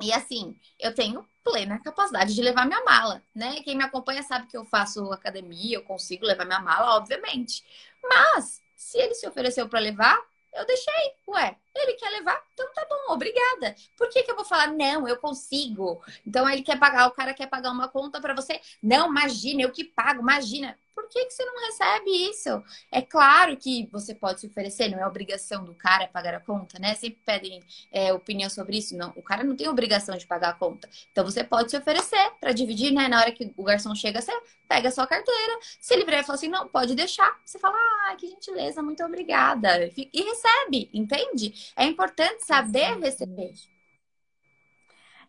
E 0.00 0.12
assim, 0.12 0.56
eu 0.78 0.94
tenho 0.94 1.26
plena 1.42 1.80
capacidade 1.80 2.34
de 2.34 2.40
levar 2.40 2.66
minha 2.66 2.84
mala, 2.84 3.22
né? 3.34 3.60
Quem 3.62 3.76
me 3.76 3.82
acompanha 3.82 4.22
sabe 4.22 4.46
que 4.46 4.56
eu 4.56 4.64
faço 4.64 5.12
academia, 5.12 5.76
eu 5.76 5.82
consigo 5.82 6.24
levar 6.24 6.44
minha 6.44 6.60
mala, 6.60 6.96
obviamente. 6.96 7.64
Mas, 8.02 8.62
se 8.76 8.98
ele 8.98 9.14
se 9.14 9.26
ofereceu 9.26 9.68
para 9.68 9.80
levar, 9.80 10.20
eu 10.54 10.66
deixei. 10.66 11.12
Ué, 11.28 11.56
ele 11.74 11.94
quer 11.94 12.10
levar? 12.10 12.40
Então 12.52 12.72
tá 12.74 12.86
bom, 12.88 13.12
obrigada. 13.12 13.74
Por 13.96 14.08
que, 14.08 14.22
que 14.22 14.30
eu 14.30 14.36
vou 14.36 14.44
falar, 14.44 14.68
não, 14.68 15.06
eu 15.06 15.16
consigo? 15.16 16.02
Então 16.26 16.48
ele 16.48 16.62
quer 16.62 16.78
pagar, 16.78 17.06
o 17.06 17.12
cara 17.12 17.34
quer 17.34 17.46
pagar 17.46 17.70
uma 17.70 17.88
conta 17.88 18.20
para 18.20 18.34
você. 18.34 18.60
Não, 18.82 19.08
imagina, 19.08 19.62
eu 19.62 19.72
que 19.72 19.84
pago, 19.84 20.20
imagina 20.20 20.76
por 20.98 21.08
que, 21.08 21.26
que 21.26 21.30
você 21.30 21.44
não 21.44 21.64
recebe 21.64 22.10
isso? 22.28 22.60
É 22.90 23.00
claro 23.00 23.56
que 23.56 23.88
você 23.92 24.12
pode 24.12 24.40
se 24.40 24.48
oferecer, 24.48 24.88
não 24.88 24.98
é 24.98 25.06
obrigação 25.06 25.64
do 25.64 25.72
cara 25.72 26.08
pagar 26.08 26.34
a 26.34 26.40
conta, 26.40 26.76
né? 26.80 26.96
Sempre 26.96 27.20
pedem 27.24 27.62
é, 27.92 28.12
opinião 28.12 28.50
sobre 28.50 28.78
isso. 28.78 28.96
Não, 28.96 29.12
o 29.14 29.22
cara 29.22 29.44
não 29.44 29.54
tem 29.54 29.68
obrigação 29.68 30.16
de 30.16 30.26
pagar 30.26 30.48
a 30.48 30.54
conta. 30.54 30.90
Então 31.12 31.24
você 31.24 31.44
pode 31.44 31.70
se 31.70 31.76
oferecer 31.76 32.32
para 32.40 32.50
dividir, 32.50 32.92
né? 32.92 33.06
Na 33.06 33.20
hora 33.20 33.30
que 33.30 33.54
o 33.56 33.62
garçom 33.62 33.94
chega, 33.94 34.20
você 34.20 34.32
pega 34.68 34.88
a 34.88 34.90
sua 34.90 35.06
carteira. 35.06 35.60
Se 35.80 35.94
ele 35.94 36.04
virar 36.04 36.18
e 36.18 36.24
falar 36.24 36.34
assim, 36.34 36.48
não, 36.48 36.66
pode 36.66 36.96
deixar. 36.96 37.40
Você 37.44 37.60
fala, 37.60 37.76
ah, 37.76 38.16
que 38.16 38.26
gentileza, 38.26 38.82
muito 38.82 39.04
obrigada. 39.04 39.88
E 39.96 40.20
recebe, 40.20 40.90
entende? 40.92 41.72
É 41.76 41.84
importante 41.84 42.44
saber 42.44 42.98
receber. 42.98 43.52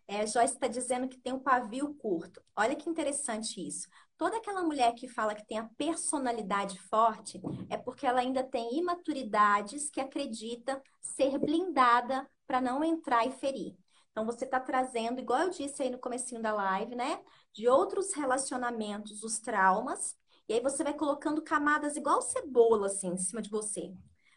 É, 0.08 0.26
Joyce 0.26 0.54
está 0.54 0.66
dizendo 0.66 1.06
que 1.06 1.16
tem 1.16 1.32
um 1.32 1.38
pavio 1.38 1.94
curto. 1.94 2.42
Olha 2.56 2.74
que 2.74 2.90
interessante 2.90 3.64
isso. 3.64 3.88
Toda 4.20 4.36
aquela 4.36 4.62
mulher 4.62 4.94
que 4.94 5.08
fala 5.08 5.34
que 5.34 5.46
tem 5.46 5.58
a 5.58 5.70
personalidade 5.78 6.78
forte 6.78 7.40
é 7.70 7.78
porque 7.78 8.06
ela 8.06 8.20
ainda 8.20 8.44
tem 8.44 8.76
imaturidades 8.76 9.88
que 9.88 9.98
acredita 9.98 10.82
ser 11.00 11.38
blindada 11.38 12.28
para 12.46 12.60
não 12.60 12.84
entrar 12.84 13.26
e 13.26 13.32
ferir. 13.32 13.78
Então 14.10 14.26
você 14.26 14.44
está 14.44 14.60
trazendo, 14.60 15.22
igual 15.22 15.44
eu 15.44 15.48
disse 15.48 15.82
aí 15.82 15.88
no 15.88 15.98
comecinho 15.98 16.42
da 16.42 16.52
live, 16.52 16.94
né? 16.94 17.18
De 17.54 17.66
outros 17.66 18.12
relacionamentos, 18.12 19.22
os 19.22 19.38
traumas, 19.38 20.14
e 20.46 20.52
aí 20.52 20.60
você 20.60 20.84
vai 20.84 20.92
colocando 20.92 21.40
camadas 21.40 21.96
igual 21.96 22.20
cebola 22.20 22.88
assim 22.88 23.14
em 23.14 23.16
cima 23.16 23.40
de 23.40 23.48
você. 23.48 23.90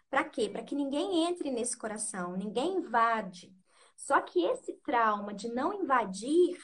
Para 0.09 0.23
quê? 0.23 0.47
Para 0.47 0.63
que 0.63 0.75
ninguém 0.75 1.25
entre 1.25 1.51
nesse 1.51 1.77
coração, 1.77 2.37
ninguém 2.37 2.77
invade. 2.77 3.53
Só 3.97 4.21
que 4.21 4.45
esse 4.45 4.75
trauma 4.75 5.33
de 5.33 5.49
não 5.49 5.73
invadir 5.73 6.57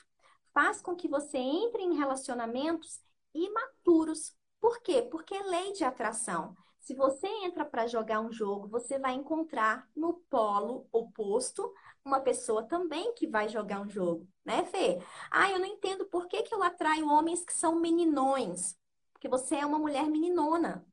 faz 0.54 0.82
com 0.82 0.96
que 0.96 1.10
você 1.10 1.38
entre 1.38 1.84
em 1.84 1.98
relacionamentos 1.98 3.09
imaturos. 3.34 4.34
Por 4.60 4.82
quê? 4.82 5.02
Porque 5.02 5.34
é 5.34 5.44
lei 5.44 5.74
de 5.74 5.84
atração. 5.84 6.56
Se 6.80 6.96
você 6.96 7.28
entra 7.44 7.66
para 7.66 7.88
jogar 7.88 8.20
um 8.20 8.32
jogo, 8.32 8.68
você 8.68 8.98
vai 8.98 9.14
encontrar 9.14 9.88
no 9.96 10.14
polo 10.30 10.88
oposto 10.92 11.72
uma 12.04 12.20
pessoa 12.20 12.64
também 12.64 13.14
que 13.14 13.28
vai 13.28 13.48
jogar 13.48 13.82
um 13.82 13.90
jogo, 13.90 14.28
né, 14.44 14.66
Fê? 14.66 15.00
Ah, 15.30 15.52
eu 15.52 15.60
não 15.60 15.66
entendo 15.66 16.06
por 16.06 16.28
que, 16.28 16.42
que 16.44 16.54
eu 16.54 16.64
atraio 16.64 17.08
homens 17.08 17.44
que 17.46 17.54
são 17.54 17.76
meninões. 17.76 18.78
Porque 19.14 19.28
você 19.28 19.58
é 19.58 19.66
uma 19.66 19.78
mulher 19.78 20.08
meninona. 20.08 20.86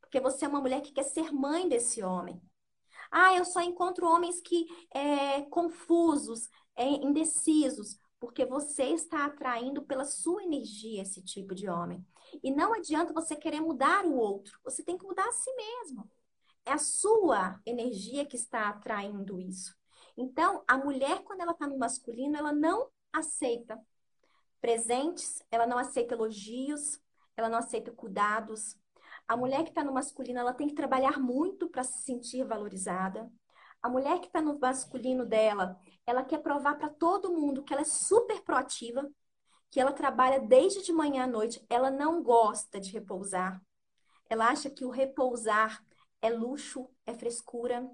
Porque 0.00 0.20
você 0.20 0.44
é 0.44 0.48
uma 0.48 0.60
mulher 0.60 0.82
que 0.82 0.92
quer 0.92 1.04
ser 1.04 1.32
mãe 1.32 1.68
desse 1.68 2.02
homem. 2.02 2.40
Ah, 3.10 3.34
eu 3.34 3.44
só 3.44 3.60
encontro 3.60 4.06
homens 4.06 4.40
que 4.40 4.66
é, 4.92 5.42
confusos, 5.42 6.48
é, 6.76 6.84
indecisos 6.84 7.96
porque 8.24 8.46
você 8.46 8.84
está 8.84 9.26
atraindo 9.26 9.82
pela 9.82 10.06
sua 10.06 10.42
energia 10.42 11.02
esse 11.02 11.20
tipo 11.20 11.54
de 11.54 11.68
homem. 11.68 12.02
E 12.42 12.50
não 12.50 12.72
adianta 12.72 13.12
você 13.12 13.36
querer 13.36 13.60
mudar 13.60 14.06
o 14.06 14.16
outro, 14.16 14.58
você 14.64 14.82
tem 14.82 14.96
que 14.96 15.04
mudar 15.04 15.28
a 15.28 15.32
si 15.32 15.54
mesmo. 15.54 16.10
É 16.64 16.72
a 16.72 16.78
sua 16.78 17.60
energia 17.66 18.24
que 18.24 18.36
está 18.36 18.70
atraindo 18.70 19.38
isso. 19.38 19.76
Então, 20.16 20.64
a 20.66 20.78
mulher, 20.78 21.22
quando 21.22 21.42
ela 21.42 21.52
está 21.52 21.66
no 21.66 21.76
masculino, 21.76 22.34
ela 22.34 22.50
não 22.50 22.88
aceita 23.12 23.78
presentes, 24.58 25.44
ela 25.50 25.66
não 25.66 25.76
aceita 25.76 26.14
elogios, 26.14 26.98
ela 27.36 27.50
não 27.50 27.58
aceita 27.58 27.92
cuidados. 27.92 28.74
A 29.28 29.36
mulher 29.36 29.64
que 29.64 29.68
está 29.68 29.84
no 29.84 29.92
masculino, 29.92 30.38
ela 30.38 30.54
tem 30.54 30.68
que 30.68 30.74
trabalhar 30.74 31.20
muito 31.20 31.68
para 31.68 31.84
se 31.84 32.02
sentir 32.04 32.42
valorizada. 32.42 33.30
A 33.84 33.88
mulher 33.90 34.18
que 34.18 34.28
está 34.28 34.40
no 34.40 34.58
masculino 34.58 35.26
dela, 35.26 35.78
ela 36.06 36.24
quer 36.24 36.38
provar 36.38 36.76
para 36.78 36.88
todo 36.88 37.34
mundo 37.34 37.62
que 37.62 37.70
ela 37.74 37.82
é 37.82 37.84
super 37.84 38.40
proativa, 38.42 39.06
que 39.70 39.78
ela 39.78 39.92
trabalha 39.92 40.40
desde 40.40 40.82
de 40.82 40.90
manhã 40.90 41.24
à 41.24 41.26
noite, 41.26 41.62
ela 41.68 41.90
não 41.90 42.22
gosta 42.22 42.80
de 42.80 42.90
repousar. 42.90 43.60
Ela 44.30 44.48
acha 44.48 44.70
que 44.70 44.86
o 44.86 44.90
repousar 44.90 45.84
é 46.22 46.30
luxo, 46.30 46.88
é 47.04 47.12
frescura. 47.12 47.86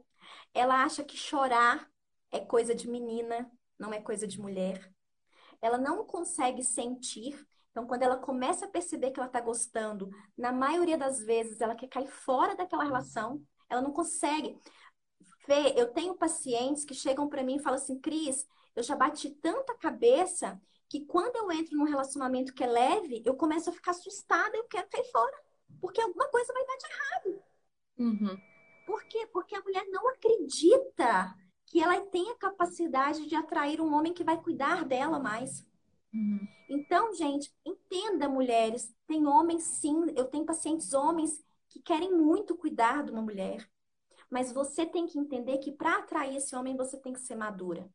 Ela 0.54 0.84
acha 0.84 1.02
que 1.02 1.16
chorar 1.16 1.90
é 2.30 2.38
coisa 2.38 2.72
de 2.72 2.88
menina, 2.88 3.50
não 3.76 3.92
é 3.92 4.00
coisa 4.00 4.28
de 4.28 4.40
mulher. 4.40 4.92
Ela 5.60 5.76
não 5.76 6.04
consegue 6.04 6.62
sentir 6.62 7.44
Então, 7.72 7.86
quando 7.86 8.02
ela 8.02 8.16
começa 8.16 8.66
a 8.66 8.68
perceber 8.68 9.10
que 9.10 9.20
ela 9.20 9.28
está 9.28 9.40
gostando, 9.40 10.10
na 10.36 10.52
maioria 10.52 10.98
das 10.98 11.20
vezes 11.20 11.60
ela 11.60 11.74
quer 11.74 11.88
cair 11.88 12.08
fora 12.08 12.54
daquela 12.56 12.84
relação, 12.84 13.42
ela 13.68 13.80
não 13.80 13.92
consegue. 13.92 14.58
Fê, 15.50 15.74
eu 15.76 15.88
tenho 15.88 16.14
pacientes 16.14 16.84
que 16.84 16.94
chegam 16.94 17.28
para 17.28 17.42
mim 17.42 17.56
e 17.56 17.58
falam 17.58 17.76
assim, 17.76 17.98
Cris, 17.98 18.46
eu 18.76 18.84
já 18.84 18.94
bati 18.94 19.30
tanta 19.30 19.74
cabeça 19.74 20.62
que 20.88 21.04
quando 21.06 21.34
eu 21.34 21.50
entro 21.50 21.76
num 21.76 21.82
relacionamento 21.82 22.54
que 22.54 22.62
é 22.62 22.68
leve, 22.68 23.20
eu 23.26 23.34
começo 23.34 23.68
a 23.68 23.72
ficar 23.72 23.90
assustada, 23.90 24.56
eu 24.56 24.62
quero 24.68 24.88
cair 24.88 25.10
fora. 25.10 25.36
Porque 25.80 26.00
alguma 26.00 26.28
coisa 26.28 26.52
vai 26.52 26.64
dar 26.64 26.76
de 26.76 26.86
errado. 26.86 27.42
Uhum. 27.98 28.38
Por 28.86 29.02
quê? 29.08 29.26
Porque 29.32 29.56
a 29.56 29.60
mulher 29.60 29.84
não 29.88 30.08
acredita 30.10 31.34
que 31.66 31.82
ela 31.82 32.00
tem 32.00 32.30
a 32.30 32.36
capacidade 32.36 33.26
de 33.26 33.34
atrair 33.34 33.80
um 33.80 33.92
homem 33.92 34.14
que 34.14 34.22
vai 34.22 34.40
cuidar 34.40 34.84
dela 34.84 35.18
mais. 35.18 35.66
Uhum. 36.14 36.46
Então, 36.68 37.12
gente, 37.12 37.52
entenda, 37.66 38.28
mulheres. 38.28 38.94
Tem 39.04 39.26
homens, 39.26 39.64
sim, 39.64 40.12
eu 40.14 40.26
tenho 40.26 40.46
pacientes 40.46 40.92
homens 40.92 41.44
que 41.68 41.80
querem 41.80 42.12
muito 42.16 42.56
cuidar 42.56 43.02
de 43.02 43.10
uma 43.10 43.20
mulher. 43.20 43.68
Mas 44.30 44.52
você 44.52 44.86
tem 44.86 45.06
que 45.06 45.18
entender 45.18 45.58
que 45.58 45.72
para 45.72 45.96
atrair 45.96 46.36
esse 46.36 46.54
homem, 46.54 46.76
você 46.76 46.96
tem 46.96 47.12
que 47.12 47.20
ser 47.20 47.34
madura. 47.34 47.90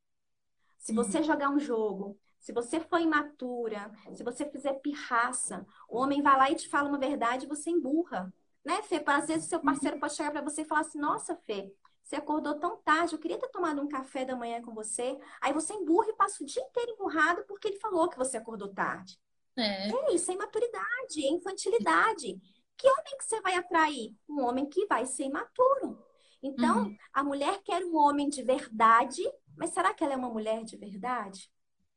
Se 0.78 0.92
uhum. 0.92 0.98
você 0.98 1.24
jogar 1.24 1.50
um 1.50 1.60
jogo, 1.60 2.20
se 2.40 2.52
você 2.52 2.80
for 2.80 3.00
imatura, 3.00 3.92
se 4.14 4.24
você 4.24 4.46
fizer 4.46 4.74
pirraça, 4.74 5.66
o 5.90 5.98
homem 5.98 6.22
vai 6.22 6.38
lá 6.38 6.52
e 6.52 6.56
te 6.56 6.70
fala 6.70 6.90
uma 6.90 7.00
verdade 7.00 7.46
e 7.46 7.50
você 7.50 7.72
emburra. 7.72 8.32
Né, 8.64 8.82
Fê? 8.84 9.02
Às 9.06 9.28
vezes 9.28 9.48
seu 9.48 9.60
parceiro 9.60 9.96
uhum. 9.96 10.02
pode 10.02 10.14
chegar 10.14 10.32
para 10.32 10.42
você 10.42 10.62
e 10.62 10.66
falar 10.66 10.82
assim: 10.82 11.00
Nossa, 11.00 11.36
Fê, 11.36 11.74
você 12.04 12.18
acordou 12.18 12.60
tão 12.60 12.78
tarde, 12.78 13.14
eu 13.14 13.20
queria 13.20 13.40
ter 13.40 13.48
tomado 13.50 13.82
um 13.82 13.88
café 13.88 14.26
da 14.26 14.36
manhã 14.36 14.62
com 14.62 14.76
você. 14.76 15.18
Aí 15.42 15.54
você 15.54 15.74
emburra 15.74 16.10
e 16.10 16.16
passa 16.16 16.44
o 16.44 16.46
dia 16.46 16.62
inteiro 16.62 16.92
emburrado 16.92 17.44
porque 17.48 17.68
ele 17.68 17.80
falou 17.80 18.08
que 18.08 18.18
você 18.18 18.38
acordou 18.38 18.74
tarde. 18.74 19.18
É, 19.58 19.90
é 19.90 20.14
isso, 20.14 20.30
é 20.30 20.34
imaturidade, 20.36 21.26
é 21.26 21.32
infantilidade. 21.32 22.40
Que 22.78 22.88
homem 22.88 23.18
que 23.18 23.24
você 23.24 23.42
vai 23.42 23.56
atrair? 23.56 24.16
Um 24.30 24.42
homem 24.42 24.68
que 24.68 24.86
vai 24.86 25.06
ser 25.06 25.24
imaturo. 25.24 25.98
Então, 26.46 26.84
uhum. 26.84 26.98
a 27.12 27.24
mulher 27.24 27.60
quer 27.64 27.84
um 27.84 27.98
homem 27.98 28.30
de 28.30 28.44
verdade, 28.44 29.22
mas 29.58 29.72
será 29.72 29.94
que 29.94 30.04
ela 30.04 30.14
é 30.14 30.18
uma 30.18 30.30
mulher 30.30 30.64
de 30.64 30.78
verdade? 30.78 31.50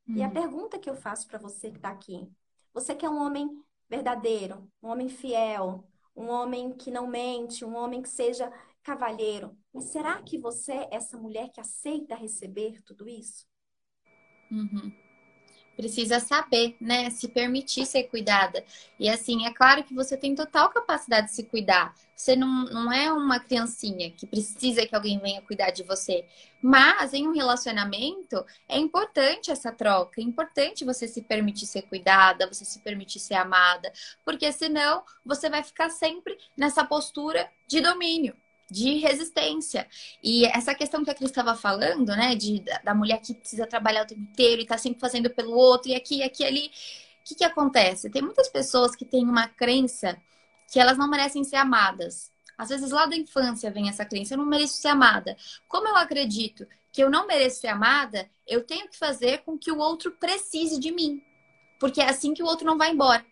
Uhum. 0.09 0.17
E 0.17 0.23
a 0.23 0.27
uhum. 0.27 0.33
pergunta 0.33 0.79
que 0.79 0.89
eu 0.89 0.95
faço 0.95 1.27
para 1.27 1.39
você 1.39 1.71
que 1.71 1.77
está 1.77 1.91
aqui: 1.91 2.27
você 2.73 2.95
quer 2.95 3.11
um 3.11 3.21
homem 3.21 3.49
verdadeiro, 3.89 4.71
um 4.83 4.89
homem 4.89 5.09
fiel, 5.09 5.87
um 6.17 6.29
homem 6.29 6.73
que 6.73 6.91
não 6.91 7.07
mente, 7.07 7.65
um 7.65 7.77
homem 7.77 8.01
que 8.01 8.09
seja 8.09 8.51
cavalheiro. 8.83 9.55
Mas 9.73 9.87
será 9.87 10.23
que 10.23 10.39
você 10.39 10.73
é 10.73 10.89
essa 10.93 11.19
mulher 11.19 11.51
que 11.51 11.61
aceita 11.61 12.15
receber 12.15 12.81
tudo 12.83 13.07
isso? 13.07 13.47
Uhum 14.51 15.08
precisa 15.79 16.19
saber, 16.19 16.77
né? 16.81 17.09
Se 17.09 17.29
permitir 17.29 17.87
ser 17.87 18.03
cuidada. 18.05 18.65
E 18.99 19.09
assim, 19.09 19.47
é 19.47 19.55
claro 19.55 19.85
que 19.85 19.95
você 19.95 20.17
tem 20.17 20.35
total 20.35 20.71
capacidade 20.71 21.29
de 21.29 21.35
se 21.35 21.45
cuidar. 21.45 21.95
Você 22.17 22.35
não, 22.35 22.65
não 22.65 22.93
é 22.93 23.13
uma 23.13 23.39
criancinha 23.39 24.11
que 24.11 24.27
precisa 24.27 24.85
que 24.85 24.93
alguém 24.93 25.21
venha 25.21 25.41
cuidar 25.41 25.71
de 25.71 25.85
você. 25.85 26.25
Mas 26.61 27.15
em 27.15 27.29
um 27.29 27.33
relacionamento 27.33 28.45
é 28.69 28.77
importante 28.77 29.53
essa 29.53 29.71
troca, 29.71 30.21
é 30.21 30.25
importante 30.25 30.85
você 30.85 31.07
se 31.07 31.23
permitir 31.23 31.67
ser 31.67 31.83
cuidada, 31.83 32.49
você 32.49 32.65
se 32.65 32.81
permitir 32.81 33.21
ser 33.21 33.35
amada, 33.35 33.93
porque 34.25 34.51
senão 34.51 35.05
você 35.25 35.49
vai 35.49 35.63
ficar 35.63 35.91
sempre 35.91 36.37
nessa 36.57 36.85
postura 36.85 37.49
de 37.69 37.81
domínio 37.81 38.35
de 38.71 38.99
resistência. 38.99 39.89
E 40.23 40.45
essa 40.47 40.75
questão 40.75 41.05
que 41.05 41.11
a 41.11 41.15
Cris 41.15 41.31
estava 41.31 41.55
falando, 41.55 42.09
né, 42.09 42.35
de, 42.35 42.63
da 42.85 42.95
mulher 42.95 43.21
que 43.21 43.35
precisa 43.35 43.67
trabalhar 43.67 44.03
o 44.03 44.07
tempo 44.07 44.21
inteiro 44.21 44.63
e 44.63 44.67
tá 44.67 44.77
sempre 44.77 45.01
fazendo 45.01 45.31
pelo 45.31 45.53
outro, 45.53 45.91
e 45.91 45.95
aqui, 45.95 46.23
aqui, 46.23 46.45
ali. 46.45 46.67
O 47.21 47.29
que, 47.29 47.35
que 47.35 47.45
acontece? 47.45 48.11
Tem 48.11 48.23
muitas 48.23 48.49
pessoas 48.49 48.97
que 48.97 49.05
têm 49.05 49.25
uma 49.25 49.49
crença 49.49 50.17
que 50.73 50.79
elas 50.79 50.97
não 50.97 51.09
merecem 51.09 51.45
ser 51.45 51.57
amadas. 51.57 52.31
Às 52.57 52.71
vezes 52.71 52.91
lá 52.91 53.07
da 53.07 53.17
infância 53.17 53.71
vem 53.71 53.89
essa 53.89 54.05
crença, 54.05 54.35
eu 54.35 54.39
não 54.39 54.47
mereço 54.47 54.81
ser 54.81 54.89
amada. 54.89 55.37
Como 55.67 55.87
eu 55.87 55.97
acredito 55.97 56.67
que 56.91 57.03
eu 57.03 57.11
não 57.11 57.27
mereço 57.27 57.61
ser 57.61 57.69
amada, 57.69 58.29
eu 58.47 58.65
tenho 58.65 58.89
que 58.89 58.99
fazer 58.99 59.39
com 59.39 59.57
que 59.57 59.71
o 59.71 59.79
outro 59.79 60.11
precise 60.13 60.81
de 60.81 60.91
mim. 60.91 61.23
Porque 61.79 62.01
é 62.01 62.09
assim 62.09 62.35
que 62.35 62.43
o 62.43 62.47
outro 62.47 62.67
não 62.67 62.77
vai 62.77 62.91
embora. 62.91 63.25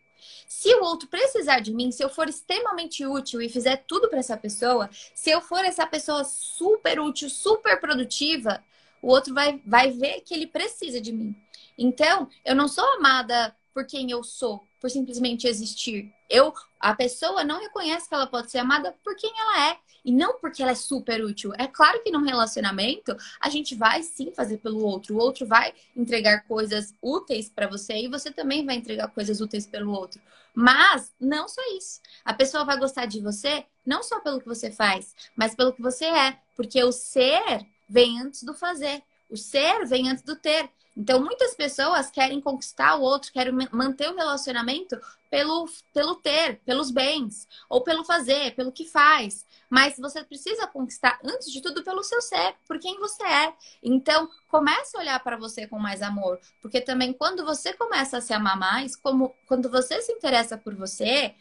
Se 0.47 0.75
o 0.75 0.83
outro 0.83 1.09
precisar 1.09 1.61
de 1.61 1.73
mim, 1.73 1.91
se 1.91 2.03
eu 2.03 2.09
for 2.09 2.29
extremamente 2.29 3.05
útil 3.07 3.41
e 3.41 3.49
fizer 3.49 3.85
tudo 3.87 4.09
para 4.09 4.19
essa 4.19 4.37
pessoa, 4.37 4.89
se 5.15 5.31
eu 5.31 5.41
for 5.41 5.65
essa 5.65 5.87
pessoa 5.87 6.25
super 6.25 7.01
útil, 7.01 7.29
super 7.29 7.81
produtiva, 7.81 8.63
o 9.03 9.09
outro 9.09 9.35
vai, 9.35 9.61
vai 9.65 9.91
ver 9.91 10.21
que 10.21 10.35
ele 10.35 10.47
precisa 10.47 11.01
de 11.01 11.13
mim. 11.13 11.35
Então, 11.79 12.29
eu 12.45 12.55
não 12.55 12.69
sou 12.69 12.85
amada 12.95 13.55
por 13.77 13.85
quem 13.85 14.11
eu 14.11 14.25
sou, 14.25 14.65
por 14.81 14.89
simplesmente 14.89 15.47
existir. 15.47 16.11
Eu, 16.31 16.51
a 16.81 16.95
pessoa 16.95 17.45
não 17.45 17.61
reconhece 17.61 18.09
que 18.09 18.15
ela 18.15 18.27
pode 18.27 18.51
ser 18.51 18.57
amada 18.57 18.97
por 19.05 19.15
quem 19.15 19.31
ela 19.39 19.69
é 19.69 19.77
e 20.03 20.11
não 20.11 20.39
porque 20.39 20.63
ela 20.63 20.73
é 20.73 20.75
super 20.75 21.23
útil. 21.23 21.53
É 21.59 21.67
claro 21.67 22.03
que 22.03 22.11
num 22.11 22.25
relacionamento 22.25 23.15
a 23.39 23.51
gente 23.51 23.75
vai 23.75 24.03
sim 24.03 24.33
fazer 24.33 24.57
pelo 24.57 24.83
outro, 24.83 25.15
o 25.15 25.19
outro 25.19 25.45
vai 25.45 25.75
entregar 25.95 26.47
coisas 26.49 26.95
úteis 27.03 27.51
para 27.51 27.67
você 27.67 27.99
e 27.99 28.09
você 28.09 28.31
também 28.33 28.65
vai 28.65 28.77
entregar 28.77 29.09
coisas 29.09 29.43
úteis 29.43 29.67
pelo 29.67 29.93
outro. 29.93 30.23
Mas 30.55 31.13
não 31.21 31.47
só 31.47 31.61
isso. 31.77 32.01
A 32.25 32.33
pessoa 32.33 32.65
vai 32.65 32.79
gostar 32.79 33.05
de 33.05 33.21
você 33.21 33.67
não 33.85 34.03
só 34.03 34.21
pelo 34.21 34.41
que 34.41 34.49
você 34.49 34.71
faz, 34.71 35.15
mas 35.37 35.55
pelo 35.55 35.75
que 35.75 35.83
você 35.83 36.07
é, 36.07 36.39
porque 36.57 36.83
o 36.83 36.93
ser 36.93 37.67
vem 37.87 38.23
antes 38.23 38.43
do 38.43 38.55
fazer. 38.55 39.03
O 39.29 39.37
ser 39.37 39.85
vem 39.85 40.09
antes 40.09 40.25
do 40.25 40.35
ter. 40.35 40.71
Então, 40.97 41.23
muitas 41.23 41.55
pessoas 41.55 42.11
querem 42.11 42.41
conquistar 42.41 42.95
o 42.95 43.03
outro, 43.03 43.31
querem 43.31 43.53
manter 43.71 44.09
o 44.09 44.17
relacionamento 44.17 44.99
pelo, 45.29 45.69
pelo 45.93 46.15
ter, 46.15 46.61
pelos 46.65 46.91
bens, 46.91 47.47
ou 47.69 47.83
pelo 47.83 48.03
fazer, 48.03 48.55
pelo 48.55 48.73
que 48.73 48.87
faz. 48.87 49.45
Mas 49.69 49.99
você 49.99 50.25
precisa 50.25 50.67
conquistar, 50.67 51.19
antes 51.23 51.53
de 51.53 51.61
tudo, 51.61 51.85
pelo 51.85 52.03
seu 52.03 52.23
ser, 52.23 52.55
por 52.67 52.79
quem 52.79 52.99
você 52.99 53.23
é. 53.25 53.53
Então, 53.83 54.31
comece 54.49 54.97
a 54.97 55.01
olhar 55.01 55.23
para 55.23 55.37
você 55.37 55.67
com 55.67 55.79
mais 55.79 56.01
amor. 56.01 56.41
Porque 56.63 56.81
também, 56.81 57.13
quando 57.13 57.45
você 57.45 57.75
começa 57.75 58.17
a 58.17 58.21
se 58.23 58.33
amar 58.33 58.59
mais, 58.59 58.97
como 58.97 59.35
quando 59.47 59.71
você 59.71 60.01
se 60.01 60.13
interessa 60.13 60.57
por 60.57 60.75
você, 60.75 61.35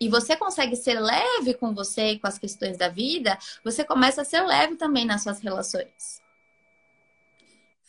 e 0.00 0.08
você 0.08 0.36
consegue 0.36 0.76
ser 0.76 1.00
leve 1.00 1.54
com 1.54 1.74
você 1.74 2.12
e 2.12 2.18
com 2.20 2.28
as 2.28 2.38
questões 2.38 2.76
da 2.76 2.88
vida, 2.88 3.36
você 3.64 3.84
começa 3.84 4.22
a 4.22 4.24
ser 4.24 4.42
leve 4.42 4.76
também 4.76 5.04
nas 5.04 5.22
suas 5.22 5.40
relações. 5.40 6.22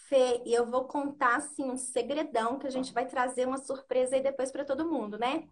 Fê, 0.09 0.41
e 0.43 0.53
eu 0.53 0.65
vou 0.65 0.85
contar 0.85 1.35
assim 1.37 1.69
um 1.69 1.77
segredão 1.77 2.57
que 2.57 2.65
a 2.65 2.71
gente 2.71 2.91
vai 2.91 3.05
trazer 3.05 3.47
uma 3.47 3.59
surpresa 3.59 4.15
aí 4.15 4.23
depois 4.23 4.51
para 4.51 4.65
todo 4.65 4.89
mundo, 4.89 5.19
né? 5.19 5.47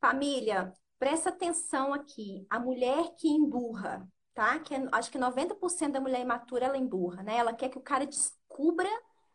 Família, 0.00 0.72
presta 1.00 1.30
atenção 1.30 1.92
aqui. 1.92 2.46
A 2.48 2.60
mulher 2.60 3.16
que 3.18 3.28
emburra, 3.28 4.08
tá? 4.34 4.60
Que 4.60 4.74
é, 4.74 4.88
acho 4.92 5.10
que 5.10 5.18
90% 5.18 5.92
da 5.92 6.00
mulher 6.00 6.20
imatura 6.20 6.66
ela 6.66 6.78
emburra, 6.78 7.24
né? 7.24 7.38
Ela 7.38 7.52
quer 7.52 7.68
que 7.70 7.78
o 7.78 7.82
cara 7.82 8.06
descubra 8.06 8.88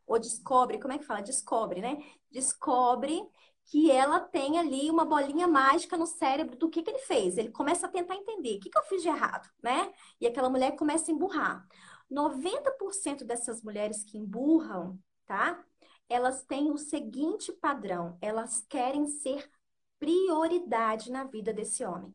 ou 0.07 0.17
descobre, 0.17 0.79
como 0.79 0.93
é 0.93 0.97
que 0.97 1.05
fala? 1.05 1.21
Descobre, 1.21 1.81
né? 1.81 1.97
Descobre 2.31 3.21
que 3.65 3.91
ela 3.91 4.19
tem 4.21 4.59
ali 4.59 4.89
uma 4.89 5.03
bolinha 5.05 5.47
mágica 5.47 5.97
no 5.97 6.05
cérebro 6.05 6.57
do 6.57 6.69
que, 6.69 6.81
que 6.83 6.89
ele 6.89 6.99
fez. 6.99 7.37
Ele 7.37 7.49
começa 7.49 7.85
a 7.87 7.89
tentar 7.89 8.15
entender 8.15 8.55
o 8.55 8.59
que, 8.61 8.69
que 8.69 8.77
eu 8.77 8.83
fiz 8.83 9.01
de 9.01 9.09
errado, 9.09 9.49
né? 9.61 9.91
E 10.21 10.27
aquela 10.27 10.49
mulher 10.49 10.71
começa 10.75 11.11
a 11.11 11.13
emburrar. 11.13 11.67
90% 12.11 13.23
dessas 13.23 13.61
mulheres 13.61 14.03
que 14.03 14.17
emburram, 14.17 14.99
tá? 15.25 15.63
Elas 16.09 16.43
têm 16.43 16.71
o 16.71 16.77
seguinte 16.77 17.51
padrão: 17.51 18.17
elas 18.21 18.65
querem 18.67 19.07
ser 19.07 19.49
prioridade 19.99 21.11
na 21.11 21.23
vida 21.23 21.53
desse 21.53 21.85
homem. 21.85 22.13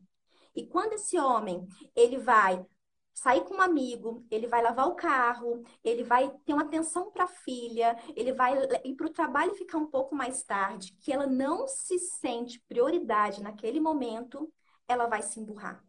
E 0.55 0.65
quando 0.65 0.93
esse 0.93 1.19
homem, 1.19 1.67
ele 1.95 2.17
vai 2.17 2.65
sair 3.13 3.43
com 3.43 3.55
um 3.55 3.61
amigo, 3.61 4.25
ele 4.31 4.47
vai 4.47 4.61
lavar 4.61 4.87
o 4.87 4.95
carro, 4.95 5.61
ele 5.83 6.03
vai 6.03 6.29
ter 6.45 6.53
uma 6.53 6.63
atenção 6.63 7.11
para 7.11 7.25
a 7.25 7.27
filha, 7.27 7.97
ele 8.15 8.31
vai 8.31 8.57
ir 8.85 8.95
para 8.95 9.07
o 9.07 9.11
trabalho 9.11 9.51
e 9.51 9.57
ficar 9.57 9.77
um 9.77 9.87
pouco 9.87 10.15
mais 10.15 10.43
tarde, 10.43 10.95
que 11.01 11.11
ela 11.11 11.27
não 11.27 11.67
se 11.67 11.99
sente 11.99 12.61
prioridade 12.67 13.43
naquele 13.43 13.79
momento, 13.79 14.51
ela 14.87 15.07
vai 15.07 15.21
se 15.21 15.39
emburrar. 15.39 15.83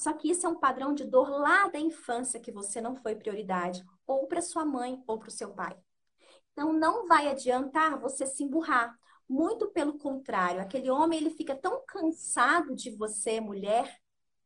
Só 0.00 0.14
que 0.14 0.30
isso 0.30 0.46
é 0.46 0.48
um 0.48 0.58
padrão 0.58 0.94
de 0.94 1.04
dor 1.04 1.28
lá 1.28 1.68
da 1.68 1.78
infância 1.78 2.40
que 2.40 2.50
você 2.50 2.80
não 2.80 2.96
foi 2.96 3.14
prioridade, 3.14 3.84
ou 4.06 4.26
para 4.26 4.40
sua 4.40 4.64
mãe 4.64 5.04
ou 5.06 5.18
para 5.18 5.28
o 5.28 5.30
seu 5.30 5.52
pai. 5.52 5.76
Então 6.52 6.72
não 6.72 7.06
vai 7.06 7.28
adiantar 7.28 8.00
você 8.00 8.24
se 8.24 8.42
emburrar. 8.42 8.98
Muito 9.28 9.68
pelo 9.68 9.98
contrário, 9.98 10.58
aquele 10.58 10.90
homem 10.90 11.18
ele 11.18 11.28
fica 11.28 11.54
tão 11.54 11.84
cansado 11.86 12.74
de 12.74 12.90
você, 12.96 13.42
mulher 13.42 13.94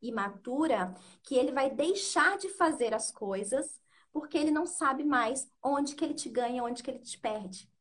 imatura, 0.01 0.93
que 1.23 1.35
ele 1.35 1.53
vai 1.53 1.69
deixar 1.69 2.37
de 2.37 2.49
fazer 2.49 2.93
as 2.93 3.09
coisas 3.09 3.79
porque 4.11 4.37
ele 4.37 4.51
não 4.51 4.65
sabe 4.65 5.05
mais 5.05 5.49
onde 5.63 5.95
que 5.95 6.03
ele 6.03 6.13
te 6.13 6.27
ganha, 6.27 6.65
onde 6.65 6.83
que 6.83 6.91
ele 6.91 6.99
te 6.99 7.17
perde. 7.17 7.71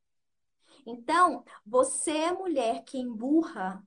Então, 0.87 1.45
você, 1.67 2.31
mulher 2.31 2.85
que 2.85 2.99
emburra, 2.99 3.85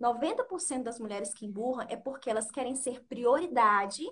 90% 0.00 0.82
das 0.82 0.98
mulheres 0.98 1.34
que 1.34 1.44
emburram 1.44 1.86
é 1.88 1.96
porque 1.96 2.30
elas 2.30 2.50
querem 2.50 2.74
ser 2.74 3.04
prioridade 3.04 4.04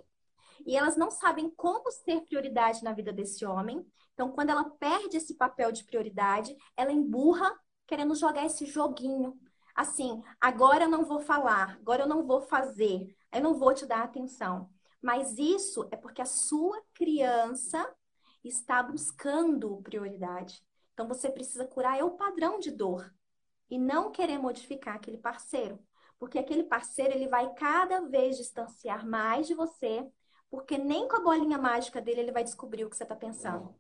e 0.67 0.77
elas 0.77 0.97
não 0.97 1.11
sabem 1.11 1.51
como 1.51 1.91
ser 1.91 2.21
prioridade 2.23 2.83
na 2.83 2.93
vida 2.93 3.13
desse 3.13 3.45
homem. 3.47 3.85
Então, 4.13 4.31
quando 4.31 4.51
ela 4.51 4.69
perde 4.69 5.17
esse 5.17 5.35
papel 5.35 5.73
de 5.73 5.85
prioridade, 5.85 6.55
ela 6.77 6.93
emburra 6.93 7.51
querendo 7.87 8.15
jogar 8.15 8.45
esse 8.45 8.67
joguinho. 8.67 9.39
assim, 9.75 10.21
agora 10.41 10.85
eu 10.85 10.91
não 10.91 11.05
vou 11.05 11.21
falar, 11.21 11.79
agora 11.81 12.03
eu 12.03 12.09
não 12.09 12.27
vou 12.27 12.41
fazer, 12.43 13.15
eu 13.33 13.41
não 13.41 13.55
vou 13.55 13.73
te 13.73 13.87
dar 13.87 14.03
atenção. 14.03 14.69
Mas 15.01 15.39
isso 15.39 15.89
é 15.93 15.97
porque 15.97 16.21
a 16.21 16.27
sua 16.27 16.83
criança 16.93 17.89
está 18.43 18.83
buscando 18.83 19.81
prioridade. 19.83 20.61
Então 20.93 21.07
você 21.07 21.31
precisa 21.31 21.65
curar 21.65 21.97
é 21.97 22.03
o 22.03 22.17
padrão 22.17 22.59
de 22.59 22.73
dor 22.73 23.09
e 23.71 23.79
não 23.79 24.11
querer 24.11 24.39
modificar 24.39 24.97
aquele 24.97 25.19
parceiro, 25.19 25.79
porque 26.19 26.39
aquele 26.39 26.65
parceiro 26.65 27.15
ele 27.15 27.29
vai 27.29 27.53
cada 27.55 28.01
vez 28.03 28.37
distanciar 28.37 29.07
mais 29.07 29.47
de 29.47 29.55
você, 29.55 30.07
porque 30.51 30.79
nem 30.79 31.07
com 31.09 31.17
a 31.17 31.21
bolinha 31.21 31.59
mágica 31.59 32.01
dele 32.01 32.21
ele 32.21 32.33
vai 32.33 32.43
descobrir 32.43 32.85
o 32.85 32.91
que 32.91 32.97
você 32.97 33.03
está 33.03 33.15
pensando. 33.15 33.75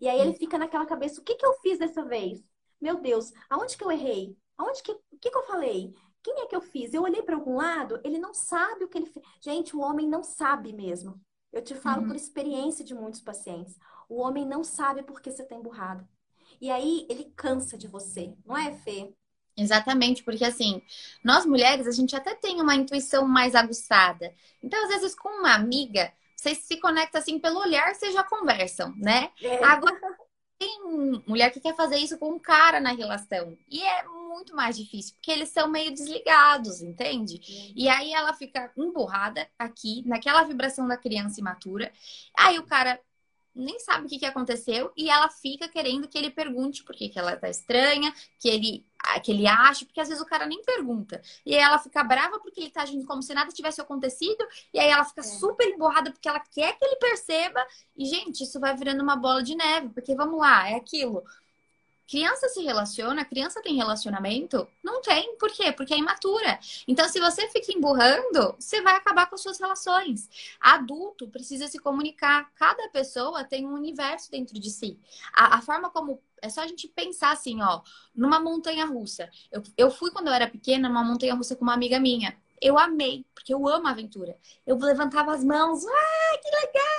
E 0.00 0.08
aí 0.08 0.20
ele 0.20 0.34
fica 0.34 0.58
naquela 0.58 0.86
cabeça, 0.86 1.20
o 1.20 1.24
que 1.24 1.34
que 1.34 1.46
eu 1.46 1.54
fiz 1.54 1.78
dessa 1.78 2.04
vez? 2.04 2.44
Meu 2.80 3.00
Deus, 3.00 3.32
aonde 3.48 3.76
que 3.76 3.84
eu 3.84 3.90
errei? 3.90 4.36
Aonde 4.56 4.82
que, 4.82 4.92
o 4.92 5.18
que 5.20 5.30
que 5.30 5.36
eu 5.36 5.46
falei? 5.46 5.94
Quem 6.22 6.40
é 6.40 6.46
que 6.46 6.54
eu 6.54 6.60
fiz? 6.60 6.92
Eu 6.92 7.02
olhei 7.02 7.22
para 7.22 7.36
algum 7.36 7.56
lado, 7.56 8.00
ele 8.04 8.18
não 8.18 8.34
sabe 8.34 8.84
o 8.84 8.88
que 8.88 8.98
ele 8.98 9.06
fez. 9.06 9.24
Gente, 9.40 9.74
o 9.74 9.80
homem 9.80 10.08
não 10.08 10.22
sabe 10.22 10.72
mesmo. 10.72 11.20
Eu 11.52 11.62
te 11.62 11.74
falo 11.74 12.02
uhum. 12.02 12.08
por 12.08 12.16
experiência 12.16 12.84
de 12.84 12.94
muitos 12.94 13.20
pacientes. 13.20 13.78
O 14.08 14.20
homem 14.20 14.46
não 14.46 14.62
sabe 14.62 15.02
por 15.02 15.20
que 15.20 15.30
você 15.30 15.42
está 15.42 15.54
emburrado. 15.54 16.06
E 16.60 16.70
aí 16.70 17.06
ele 17.08 17.32
cansa 17.36 17.78
de 17.78 17.86
você, 17.86 18.34
não 18.44 18.56
é, 18.56 18.72
Fê? 18.72 19.14
Exatamente, 19.58 20.22
porque 20.22 20.44
assim, 20.44 20.80
nós 21.22 21.44
mulheres, 21.44 21.86
a 21.86 21.90
gente 21.90 22.14
até 22.14 22.34
tem 22.34 22.60
uma 22.60 22.76
intuição 22.76 23.26
mais 23.26 23.56
aguçada. 23.56 24.32
Então, 24.62 24.80
às 24.84 24.88
vezes, 24.88 25.14
com 25.16 25.28
uma 25.28 25.52
amiga, 25.52 26.12
vocês 26.36 26.58
se 26.58 26.76
conectam 26.76 27.20
assim 27.20 27.40
pelo 27.40 27.58
olhar, 27.58 27.92
vocês 27.92 28.14
já 28.14 28.22
conversam, 28.22 28.94
né? 28.96 29.30
É. 29.42 29.64
Agora, 29.64 29.98
tem 30.58 30.80
mulher 31.26 31.50
que 31.50 31.60
quer 31.60 31.74
fazer 31.74 31.96
isso 31.96 32.18
com 32.18 32.30
um 32.30 32.38
cara 32.38 32.80
na 32.80 32.92
relação. 32.92 33.56
E 33.68 33.82
é 33.82 34.04
muito 34.04 34.54
mais 34.54 34.76
difícil, 34.76 35.14
porque 35.14 35.30
eles 35.30 35.48
são 35.48 35.68
meio 35.68 35.92
desligados, 35.92 36.80
entende? 36.80 37.40
E 37.74 37.88
aí 37.88 38.12
ela 38.12 38.32
fica 38.32 38.72
emburrada 38.76 39.48
aqui, 39.58 40.02
naquela 40.06 40.44
vibração 40.44 40.86
da 40.86 40.96
criança 40.96 41.40
imatura. 41.40 41.92
Aí 42.36 42.58
o 42.58 42.66
cara 42.66 43.00
nem 43.58 43.78
sabe 43.80 44.06
o 44.06 44.08
que, 44.08 44.18
que 44.18 44.26
aconteceu 44.26 44.92
e 44.96 45.10
ela 45.10 45.28
fica 45.28 45.68
querendo 45.68 46.08
que 46.08 46.16
ele 46.16 46.30
pergunte 46.30 46.84
por 46.84 46.94
que, 46.94 47.08
que 47.08 47.18
ela 47.18 47.36
tá 47.36 47.48
estranha, 47.48 48.14
que 48.38 48.48
ele, 48.48 48.86
que 49.24 49.32
ele 49.32 49.46
ache, 49.46 49.84
porque 49.84 50.00
às 50.00 50.08
vezes 50.08 50.22
o 50.22 50.26
cara 50.26 50.46
nem 50.46 50.62
pergunta. 50.62 51.20
E 51.44 51.54
aí 51.54 51.60
ela 51.60 51.78
fica 51.78 52.02
brava 52.04 52.38
porque 52.38 52.60
ele 52.60 52.70
tá 52.70 52.82
agindo 52.82 53.04
como 53.04 53.22
se 53.22 53.34
nada 53.34 53.50
tivesse 53.52 53.80
acontecido, 53.80 54.46
e 54.72 54.78
aí 54.78 54.88
ela 54.88 55.04
fica 55.04 55.20
é. 55.20 55.24
super 55.24 55.66
emborrada 55.68 56.10
porque 56.12 56.28
ela 56.28 56.40
quer 56.40 56.78
que 56.78 56.84
ele 56.84 56.96
perceba. 56.96 57.66
E, 57.96 58.06
gente, 58.06 58.44
isso 58.44 58.60
vai 58.60 58.76
virando 58.76 59.02
uma 59.02 59.16
bola 59.16 59.42
de 59.42 59.54
neve, 59.54 59.88
porque 59.90 60.14
vamos 60.14 60.38
lá, 60.38 60.68
é 60.70 60.76
aquilo. 60.76 61.24
Criança 62.08 62.48
se 62.48 62.62
relaciona, 62.62 63.24
criança 63.24 63.60
tem 63.60 63.76
relacionamento? 63.76 64.66
Não 64.82 65.02
tem. 65.02 65.36
Por 65.36 65.52
quê? 65.52 65.70
Porque 65.72 65.92
é 65.92 65.98
imatura. 65.98 66.58
Então, 66.86 67.06
se 67.08 67.20
você 67.20 67.46
fica 67.48 67.70
emburrando, 67.70 68.56
você 68.58 68.80
vai 68.80 68.96
acabar 68.96 69.26
com 69.26 69.34
as 69.34 69.42
suas 69.42 69.60
relações. 69.60 70.28
Adulto 70.58 71.28
precisa 71.28 71.68
se 71.68 71.78
comunicar. 71.78 72.50
Cada 72.54 72.88
pessoa 72.88 73.44
tem 73.44 73.66
um 73.66 73.74
universo 73.74 74.30
dentro 74.30 74.58
de 74.58 74.70
si. 74.70 74.98
A, 75.34 75.58
a 75.58 75.60
forma 75.60 75.90
como. 75.90 76.22
É 76.40 76.48
só 76.48 76.62
a 76.62 76.66
gente 76.66 76.88
pensar 76.88 77.32
assim, 77.32 77.60
ó, 77.60 77.82
numa 78.14 78.40
montanha 78.40 78.86
russa. 78.86 79.28
Eu, 79.52 79.62
eu 79.76 79.90
fui, 79.90 80.10
quando 80.10 80.28
eu 80.28 80.32
era 80.32 80.48
pequena, 80.48 80.88
numa 80.88 81.04
montanha 81.04 81.34
russa 81.34 81.56
com 81.56 81.64
uma 81.64 81.74
amiga 81.74 82.00
minha 82.00 82.36
eu 82.60 82.78
amei, 82.78 83.24
porque 83.34 83.54
eu 83.54 83.68
amo 83.68 83.86
a 83.86 83.90
aventura. 83.90 84.36
Eu 84.66 84.76
levantava 84.78 85.32
as 85.32 85.44
mãos, 85.44 85.84
ah, 85.86 86.38
que 86.42 86.50
legal! 86.50 86.97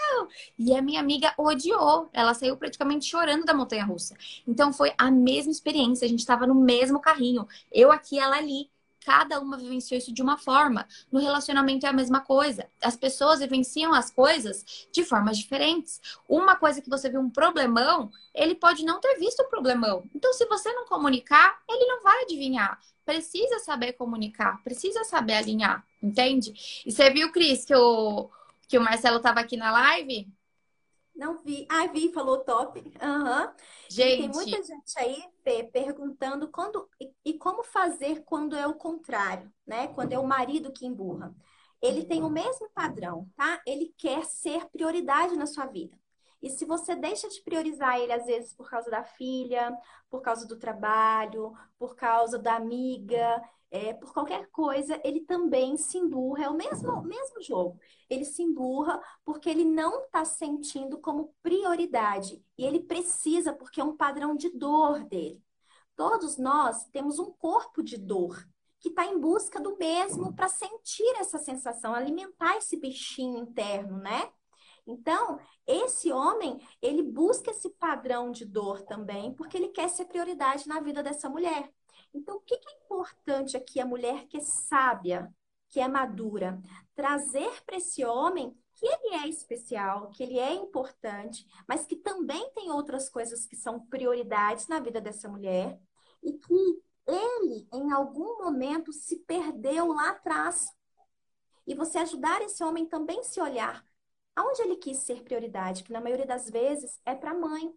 E 0.58 0.76
a 0.76 0.82
minha 0.82 1.00
amiga 1.00 1.34
odiou, 1.38 2.10
ela 2.14 2.34
saiu 2.34 2.58
praticamente 2.58 3.06
chorando 3.06 3.46
da 3.46 3.54
montanha 3.54 3.86
russa. 3.86 4.16
Então 4.48 4.72
foi 4.74 4.94
a 4.98 5.10
mesma 5.10 5.52
experiência, 5.52 6.06
a 6.06 6.10
gente 6.10 6.20
estava 6.20 6.46
no 6.46 6.56
mesmo 6.56 7.00
carrinho, 7.00 7.48
eu 7.72 7.92
aqui, 7.92 8.20
ela 8.20 8.38
ali. 8.38 8.70
Cada 9.06 9.40
uma 9.40 9.58
vivenciou 9.58 9.98
isso 9.98 10.14
de 10.14 10.22
uma 10.22 10.38
forma. 10.38 10.86
No 11.10 11.20
relacionamento 11.20 11.86
é 11.86 11.90
a 11.90 11.94
mesma 11.94 12.20
coisa. 12.20 12.68
As 12.84 12.98
pessoas 12.98 13.40
vivenciam 13.40 13.94
as 13.94 14.12
coisas 14.12 14.88
de 14.92 15.04
formas 15.06 15.38
diferentes. 15.38 16.02
Uma 16.28 16.58
coisa 16.58 16.82
que 16.82 16.90
você 16.90 17.10
viu 17.10 17.22
um 17.22 17.30
problemão, 17.30 18.12
ele 18.36 18.54
pode 18.54 18.84
não 18.84 19.00
ter 19.00 19.18
visto 19.18 19.40
o 19.40 19.50
problemão. 19.50 20.04
Então, 20.14 20.34
se 20.34 20.46
você 20.46 20.72
não 20.74 20.86
comunicar, 20.86 21.60
ele 21.68 21.86
não 21.86 22.04
vai 22.04 22.24
adivinhar 22.24 22.78
precisa 23.10 23.58
saber 23.58 23.94
comunicar, 23.94 24.62
precisa 24.64 25.04
saber 25.04 25.34
alinhar, 25.34 25.84
entende? 26.02 26.54
E 26.86 26.92
você 26.92 27.10
viu, 27.10 27.32
Cris, 27.32 27.66
que 27.66 27.74
o, 27.74 28.30
que 28.70 28.78
o 28.78 28.82
Marcelo 28.82 29.18
estava 29.18 29.40
aqui 29.40 29.58
na 29.58 29.72
live? 29.72 30.32
Não 31.16 31.40
vi. 31.40 31.68
Ah, 31.70 31.88
vi, 31.88 32.14
falou 32.14 32.46
top. 32.46 32.80
Uhum. 32.80 33.54
Gente. 33.90 34.22
tem 34.22 34.30
muita 34.30 34.64
gente 34.64 34.98
aí 34.98 35.22
Fê, 35.44 35.64
perguntando 35.64 36.48
quando 36.50 36.88
e, 37.02 37.12
e 37.26 37.34
como 37.34 37.64
fazer 37.64 38.24
quando 38.24 38.56
é 38.56 38.68
o 38.68 38.76
contrário, 38.76 39.52
né? 39.66 39.88
Quando 39.88 40.14
é 40.14 40.20
o 40.20 40.26
marido 40.26 40.72
que 40.72 40.86
emburra. 40.86 41.36
Ele 41.82 42.06
tem 42.06 42.22
o 42.22 42.30
mesmo 42.30 42.70
padrão, 42.70 43.28
tá? 43.36 43.60
Ele 43.66 43.94
quer 43.98 44.24
ser 44.26 44.70
prioridade 44.70 45.36
na 45.36 45.48
sua 45.48 45.66
vida. 45.66 45.98
E 46.42 46.50
se 46.50 46.64
você 46.64 46.96
deixa 46.96 47.28
de 47.28 47.42
priorizar 47.42 48.00
ele, 48.00 48.14
às 48.14 48.26
vezes, 48.26 48.54
por 48.54 48.70
causa 48.70 48.90
da 48.90 49.04
filha, 49.04 49.76
por 50.10 50.22
causa 50.22 50.48
do 50.48 50.58
trabalho, 50.58 51.54
por 51.78 51.96
causa 51.96 52.38
da 52.38 52.56
amiga, 52.56 53.42
é, 53.72 53.94
por 53.94 54.12
qualquer 54.14 54.50
coisa, 54.50 55.00
ele 55.04 55.22
também 55.22 55.78
se 55.78 55.98
emburra. 55.98 56.46
É 56.46 56.50
o 56.50 56.56
mesmo, 56.56 57.02
mesmo 57.04 57.42
jogo. 57.42 57.80
Ele 58.10 58.26
se 58.26 58.42
emburra 58.42 59.00
porque 59.24 59.50
ele 59.50 59.66
não 59.66 60.06
está 60.06 60.26
sentindo 60.26 61.00
como 61.00 61.34
prioridade. 61.42 62.44
E 62.58 62.66
ele 62.66 62.80
precisa, 62.80 63.54
porque 63.54 63.80
é 63.80 63.84
um 63.84 63.96
padrão 63.96 64.36
de 64.36 64.50
dor 64.50 65.04
dele. 65.06 65.42
Todos 65.96 66.38
nós 66.38 66.86
temos 66.88 67.20
um 67.20 67.32
corpo 67.32 67.84
de 67.84 67.98
dor 67.98 68.48
que 68.80 68.90
está 68.90 69.06
em 69.06 69.20
busca 69.20 69.60
do 69.60 69.78
mesmo 69.78 70.34
para 70.34 70.48
sentir 70.48 71.14
essa 71.18 71.38
sensação, 71.38 71.94
alimentar 71.94 72.56
esse 72.58 72.78
bichinho 72.78 73.38
interno, 73.38 73.98
né? 73.98 74.32
Então, 74.88 75.38
esse 75.68 76.12
homem, 76.12 76.60
ele 76.82 77.04
busca 77.04 77.52
esse 77.52 77.70
padrão 77.72 78.32
de 78.32 78.46
dor 78.46 78.82
também, 78.84 79.34
porque 79.34 79.58
ele 79.58 79.68
quer 79.68 79.90
ser 79.90 80.06
prioridade 80.06 80.68
na 80.68 80.80
vida 80.80 81.04
dessa 81.04 81.30
mulher. 81.30 81.72
Então, 82.14 82.38
o 82.38 82.42
que 82.42 82.56
é 82.56 82.84
importante 82.84 83.56
aqui 83.56 83.80
a 83.80 83.86
mulher 83.86 84.28
que 84.28 84.38
é 84.38 84.42
sábia, 84.42 85.34
que 85.70 85.80
é 85.80 85.88
madura, 85.88 86.62
trazer 86.96 87.64
para 87.64 87.78
esse 87.78 88.04
homem 88.04 88.56
que 88.74 88.86
ele 88.86 89.16
é 89.16 89.28
especial, 89.28 90.10
que 90.10 90.24
ele 90.24 90.40
é 90.40 90.54
importante, 90.54 91.46
mas 91.68 91.86
que 91.86 91.96
também 91.96 92.50
tem 92.54 92.72
outras 92.72 93.10
coisas 93.10 93.46
que 93.46 93.56
são 93.56 93.80
prioridades 93.88 94.68
na 94.68 94.80
vida 94.80 95.02
dessa 95.02 95.28
mulher 95.28 95.80
e 96.24 96.34
que 96.34 96.82
ele, 97.06 97.68
em 97.74 97.92
algum 97.92 98.44
momento, 98.44 98.94
se 98.94 99.18
perdeu 99.20 99.88
lá 99.88 100.12
atrás. 100.12 100.68
E 101.68 101.76
você 101.76 102.00
ajudar 102.00 102.42
esse 102.42 102.64
homem 102.64 102.86
também 102.86 103.24
se 103.24 103.40
olhar 103.42 103.86
Aonde 104.40 104.62
ele 104.62 104.78
quis 104.78 105.00
ser 105.00 105.22
prioridade, 105.22 105.84
que 105.84 105.92
na 105.92 106.00
maioria 106.00 106.26
das 106.26 106.50
vezes 106.50 107.02
é 107.06 107.14
para 107.14 107.32
a 107.32 107.38
mãe. 107.38 107.74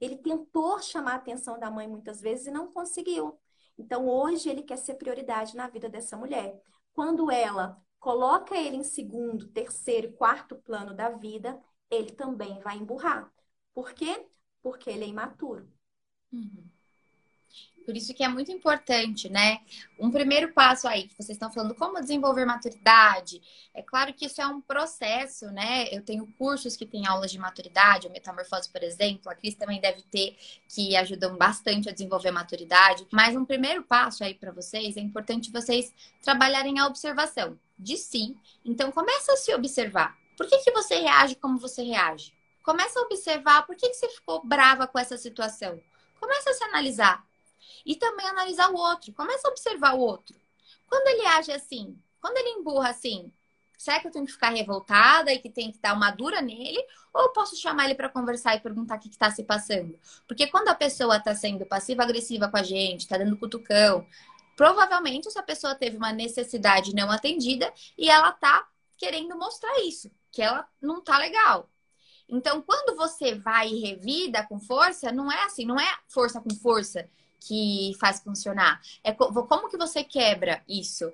Ele 0.00 0.16
tentou 0.16 0.80
chamar 0.80 1.14
a 1.14 1.16
atenção 1.16 1.58
da 1.58 1.72
mãe 1.72 1.88
muitas 1.88 2.20
vezes 2.20 2.46
e 2.46 2.52
não 2.52 2.70
conseguiu. 2.70 3.36
Então 3.78 4.08
hoje 4.08 4.48
ele 4.48 4.62
quer 4.62 4.76
ser 4.78 4.94
prioridade 4.94 5.56
na 5.56 5.68
vida 5.68 5.88
dessa 5.88 6.16
mulher. 6.16 6.60
Quando 6.92 7.30
ela 7.30 7.80
coloca 7.98 8.56
ele 8.56 8.76
em 8.76 8.84
segundo, 8.84 9.48
terceiro, 9.48 10.12
quarto 10.12 10.56
plano 10.56 10.94
da 10.94 11.10
vida, 11.10 11.60
ele 11.90 12.12
também 12.12 12.60
vai 12.60 12.76
emburrar. 12.76 13.32
Por 13.72 13.92
quê? 13.94 14.26
Porque 14.62 14.90
ele 14.90 15.04
é 15.04 15.08
imaturo. 15.08 15.70
Uhum. 16.32 16.73
Por 17.84 17.96
isso 17.96 18.14
que 18.14 18.24
é 18.24 18.28
muito 18.28 18.50
importante, 18.50 19.28
né? 19.28 19.60
Um 19.98 20.10
primeiro 20.10 20.52
passo 20.52 20.88
aí, 20.88 21.04
que 21.06 21.14
vocês 21.14 21.36
estão 21.36 21.52
falando 21.52 21.74
como 21.74 22.00
desenvolver 22.00 22.44
maturidade. 22.44 23.42
É 23.74 23.82
claro 23.82 24.14
que 24.14 24.26
isso 24.26 24.40
é 24.40 24.46
um 24.46 24.60
processo, 24.60 25.46
né? 25.50 25.86
Eu 25.92 26.02
tenho 26.02 26.26
cursos 26.38 26.76
que 26.76 26.86
têm 26.86 27.06
aulas 27.06 27.30
de 27.30 27.38
maturidade, 27.38 28.06
o 28.06 28.10
Metamorfose, 28.10 28.70
por 28.70 28.82
exemplo. 28.82 29.30
A 29.30 29.34
Cris 29.34 29.54
também 29.54 29.80
deve 29.80 30.02
ter, 30.02 30.36
que 30.68 30.96
ajudam 30.96 31.36
bastante 31.36 31.88
a 31.88 31.92
desenvolver 31.92 32.30
maturidade. 32.30 33.06
Mas 33.12 33.36
um 33.36 33.44
primeiro 33.44 33.82
passo 33.82 34.24
aí 34.24 34.34
para 34.34 34.50
vocês, 34.50 34.96
é 34.96 35.00
importante 35.00 35.52
vocês 35.52 35.92
trabalharem 36.22 36.78
a 36.78 36.86
observação 36.86 37.58
de 37.78 37.96
si. 37.96 38.36
Então, 38.64 38.90
começa 38.90 39.32
a 39.32 39.36
se 39.36 39.54
observar. 39.54 40.16
Por 40.36 40.46
que, 40.46 40.58
que 40.58 40.72
você 40.72 40.96
reage 40.96 41.34
como 41.36 41.58
você 41.58 41.82
reage? 41.82 42.32
Começa 42.62 42.98
a 42.98 43.02
observar 43.02 43.66
por 43.66 43.76
que, 43.76 43.88
que 43.88 43.94
você 43.94 44.08
ficou 44.08 44.44
brava 44.44 44.86
com 44.86 44.98
essa 44.98 45.18
situação. 45.18 45.78
Começa 46.18 46.50
a 46.50 46.54
se 46.54 46.64
analisar 46.64 47.22
e 47.84 47.96
também 47.96 48.26
analisar 48.26 48.70
o 48.70 48.76
outro. 48.76 49.12
Começa 49.12 49.46
a 49.46 49.50
observar 49.50 49.94
o 49.94 50.00
outro. 50.00 50.36
Quando 50.88 51.06
ele 51.08 51.26
age 51.26 51.52
assim, 51.52 51.98
quando 52.20 52.36
ele 52.36 52.60
emburra 52.60 52.90
assim, 52.90 53.32
será 53.76 54.00
que 54.00 54.06
eu 54.06 54.10
tenho 54.10 54.24
que 54.24 54.32
ficar 54.32 54.50
revoltada 54.50 55.32
e 55.32 55.38
que 55.38 55.50
tem 55.50 55.70
que 55.70 55.78
dar 55.78 55.94
uma 55.94 56.10
dura 56.10 56.40
nele? 56.40 56.82
Ou 57.12 57.22
eu 57.22 57.28
posso 57.30 57.56
chamar 57.56 57.84
ele 57.84 57.94
para 57.94 58.08
conversar 58.08 58.54
e 58.54 58.60
perguntar 58.60 58.96
o 58.96 58.98
que 58.98 59.08
está 59.08 59.30
se 59.30 59.44
passando? 59.44 59.98
Porque 60.26 60.46
quando 60.46 60.68
a 60.68 60.74
pessoa 60.74 61.16
está 61.16 61.34
sendo 61.34 61.66
passiva-agressiva 61.66 62.48
com 62.48 62.56
a 62.56 62.62
gente, 62.62 63.00
está 63.00 63.18
dando 63.18 63.36
cutucão, 63.36 64.06
provavelmente 64.56 65.28
essa 65.28 65.42
pessoa 65.42 65.74
teve 65.74 65.96
uma 65.96 66.12
necessidade 66.12 66.94
não 66.94 67.10
atendida 67.10 67.72
e 67.98 68.08
ela 68.08 68.30
está 68.30 68.66
querendo 68.96 69.36
mostrar 69.36 69.80
isso, 69.80 70.10
que 70.30 70.40
ela 70.40 70.66
não 70.80 71.02
tá 71.02 71.18
legal. 71.18 71.68
Então, 72.26 72.62
quando 72.62 72.96
você 72.96 73.34
vai 73.34 73.68
e 73.68 73.80
revida 73.80 74.46
com 74.46 74.58
força, 74.58 75.12
não 75.12 75.30
é 75.30 75.42
assim, 75.44 75.66
não 75.66 75.78
é 75.78 75.98
força 76.08 76.40
com 76.40 76.50
força 76.54 77.08
que 77.46 77.92
faz 78.00 78.20
funcionar. 78.20 78.80
É 79.02 79.12
como 79.12 79.68
que 79.68 79.76
você 79.76 80.02
quebra 80.02 80.62
isso? 80.68 81.12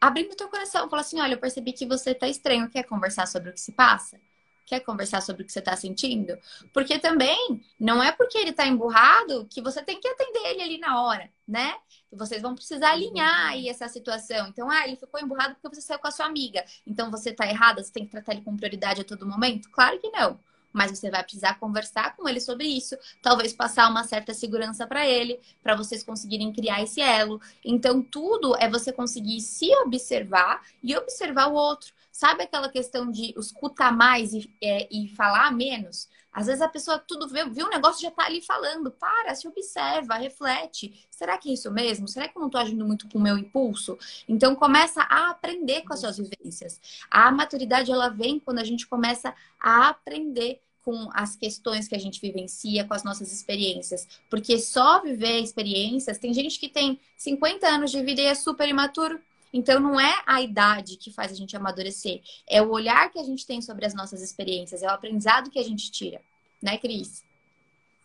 Abrindo 0.00 0.32
o 0.32 0.36
teu 0.36 0.48
coração, 0.48 0.88
fala 0.88 1.02
assim, 1.02 1.20
olha, 1.20 1.34
eu 1.34 1.38
percebi 1.38 1.72
que 1.72 1.86
você 1.86 2.14
tá 2.14 2.28
estranho, 2.28 2.70
quer 2.70 2.84
conversar 2.84 3.26
sobre 3.26 3.50
o 3.50 3.52
que 3.52 3.60
se 3.60 3.72
passa? 3.72 4.18
Quer 4.64 4.80
conversar 4.80 5.20
sobre 5.20 5.42
o 5.42 5.46
que 5.46 5.52
você 5.52 5.58
está 5.58 5.74
sentindo? 5.74 6.38
Porque 6.72 6.98
também 6.98 7.60
não 7.78 8.02
é 8.02 8.12
porque 8.12 8.38
ele 8.38 8.50
está 8.50 8.66
emburrado 8.66 9.46
que 9.50 9.60
você 9.60 9.82
tem 9.82 10.00
que 10.00 10.08
atender 10.08 10.46
ele 10.46 10.62
ali 10.62 10.78
na 10.78 11.02
hora, 11.02 11.28
né? 11.46 11.74
Vocês 12.12 12.40
vão 12.40 12.54
precisar 12.54 12.92
alinhar 12.92 13.48
aí 13.48 13.68
essa 13.68 13.88
situação. 13.88 14.46
Então, 14.46 14.70
ah, 14.70 14.86
ele 14.86 14.96
ficou 14.96 15.20
emburrado 15.20 15.56
porque 15.56 15.74
você 15.74 15.82
saiu 15.82 15.98
com 15.98 16.08
a 16.08 16.12
sua 16.12 16.26
amiga. 16.26 16.64
Então 16.86 17.10
você 17.10 17.30
está 17.30 17.46
errada, 17.46 17.82
você 17.82 17.92
tem 17.92 18.04
que 18.04 18.12
tratar 18.12 18.32
ele 18.32 18.42
com 18.42 18.56
prioridade 18.56 19.00
a 19.00 19.04
todo 19.04 19.26
momento? 19.26 19.68
Claro 19.70 19.98
que 19.98 20.08
não 20.10 20.38
mas 20.72 20.90
você 20.90 21.10
vai 21.10 21.22
precisar 21.22 21.58
conversar 21.58 22.16
com 22.16 22.28
ele 22.28 22.40
sobre 22.40 22.66
isso, 22.66 22.96
talvez 23.22 23.52
passar 23.52 23.90
uma 23.90 24.04
certa 24.04 24.34
segurança 24.34 24.86
para 24.86 25.06
ele, 25.06 25.40
para 25.62 25.76
vocês 25.76 26.02
conseguirem 26.02 26.52
criar 26.52 26.82
esse 26.82 27.00
elo. 27.00 27.40
Então, 27.64 28.02
tudo 28.02 28.56
é 28.56 28.68
você 28.68 28.92
conseguir 28.92 29.40
se 29.40 29.74
observar 29.78 30.62
e 30.82 30.96
observar 30.96 31.48
o 31.48 31.54
outro. 31.54 31.92
Sabe 32.20 32.42
aquela 32.42 32.68
questão 32.68 33.10
de 33.10 33.32
escutar 33.38 33.96
mais 33.96 34.34
e, 34.34 34.54
é, 34.62 34.86
e 34.94 35.08
falar 35.16 35.50
menos? 35.50 36.06
Às 36.30 36.48
vezes 36.48 36.60
a 36.60 36.68
pessoa 36.68 36.98
tudo 36.98 37.26
vê, 37.26 37.48
viu 37.48 37.64
um 37.64 37.70
negócio 37.70 38.02
já 38.02 38.10
tá 38.10 38.26
ali 38.26 38.42
falando. 38.42 38.90
Para, 38.90 39.34
se 39.34 39.48
observa, 39.48 40.16
reflete. 40.16 41.08
Será 41.10 41.38
que 41.38 41.48
é 41.48 41.54
isso 41.54 41.70
mesmo? 41.70 42.06
Será 42.06 42.28
que 42.28 42.36
eu 42.36 42.42
não 42.42 42.50
tô 42.50 42.58
agindo 42.58 42.84
muito 42.84 43.08
com 43.08 43.16
o 43.16 43.22
meu 43.22 43.38
impulso? 43.38 43.96
Então 44.28 44.54
começa 44.54 45.00
a 45.04 45.30
aprender 45.30 45.80
com 45.80 45.94
as 45.94 46.00
suas 46.00 46.18
vivências. 46.18 46.78
A 47.10 47.32
maturidade 47.32 47.90
ela 47.90 48.10
vem 48.10 48.38
quando 48.38 48.58
a 48.58 48.64
gente 48.64 48.86
começa 48.86 49.34
a 49.58 49.88
aprender 49.88 50.60
com 50.82 51.08
as 51.14 51.36
questões 51.36 51.88
que 51.88 51.94
a 51.94 51.98
gente 51.98 52.20
vivencia, 52.20 52.84
com 52.84 52.92
as 52.92 53.02
nossas 53.02 53.32
experiências. 53.32 54.06
Porque 54.28 54.58
só 54.58 55.00
viver 55.00 55.40
experiências, 55.40 56.18
tem 56.18 56.34
gente 56.34 56.60
que 56.60 56.68
tem 56.68 57.00
50 57.16 57.66
anos 57.66 57.90
de 57.90 58.02
vida 58.02 58.20
e 58.20 58.26
é 58.26 58.34
super 58.34 58.68
imaturo. 58.68 59.18
Então, 59.52 59.80
não 59.80 59.98
é 59.98 60.22
a 60.26 60.40
idade 60.40 60.96
que 60.96 61.12
faz 61.12 61.32
a 61.32 61.34
gente 61.34 61.56
amadurecer, 61.56 62.22
é 62.48 62.62
o 62.62 62.70
olhar 62.70 63.10
que 63.10 63.18
a 63.18 63.24
gente 63.24 63.46
tem 63.46 63.60
sobre 63.60 63.84
as 63.84 63.94
nossas 63.94 64.22
experiências, 64.22 64.82
é 64.82 64.86
o 64.86 64.90
aprendizado 64.90 65.50
que 65.50 65.58
a 65.58 65.64
gente 65.64 65.90
tira, 65.90 66.20
né, 66.62 66.78
Cris? 66.78 67.24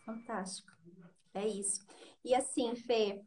Fantástico. 0.04 0.70
É 1.34 1.46
isso. 1.46 1.84
E 2.24 2.34
assim, 2.34 2.74
Fê, 2.74 3.22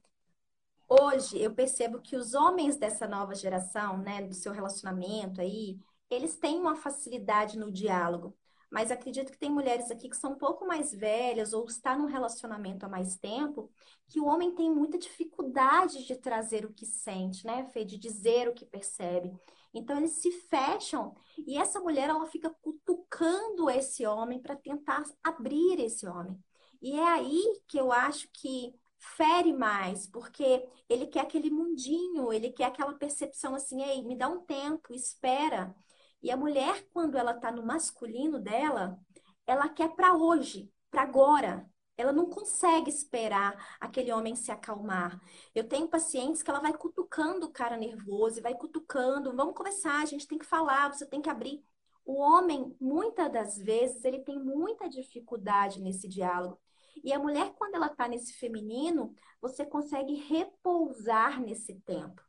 hoje 0.87 1.39
eu 1.39 1.53
percebo 1.53 2.01
que 2.01 2.15
os 2.15 2.33
homens 2.33 2.75
dessa 2.75 3.07
nova 3.07 3.35
geração, 3.35 3.97
né, 3.97 4.21
do 4.21 4.33
seu 4.33 4.51
relacionamento 4.51 5.39
aí, 5.39 5.79
eles 6.09 6.35
têm 6.35 6.59
uma 6.59 6.75
facilidade 6.75 7.57
no 7.57 7.71
diálogo 7.71 8.35
mas 8.71 8.91
acredito 8.91 9.31
que 9.31 9.37
tem 9.37 9.49
mulheres 9.49 9.89
aqui 9.89 10.09
que 10.09 10.17
são 10.17 10.33
um 10.33 10.37
pouco 10.37 10.65
mais 10.65 10.93
velhas 10.93 11.53
ou 11.53 11.65
está 11.65 11.97
num 11.97 12.05
relacionamento 12.05 12.85
há 12.85 12.89
mais 12.89 13.17
tempo, 13.17 13.71
que 14.07 14.19
o 14.19 14.25
homem 14.25 14.53
tem 14.53 14.71
muita 14.71 14.97
dificuldade 14.97 16.05
de 16.05 16.15
trazer 16.15 16.65
o 16.65 16.73
que 16.73 16.85
sente, 16.85 17.45
né, 17.45 17.65
Fê? 17.73 17.83
De 17.83 17.97
dizer 17.97 18.47
o 18.47 18.53
que 18.53 18.65
percebe. 18.65 19.33
Então 19.73 19.97
eles 19.97 20.13
se 20.13 20.31
fecham 20.31 21.15
e 21.37 21.57
essa 21.57 21.79
mulher 21.79 22.09
ela 22.09 22.25
fica 22.25 22.49
cutucando 22.61 23.69
esse 23.69 24.05
homem 24.05 24.39
para 24.39 24.55
tentar 24.55 25.03
abrir 25.23 25.79
esse 25.79 26.07
homem. 26.07 26.37
E 26.81 26.97
é 26.97 27.07
aí 27.07 27.61
que 27.67 27.77
eu 27.79 27.91
acho 27.91 28.29
que 28.33 28.73
fere 28.97 29.53
mais, 29.53 30.07
porque 30.07 30.67
ele 30.87 31.07
quer 31.07 31.21
aquele 31.21 31.49
mundinho, 31.49 32.33
ele 32.33 32.51
quer 32.51 32.65
aquela 32.65 32.93
percepção 32.93 33.55
assim, 33.55 33.81
ei, 33.81 34.03
me 34.03 34.15
dá 34.15 34.27
um 34.27 34.41
tempo, 34.41 34.93
espera. 34.93 35.73
E 36.21 36.31
a 36.31 36.37
mulher, 36.37 36.85
quando 36.91 37.17
ela 37.17 37.31
está 37.31 37.51
no 37.51 37.65
masculino 37.65 38.39
dela, 38.39 38.99
ela 39.47 39.69
quer 39.69 39.89
para 39.95 40.15
hoje, 40.15 40.71
para 40.91 41.03
agora. 41.03 41.69
Ela 41.97 42.13
não 42.13 42.29
consegue 42.29 42.89
esperar 42.89 43.77
aquele 43.79 44.11
homem 44.11 44.35
se 44.35 44.51
acalmar. 44.51 45.19
Eu 45.53 45.67
tenho 45.67 45.87
pacientes 45.87 46.41
que 46.41 46.49
ela 46.49 46.61
vai 46.61 46.73
cutucando 46.73 47.47
o 47.47 47.51
cara 47.51 47.75
nervoso, 47.75 48.39
e 48.39 48.41
vai 48.41 48.53
cutucando, 48.55 49.35
vamos 49.35 49.53
conversar, 49.53 50.01
a 50.01 50.05
gente 50.05 50.27
tem 50.27 50.37
que 50.37 50.45
falar, 50.45 50.93
você 50.93 51.05
tem 51.05 51.21
que 51.21 51.29
abrir. 51.29 51.63
O 52.05 52.15
homem, 52.15 52.75
muitas 52.79 53.31
das 53.31 53.57
vezes, 53.57 54.03
ele 54.03 54.19
tem 54.19 54.39
muita 54.39 54.89
dificuldade 54.89 55.81
nesse 55.81 56.07
diálogo. 56.07 56.59
E 57.03 57.13
a 57.13 57.19
mulher, 57.19 57.53
quando 57.55 57.75
ela 57.75 57.87
está 57.87 58.07
nesse 58.07 58.33
feminino, 58.33 59.13
você 59.41 59.65
consegue 59.65 60.15
repousar 60.15 61.39
nesse 61.41 61.75
tempo. 61.81 62.21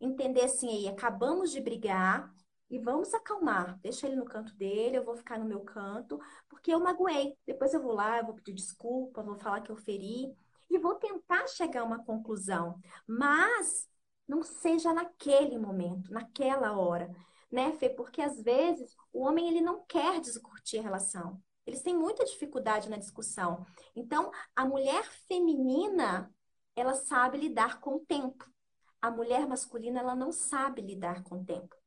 Entender 0.00 0.44
assim, 0.44 0.68
aí, 0.68 0.88
acabamos 0.88 1.50
de 1.50 1.60
brigar, 1.60 2.32
e 2.70 2.78
vamos 2.78 3.14
acalmar. 3.14 3.78
Deixa 3.80 4.06
ele 4.06 4.16
no 4.16 4.24
canto 4.24 4.54
dele, 4.54 4.98
eu 4.98 5.04
vou 5.04 5.16
ficar 5.16 5.38
no 5.38 5.44
meu 5.44 5.60
canto, 5.60 6.20
porque 6.48 6.72
eu 6.72 6.80
magoei. 6.80 7.36
Depois 7.46 7.72
eu 7.72 7.82
vou 7.82 7.92
lá, 7.92 8.18
eu 8.18 8.26
vou 8.26 8.34
pedir 8.34 8.52
desculpa, 8.52 9.22
vou 9.22 9.36
falar 9.36 9.60
que 9.62 9.70
eu 9.70 9.76
feri 9.76 10.34
e 10.70 10.78
vou 10.78 10.94
tentar 10.96 11.46
chegar 11.48 11.82
a 11.82 11.84
uma 11.84 12.04
conclusão. 12.04 12.78
Mas 13.06 13.88
não 14.26 14.42
seja 14.42 14.92
naquele 14.92 15.58
momento, 15.58 16.12
naquela 16.12 16.78
hora, 16.78 17.10
né, 17.50 17.72
Fê? 17.72 17.88
Porque 17.88 18.20
às 18.20 18.42
vezes 18.42 18.94
o 19.12 19.22
homem 19.22 19.48
ele 19.48 19.60
não 19.62 19.84
quer 19.86 20.20
discutir 20.20 20.78
a 20.78 20.82
relação. 20.82 21.42
Eles 21.66 21.82
têm 21.82 21.96
muita 21.96 22.24
dificuldade 22.24 22.88
na 22.88 22.96
discussão. 22.96 23.64
Então, 23.94 24.30
a 24.54 24.64
mulher 24.64 25.04
feminina, 25.26 26.32
ela 26.76 26.94
sabe 26.94 27.38
lidar 27.38 27.80
com 27.80 27.96
o 27.96 28.00
tempo. 28.00 28.50
A 29.00 29.10
mulher 29.10 29.46
masculina, 29.46 30.00
ela 30.00 30.14
não 30.14 30.32
sabe 30.32 30.82
lidar 30.82 31.22
com 31.22 31.40
o 31.40 31.44
tempo 31.44 31.77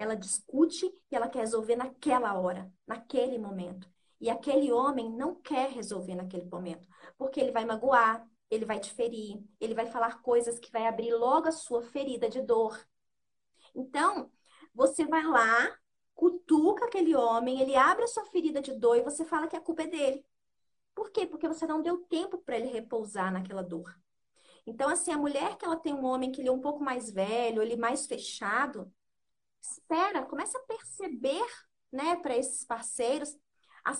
ela 0.00 0.16
discute 0.16 0.86
e 1.10 1.14
ela 1.14 1.28
quer 1.28 1.40
resolver 1.40 1.76
naquela 1.76 2.32
hora, 2.40 2.72
naquele 2.86 3.36
momento. 3.38 3.86
E 4.18 4.30
aquele 4.30 4.72
homem 4.72 5.10
não 5.10 5.34
quer 5.34 5.68
resolver 5.68 6.14
naquele 6.14 6.46
momento, 6.46 6.88
porque 7.18 7.38
ele 7.38 7.52
vai 7.52 7.66
magoar, 7.66 8.26
ele 8.50 8.64
vai 8.64 8.80
te 8.80 8.90
ferir, 8.90 9.44
ele 9.60 9.74
vai 9.74 9.84
falar 9.84 10.22
coisas 10.22 10.58
que 10.58 10.72
vai 10.72 10.86
abrir 10.86 11.12
logo 11.12 11.48
a 11.48 11.52
sua 11.52 11.82
ferida 11.82 12.30
de 12.30 12.40
dor. 12.40 12.82
Então, 13.74 14.32
você 14.74 15.04
vai 15.04 15.22
lá, 15.22 15.70
cutuca 16.14 16.86
aquele 16.86 17.14
homem, 17.14 17.60
ele 17.60 17.76
abre 17.76 18.04
a 18.04 18.08
sua 18.08 18.24
ferida 18.24 18.62
de 18.62 18.72
dor 18.72 18.96
e 18.96 19.02
você 19.02 19.22
fala 19.26 19.48
que 19.48 19.56
a 19.56 19.60
culpa 19.60 19.82
é 19.82 19.86
dele. 19.86 20.24
Por 20.94 21.10
quê? 21.10 21.26
Porque 21.26 21.46
você 21.46 21.66
não 21.66 21.82
deu 21.82 21.98
tempo 22.08 22.38
para 22.38 22.56
ele 22.56 22.68
repousar 22.68 23.30
naquela 23.30 23.62
dor. 23.62 23.94
Então, 24.66 24.88
assim, 24.88 25.12
a 25.12 25.18
mulher 25.18 25.58
que 25.58 25.64
ela 25.66 25.76
tem 25.76 25.92
um 25.92 26.06
homem 26.06 26.32
que 26.32 26.40
ele 26.40 26.48
é 26.48 26.52
um 26.52 26.60
pouco 26.60 26.82
mais 26.82 27.10
velho, 27.10 27.60
ele 27.60 27.76
mais 27.76 28.06
fechado, 28.06 28.90
espera, 29.60 30.24
começa 30.24 30.58
a 30.58 30.62
perceber, 30.62 31.46
né, 31.92 32.16
para 32.16 32.36
esses 32.36 32.64
parceiros, 32.64 33.36
a, 33.84 33.92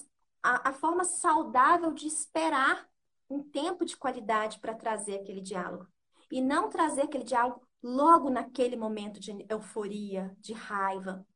a, 0.42 0.70
a 0.70 0.72
forma 0.72 1.04
saudável 1.04 1.92
de 1.92 2.06
esperar 2.06 2.88
um 3.28 3.42
tempo 3.42 3.84
de 3.84 3.96
qualidade 3.96 4.58
para 4.58 4.74
trazer 4.74 5.20
aquele 5.20 5.40
diálogo. 5.40 5.86
E 6.30 6.40
não 6.40 6.68
trazer 6.68 7.02
aquele 7.02 7.24
diálogo 7.24 7.66
logo 7.82 8.30
naquele 8.30 8.76
momento 8.76 9.20
de 9.20 9.46
euforia, 9.48 10.36
de 10.38 10.52
raiva. 10.52 11.26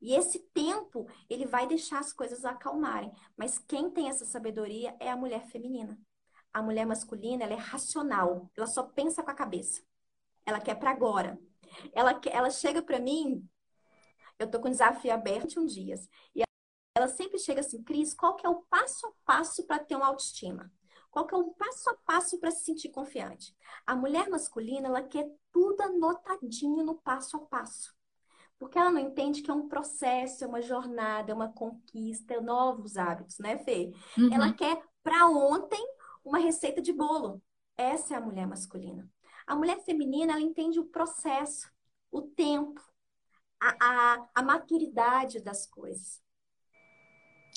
E 0.00 0.14
esse 0.14 0.38
tempo, 0.54 1.06
ele 1.28 1.44
vai 1.44 1.66
deixar 1.66 1.98
as 1.98 2.12
coisas 2.12 2.44
acalmarem. 2.44 3.12
Mas 3.36 3.58
quem 3.58 3.90
tem 3.90 4.08
essa 4.08 4.24
sabedoria 4.24 4.96
é 4.98 5.10
a 5.10 5.16
mulher 5.16 5.44
feminina. 5.46 5.98
A 6.52 6.62
mulher 6.62 6.86
masculina, 6.86 7.44
ela 7.44 7.52
é 7.52 7.58
racional. 7.58 8.50
Ela 8.56 8.66
só 8.66 8.82
pensa 8.84 9.22
com 9.22 9.30
a 9.30 9.34
cabeça. 9.34 9.82
Ela 10.46 10.60
quer 10.60 10.76
para 10.76 10.90
agora. 10.90 11.38
Ela, 11.92 12.18
ela 12.30 12.50
chega 12.50 12.82
para 12.82 12.98
mim 12.98 13.46
eu 14.40 14.50
tô 14.50 14.58
com 14.58 14.68
um 14.68 14.70
desafio 14.70 15.12
aberto 15.12 15.60
21 15.60 15.66
dias. 15.66 16.08
E 16.34 16.42
ela 16.96 17.08
sempre 17.08 17.38
chega 17.38 17.60
assim, 17.60 17.82
Cris, 17.82 18.14
qual 18.14 18.34
que 18.34 18.46
é 18.46 18.48
o 18.48 18.62
passo 18.62 19.06
a 19.06 19.12
passo 19.24 19.66
para 19.66 19.78
ter 19.78 19.94
uma 19.96 20.06
autoestima? 20.06 20.72
Qual 21.10 21.26
que 21.26 21.34
é 21.34 21.38
o 21.38 21.50
passo 21.52 21.90
a 21.90 21.94
passo 22.06 22.38
para 22.38 22.50
se 22.50 22.64
sentir 22.64 22.88
confiante? 22.88 23.54
A 23.86 23.94
mulher 23.94 24.30
masculina, 24.30 24.88
ela 24.88 25.02
quer 25.02 25.28
tudo 25.52 25.82
anotadinho 25.82 26.84
no 26.84 26.94
passo 26.94 27.36
a 27.36 27.40
passo. 27.40 27.94
Porque 28.58 28.78
ela 28.78 28.90
não 28.90 29.00
entende 29.00 29.42
que 29.42 29.50
é 29.50 29.54
um 29.54 29.68
processo, 29.68 30.44
é 30.44 30.46
uma 30.46 30.62
jornada, 30.62 31.32
é 31.32 31.34
uma 31.34 31.52
conquista, 31.52 32.34
é 32.34 32.40
novos 32.40 32.96
hábitos, 32.96 33.38
né, 33.38 33.58
Fê? 33.58 33.92
Uhum. 34.16 34.32
Ela 34.32 34.52
quer 34.52 34.82
para 35.02 35.26
ontem 35.26 35.82
uma 36.24 36.38
receita 36.38 36.80
de 36.80 36.92
bolo. 36.92 37.42
Essa 37.76 38.14
é 38.14 38.16
a 38.16 38.20
mulher 38.20 38.46
masculina. 38.46 39.08
A 39.46 39.56
mulher 39.56 39.80
feminina, 39.84 40.32
ela 40.32 40.40
entende 40.40 40.78
o 40.78 40.84
processo, 40.84 41.70
o 42.10 42.22
tempo, 42.22 42.80
a, 43.60 43.76
a, 43.80 44.28
a 44.36 44.42
maturidade 44.42 45.40
das 45.40 45.66
coisas. 45.66 46.20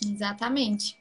Exatamente. 0.05 0.97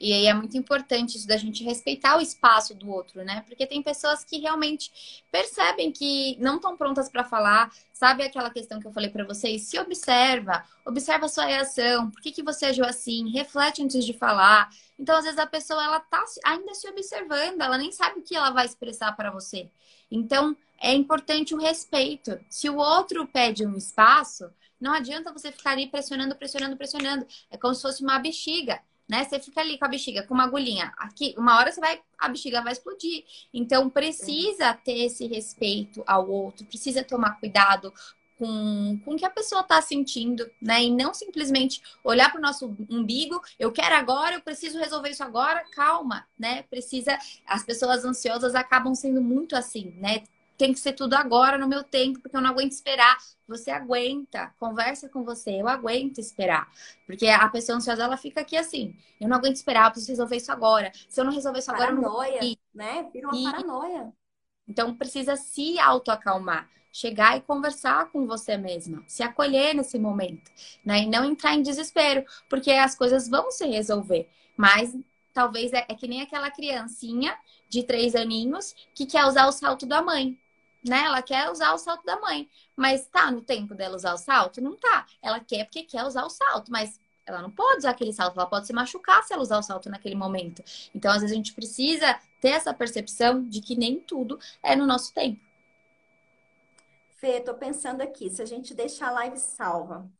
E 0.00 0.12
aí 0.12 0.26
é 0.26 0.34
muito 0.34 0.56
importante 0.56 1.16
isso 1.16 1.28
da 1.28 1.36
gente 1.36 1.62
respeitar 1.62 2.16
o 2.16 2.20
espaço 2.20 2.74
do 2.74 2.90
outro, 2.90 3.22
né? 3.22 3.42
Porque 3.46 3.66
tem 3.66 3.82
pessoas 3.82 4.24
que 4.24 4.38
realmente 4.38 4.90
percebem 5.30 5.92
que 5.92 6.36
não 6.40 6.56
estão 6.56 6.76
prontas 6.76 7.08
para 7.08 7.22
falar. 7.22 7.70
Sabe 7.92 8.22
aquela 8.22 8.50
questão 8.50 8.80
que 8.80 8.86
eu 8.86 8.92
falei 8.92 9.10
para 9.10 9.24
vocês? 9.24 9.62
Se 9.62 9.78
observa, 9.78 10.64
observa 10.86 11.26
a 11.26 11.28
sua 11.28 11.44
reação. 11.44 12.10
Por 12.10 12.20
que, 12.22 12.32
que 12.32 12.42
você 12.42 12.66
agiu 12.66 12.84
assim? 12.84 13.30
Reflete 13.30 13.82
antes 13.82 14.04
de 14.04 14.14
falar. 14.14 14.70
Então, 14.98 15.16
às 15.16 15.24
vezes 15.24 15.38
a 15.38 15.46
pessoa 15.46 15.82
ela 15.84 16.00
tá 16.00 16.24
ainda 16.44 16.74
se 16.74 16.88
observando, 16.88 17.60
ela 17.60 17.78
nem 17.78 17.92
sabe 17.92 18.20
o 18.20 18.22
que 18.22 18.34
ela 18.34 18.50
vai 18.50 18.66
expressar 18.66 19.12
para 19.12 19.30
você. 19.30 19.70
Então, 20.10 20.56
é 20.80 20.94
importante 20.94 21.54
o 21.54 21.58
respeito. 21.58 22.38
Se 22.48 22.68
o 22.70 22.76
outro 22.76 23.26
pede 23.26 23.66
um 23.66 23.76
espaço, 23.76 24.50
não 24.80 24.92
adianta 24.92 25.32
você 25.32 25.52
ficar 25.52 25.72
ali 25.72 25.88
pressionando, 25.88 26.34
pressionando, 26.36 26.76
pressionando. 26.76 27.26
É 27.50 27.56
como 27.58 27.74
se 27.74 27.82
fosse 27.82 28.02
uma 28.02 28.18
bexiga. 28.18 28.80
né? 29.08 29.24
Você 29.24 29.38
fica 29.40 29.60
ali 29.60 29.78
com 29.78 29.84
a 29.84 29.88
bexiga, 29.88 30.22
com 30.26 30.34
uma 30.34 30.44
agulhinha. 30.44 30.92
Aqui, 30.96 31.34
uma 31.36 31.56
hora 31.58 31.70
você 31.72 31.80
vai, 31.80 32.00
a 32.18 32.28
bexiga 32.28 32.62
vai 32.62 32.72
explodir. 32.72 33.24
Então 33.52 33.90
precisa 33.90 34.72
ter 34.74 35.04
esse 35.04 35.26
respeito 35.26 36.02
ao 36.06 36.28
outro, 36.30 36.64
precisa 36.66 37.02
tomar 37.04 37.38
cuidado 37.40 37.92
com, 38.38 38.98
com 39.04 39.14
o 39.14 39.16
que 39.16 39.26
a 39.26 39.30
pessoa 39.30 39.60
está 39.62 39.82
sentindo, 39.82 40.50
né? 40.62 40.84
E 40.84 40.90
não 40.90 41.12
simplesmente 41.12 41.82
olhar 42.02 42.30
para 42.30 42.38
o 42.38 42.42
nosso 42.42 42.74
umbigo, 42.88 43.38
eu 43.58 43.70
quero 43.70 43.94
agora, 43.96 44.36
eu 44.36 44.40
preciso 44.40 44.78
resolver 44.78 45.10
isso 45.10 45.22
agora, 45.22 45.62
calma, 45.72 46.26
né? 46.38 46.62
Precisa. 46.62 47.18
As 47.46 47.62
pessoas 47.64 48.04
ansiosas 48.04 48.54
acabam 48.54 48.94
sendo 48.94 49.20
muito 49.20 49.54
assim, 49.56 49.92
né? 49.98 50.22
Tem 50.60 50.74
que 50.74 50.78
ser 50.78 50.92
tudo 50.92 51.14
agora 51.14 51.56
no 51.56 51.66
meu 51.66 51.82
tempo, 51.82 52.20
porque 52.20 52.36
eu 52.36 52.40
não 52.42 52.50
aguento 52.50 52.72
esperar. 52.72 53.16
Você 53.48 53.70
aguenta, 53.70 54.54
conversa 54.58 55.08
com 55.08 55.24
você, 55.24 55.52
eu 55.52 55.66
aguento 55.66 56.18
esperar. 56.18 56.70
Porque 57.06 57.28
a 57.28 57.48
pessoa 57.48 57.78
ansiosa, 57.78 58.02
ela 58.02 58.18
fica 58.18 58.42
aqui 58.42 58.58
assim, 58.58 58.94
eu 59.18 59.26
não 59.26 59.38
aguento 59.38 59.56
esperar, 59.56 59.86
eu 59.86 59.92
preciso 59.92 60.12
resolver 60.12 60.36
isso 60.36 60.52
agora. 60.52 60.92
Se 61.08 61.18
eu 61.18 61.24
não 61.24 61.32
resolver 61.32 61.60
isso 61.60 61.72
paranoia, 61.72 62.06
agora, 62.06 62.44
eu 62.44 62.48
não 62.48 62.56
né? 62.74 63.08
Vira 63.10 63.28
uma 63.28 63.38
e... 63.38 63.42
paranoia. 63.44 64.12
Então 64.68 64.94
precisa 64.94 65.34
se 65.34 65.78
autoacalmar, 65.78 66.68
chegar 66.92 67.38
e 67.38 67.40
conversar 67.40 68.10
com 68.12 68.26
você 68.26 68.58
mesma, 68.58 69.02
se 69.08 69.22
acolher 69.22 69.74
nesse 69.74 69.98
momento, 69.98 70.50
né? 70.84 71.04
E 71.04 71.06
não 71.06 71.24
entrar 71.24 71.54
em 71.54 71.62
desespero, 71.62 72.22
porque 72.50 72.70
as 72.70 72.94
coisas 72.94 73.26
vão 73.26 73.50
se 73.50 73.66
resolver. 73.66 74.28
Mas 74.58 74.94
talvez 75.32 75.72
é, 75.72 75.86
é 75.88 75.94
que 75.94 76.06
nem 76.06 76.20
aquela 76.20 76.50
criancinha 76.50 77.34
de 77.66 77.82
três 77.82 78.14
aninhos 78.14 78.74
que 78.94 79.06
quer 79.06 79.24
usar 79.24 79.46
o 79.46 79.52
salto 79.52 79.86
da 79.86 80.02
mãe 80.02 80.38
né? 80.84 81.04
Ela 81.04 81.22
quer 81.22 81.50
usar 81.50 81.72
o 81.72 81.78
salto 81.78 82.04
da 82.04 82.20
mãe. 82.20 82.48
Mas 82.76 83.06
tá 83.06 83.30
no 83.30 83.42
tempo 83.42 83.74
dela 83.74 83.96
usar 83.96 84.14
o 84.14 84.18
salto? 84.18 84.60
Não 84.60 84.76
tá. 84.76 85.06
Ela 85.22 85.40
quer 85.40 85.64
porque 85.64 85.82
quer 85.82 86.04
usar 86.04 86.24
o 86.24 86.30
salto, 86.30 86.70
mas 86.70 86.98
ela 87.26 87.42
não 87.42 87.50
pode 87.50 87.78
usar 87.78 87.90
aquele 87.90 88.12
salto, 88.12 88.38
ela 88.38 88.48
pode 88.48 88.66
se 88.66 88.72
machucar 88.72 89.22
se 89.22 89.32
ela 89.32 89.42
usar 89.42 89.58
o 89.58 89.62
salto 89.62 89.88
naquele 89.88 90.14
momento. 90.14 90.62
Então, 90.94 91.12
às 91.12 91.20
vezes, 91.20 91.32
a 91.32 91.36
gente 91.36 91.54
precisa 91.54 92.18
ter 92.40 92.50
essa 92.50 92.74
percepção 92.74 93.42
de 93.42 93.60
que 93.60 93.76
nem 93.76 94.00
tudo 94.00 94.38
é 94.62 94.74
no 94.74 94.86
nosso 94.86 95.14
tempo. 95.14 95.40
Fê, 97.16 97.40
tô 97.40 97.54
pensando 97.54 98.00
aqui, 98.00 98.30
se 98.30 98.40
a 98.40 98.46
gente 98.46 98.74
deixar 98.74 99.08
a 99.08 99.12
live 99.12 99.36
salva, 99.36 100.10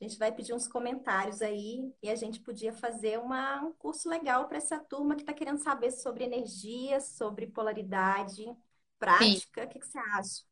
a 0.00 0.04
gente 0.04 0.18
vai 0.18 0.30
pedir 0.30 0.54
uns 0.54 0.68
comentários 0.68 1.42
aí 1.42 1.92
e 2.02 2.08
a 2.08 2.14
gente 2.14 2.40
podia 2.40 2.72
fazer 2.72 3.18
uma, 3.18 3.60
um 3.62 3.72
curso 3.72 4.08
legal 4.08 4.46
para 4.46 4.58
essa 4.58 4.78
turma 4.78 5.16
que 5.16 5.22
está 5.22 5.32
querendo 5.32 5.58
saber 5.58 5.90
sobre 5.90 6.24
energia, 6.24 7.00
sobre 7.00 7.48
polaridade 7.48 8.56
prática. 9.04 9.62
Sim. 9.62 9.66
O 9.66 9.68
que, 9.68 9.78
que 9.78 9.86
você 9.86 9.98
acha? 9.98 10.42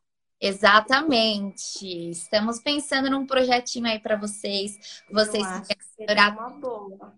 Exatamente. 0.41 2.11
Estamos 2.11 2.61
pensando 2.61 3.09
num 3.09 3.27
projetinho 3.27 3.87
aí 3.87 4.01
para 4.01 4.17
vocês. 4.17 5.03
Vocês 5.11 5.47
que 5.61 6.07
querem 6.07 6.61
boa. 6.61 7.15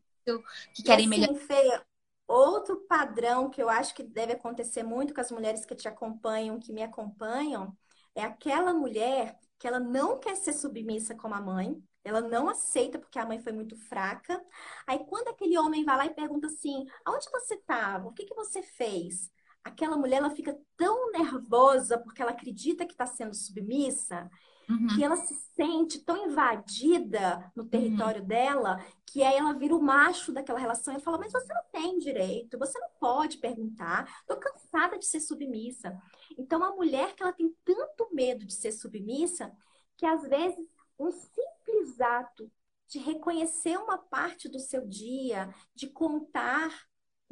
Que 0.74 0.82
querem 0.82 1.07
assim, 1.07 1.20
melhorar. 1.20 1.41
Fê, 1.41 1.80
outro 2.26 2.76
padrão 2.89 3.49
que 3.49 3.62
eu 3.62 3.68
acho 3.68 3.95
que 3.95 4.03
deve 4.03 4.35
acontecer 4.35 4.82
muito 4.82 5.14
com 5.14 5.20
as 5.20 5.30
mulheres 5.30 5.64
que 5.64 5.74
te 5.74 5.89
acompanham, 5.89 6.59
que 6.59 6.72
me 6.72 6.82
acompanham, 6.82 7.74
é 8.14 8.22
aquela 8.22 8.74
mulher 8.74 9.39
que 9.59 9.66
ela 9.66 9.80
não 9.80 10.18
quer 10.18 10.37
ser 10.37 10.53
submissa 10.53 11.14
como 11.14 11.35
a 11.35 11.41
mãe, 11.41 11.82
ela 12.05 12.20
não 12.20 12.51
aceita 12.51 12.99
porque 12.99 13.18
a 13.18 13.24
mãe 13.24 13.41
foi 13.41 13.53
muito 13.53 13.76
fraca. 13.76 14.39
Aí 14.87 14.99
quando 15.07 15.28
aquele 15.28 15.57
homem 15.57 15.85
vai 15.85 15.97
lá 15.97 16.07
e 16.07 16.14
pergunta 16.14 16.47
assim: 16.49 16.85
"Aonde 17.05 17.30
você 17.30 17.55
estava? 17.55 18.07
O 18.07 18.12
que 18.12 18.26
que 18.26 18.35
você 18.35 18.62
fez?" 18.62 19.30
Aquela 19.64 19.96
mulher 19.96 20.18
ela 20.18 20.30
fica 20.30 20.56
tão 20.76 21.10
nervosa 21.10 21.98
porque 21.98 22.20
ela 22.20 22.32
acredita 22.32 22.84
que 22.84 22.92
está 22.92 23.06
sendo 23.06 23.34
submissa, 23.34 24.30
uhum. 24.68 24.88
que 24.88 25.02
ela 25.02 25.16
se 25.16 25.34
sente 25.56 26.04
tão 26.04 26.28
invadida 26.28 27.50
no 27.56 27.64
território 27.64 28.20
uhum. 28.20 28.28
dela, 28.28 28.84
que 29.06 29.22
aí 29.22 29.36
ela 29.36 29.54
vira 29.54 29.74
o 29.74 29.82
macho 29.82 30.32
daquela 30.32 30.58
relação 30.58 30.94
e 30.94 31.00
fala: 31.00 31.18
Mas 31.18 31.32
você 31.32 31.52
não 31.52 31.64
tem 31.72 31.98
direito, 31.98 32.58
você 32.58 32.78
não 32.78 32.90
pode 33.00 33.38
perguntar, 33.38 34.04
estou 34.20 34.36
cansada 34.36 34.98
de 34.98 35.06
ser 35.06 35.20
submissa. 35.20 35.98
Então, 36.36 36.62
a 36.62 36.74
mulher 36.74 37.14
que 37.14 37.22
ela 37.22 37.32
tem 37.32 37.54
tanto 37.64 38.08
medo 38.12 38.44
de 38.44 38.52
ser 38.52 38.72
submissa, 38.72 39.50
que 39.96 40.04
às 40.04 40.22
vezes 40.22 40.68
um 40.98 41.10
simples 41.10 42.00
ato 42.00 42.50
de 42.86 42.98
reconhecer 42.98 43.76
uma 43.78 43.98
parte 43.98 44.48
do 44.48 44.58
seu 44.58 44.86
dia, 44.86 45.52
de 45.74 45.88
contar 45.88 46.70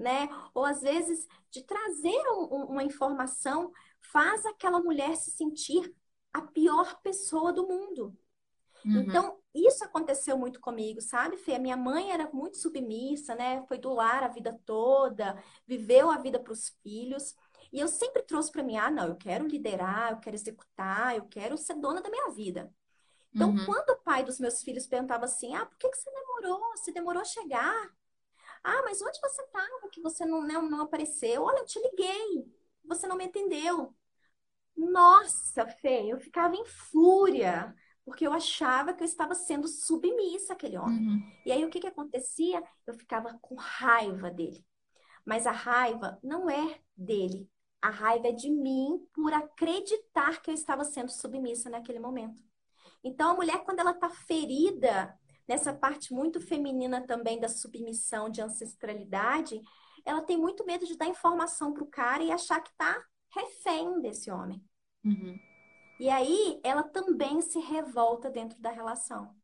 né? 0.02 0.28
Ou 0.52 0.64
às 0.64 0.82
vezes 0.82 1.26
de 1.50 1.62
trazer 1.62 2.20
um, 2.30 2.64
uma 2.64 2.82
informação 2.82 3.72
faz 4.00 4.44
aquela 4.44 4.80
mulher 4.80 5.16
se 5.16 5.30
sentir 5.30 5.94
a 6.32 6.42
pior 6.42 7.00
pessoa 7.02 7.52
do 7.52 7.66
mundo. 7.66 8.16
Uhum. 8.84 9.00
Então, 9.02 9.38
isso 9.54 9.84
aconteceu 9.84 10.36
muito 10.36 10.60
comigo, 10.60 11.00
sabe, 11.00 11.36
Fê? 11.36 11.54
A 11.54 11.58
minha 11.58 11.76
mãe 11.76 12.10
era 12.10 12.28
muito 12.32 12.56
submissa, 12.56 13.34
né? 13.34 13.64
Foi 13.68 13.78
do 13.78 13.92
lar 13.92 14.24
a 14.24 14.28
vida 14.28 14.58
toda, 14.66 15.42
viveu 15.66 16.10
a 16.10 16.18
vida 16.18 16.40
para 16.40 16.52
os 16.52 16.70
filhos. 16.82 17.34
E 17.72 17.78
eu 17.78 17.88
sempre 17.88 18.22
trouxe 18.22 18.50
para 18.50 18.62
mim, 18.62 18.76
ah, 18.76 18.90
não, 18.90 19.06
eu 19.06 19.16
quero 19.16 19.46
liderar, 19.46 20.12
eu 20.12 20.18
quero 20.18 20.36
executar, 20.36 21.16
eu 21.16 21.24
quero 21.26 21.56
ser 21.56 21.74
dona 21.74 22.02
da 22.02 22.10
minha 22.10 22.30
vida. 22.30 22.72
Então, 23.34 23.50
uhum. 23.50 23.64
quando 23.64 23.90
o 23.90 24.02
pai 24.02 24.24
dos 24.24 24.38
meus 24.38 24.62
filhos 24.62 24.86
perguntava 24.86 25.24
assim, 25.24 25.54
ah, 25.54 25.64
por 25.64 25.78
que, 25.78 25.88
que 25.88 25.96
você 25.96 26.10
demorou? 26.10 26.60
Você 26.76 26.92
demorou 26.92 27.22
a 27.22 27.24
chegar? 27.24 27.90
Ah, 28.64 28.82
mas 28.84 29.02
onde 29.02 29.20
você 29.20 29.42
estava 29.42 29.88
que 29.90 30.00
você 30.00 30.24
não, 30.24 30.42
não, 30.42 30.68
não 30.70 30.82
apareceu? 30.82 31.42
Olha, 31.42 31.58
eu 31.58 31.66
te 31.66 31.80
liguei, 31.80 32.46
você 32.84 33.06
não 33.06 33.16
me 33.16 33.24
atendeu. 33.24 33.94
Nossa, 34.76 35.66
Fê, 35.66 36.06
eu 36.06 36.18
ficava 36.18 36.54
em 36.56 36.64
fúria, 36.64 37.74
porque 38.04 38.26
eu 38.26 38.32
achava 38.32 38.92
que 38.94 39.02
eu 39.02 39.06
estava 39.06 39.34
sendo 39.34 39.68
submissa 39.68 40.54
àquele 40.54 40.78
homem. 40.78 41.06
Uhum. 41.06 41.32
E 41.44 41.52
aí 41.52 41.64
o 41.64 41.70
que, 41.70 41.80
que 41.80 41.86
acontecia? 41.86 42.62
Eu 42.86 42.94
ficava 42.94 43.38
com 43.40 43.54
raiva 43.54 44.30
dele. 44.30 44.64
Mas 45.24 45.46
a 45.46 45.52
raiva 45.52 46.18
não 46.22 46.48
é 46.48 46.80
dele. 46.96 47.48
A 47.80 47.90
raiva 47.90 48.28
é 48.28 48.32
de 48.32 48.50
mim 48.50 49.06
por 49.12 49.32
acreditar 49.32 50.40
que 50.40 50.50
eu 50.50 50.54
estava 50.54 50.84
sendo 50.84 51.10
submissa 51.10 51.68
naquele 51.68 51.98
momento. 51.98 52.42
Então, 53.04 53.30
a 53.30 53.34
mulher, 53.34 53.64
quando 53.64 53.80
ela 53.80 53.90
está 53.90 54.08
ferida 54.08 55.18
nessa 55.48 55.72
parte 55.72 56.12
muito 56.12 56.40
feminina 56.40 57.00
também 57.06 57.38
da 57.40 57.48
submissão, 57.48 58.30
de 58.30 58.40
ancestralidade, 58.40 59.60
ela 60.04 60.22
tem 60.22 60.36
muito 60.36 60.64
medo 60.64 60.86
de 60.86 60.96
dar 60.96 61.06
informação 61.06 61.72
para 61.72 61.84
o 61.84 61.90
cara 61.90 62.22
e 62.22 62.32
achar 62.32 62.60
que 62.60 62.72
tá 62.76 63.04
refém 63.34 64.00
desse 64.00 64.30
homem. 64.30 64.62
Uhum. 65.04 65.38
E 66.00 66.08
aí 66.08 66.60
ela 66.62 66.82
também 66.82 67.40
se 67.40 67.58
revolta 67.58 68.30
dentro 68.30 68.60
da 68.60 68.70
relação. 68.70 69.34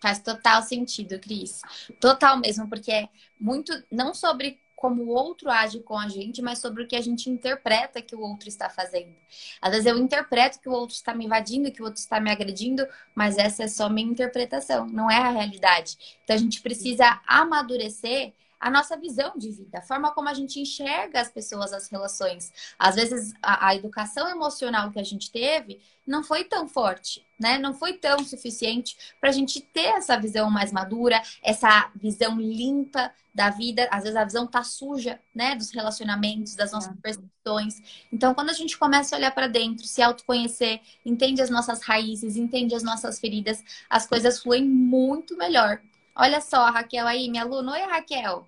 Faz 0.00 0.20
total 0.20 0.62
sentido, 0.62 1.18
Cris. 1.20 1.60
Total 2.00 2.38
mesmo, 2.38 2.68
porque 2.68 2.90
é 2.90 3.08
muito 3.40 3.72
não 3.90 4.14
sobre 4.14 4.60
como 4.78 5.02
o 5.02 5.08
outro 5.08 5.50
age 5.50 5.80
com 5.80 5.98
a 5.98 6.08
gente, 6.08 6.40
mas 6.40 6.60
sobre 6.60 6.84
o 6.84 6.86
que 6.86 6.94
a 6.94 7.00
gente 7.00 7.28
interpreta 7.28 8.00
que 8.00 8.14
o 8.14 8.20
outro 8.20 8.48
está 8.48 8.70
fazendo. 8.70 9.12
Às 9.60 9.72
vezes 9.72 9.86
eu 9.86 9.98
interpreto 9.98 10.60
que 10.60 10.68
o 10.68 10.72
outro 10.72 10.94
está 10.94 11.12
me 11.12 11.24
invadindo, 11.24 11.72
que 11.72 11.82
o 11.82 11.84
outro 11.84 12.00
está 12.00 12.20
me 12.20 12.30
agredindo, 12.30 12.86
mas 13.12 13.38
essa 13.38 13.64
é 13.64 13.68
só 13.68 13.88
minha 13.88 14.08
interpretação, 14.08 14.86
não 14.86 15.10
é 15.10 15.16
a 15.16 15.30
realidade. 15.30 16.18
Então 16.22 16.36
a 16.36 16.38
gente 16.38 16.62
precisa 16.62 17.20
amadurecer 17.26 18.32
a 18.60 18.70
nossa 18.70 18.96
visão 18.96 19.32
de 19.36 19.50
vida, 19.50 19.78
a 19.78 19.82
forma 19.82 20.10
como 20.12 20.28
a 20.28 20.34
gente 20.34 20.60
enxerga 20.60 21.20
as 21.20 21.30
pessoas, 21.30 21.72
as 21.72 21.88
relações. 21.88 22.52
Às 22.78 22.96
vezes, 22.96 23.32
a, 23.42 23.68
a, 23.68 23.74
educação 23.76 24.28
emocional 24.28 24.90
que 24.90 24.98
a 24.98 25.04
gente 25.04 25.30
teve 25.30 25.80
não 26.06 26.24
foi 26.24 26.44
tão 26.44 26.66
forte, 26.66 27.24
né? 27.38 27.58
Não 27.58 27.74
foi 27.74 27.92
tão 27.92 28.24
suficiente 28.24 28.96
para 29.20 29.30
a 29.30 29.32
gente 29.32 29.60
ter 29.60 29.86
essa 29.96 30.18
visão 30.18 30.50
mais 30.50 30.72
madura, 30.72 31.22
essa 31.42 31.90
visão 31.94 32.40
limpa 32.40 33.12
da 33.32 33.50
vida. 33.50 33.86
Às 33.90 34.02
vezes 34.02 34.16
a 34.16 34.24
visão 34.24 34.46
tá 34.46 34.64
suja, 34.64 35.20
né? 35.32 35.54
Dos 35.54 35.70
relacionamentos, 35.70 36.56
das 36.56 36.72
nossas 36.72 36.94
percepções. 37.00 37.80
Então, 38.12 38.34
quando 38.34 38.50
a 38.50 38.54
gente 38.54 38.76
começa 38.76 39.14
a 39.14 39.18
olhar 39.18 39.30
para 39.30 39.46
dentro, 39.46 39.86
se 39.86 40.02
autoconhecer, 40.02 40.80
entende 41.06 41.40
as 41.40 41.50
nossas 41.50 41.82
raízes, 41.82 42.36
entende 42.36 42.74
as 42.74 42.82
nossas 42.82 43.20
feridas, 43.20 43.62
as 43.88 44.06
coisas 44.06 44.42
fluem 44.42 44.64
muito 44.64 45.36
melhor. 45.36 45.80
Olha 46.20 46.40
só, 46.40 46.62
a 46.62 46.70
Raquel 46.70 47.06
aí, 47.06 47.30
minha 47.30 47.44
aluna. 47.44 47.74
Oi, 47.74 47.82
Raquel. 47.82 48.44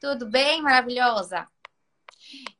Tudo 0.00 0.30
bem? 0.30 0.62
Maravilhosa. 0.62 1.48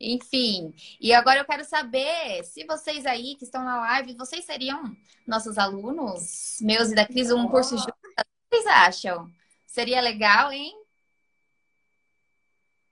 Enfim, 0.01 0.75
e 1.01 1.13
agora 1.13 1.39
eu 1.39 1.45
quero 1.45 1.65
saber 1.65 2.43
se 2.43 2.65
vocês 2.65 3.07
aí 3.07 3.37
que 3.37 3.45
estão 3.45 3.63
na 3.63 3.79
live, 3.79 4.17
vocês 4.17 4.45
seriam 4.45 4.83
nossos 5.25 5.59
alunos, 5.59 6.59
meus 6.61 6.91
e 6.91 6.95
da 6.97 7.07
Cris, 7.07 7.31
um 7.31 7.47
curso 7.47 7.77
junto? 7.77 7.91
O 7.91 8.25
que 8.51 8.57
vocês 8.57 8.67
acham? 8.67 9.31
Seria 9.65 10.01
legal, 10.01 10.51
hein? 10.51 10.75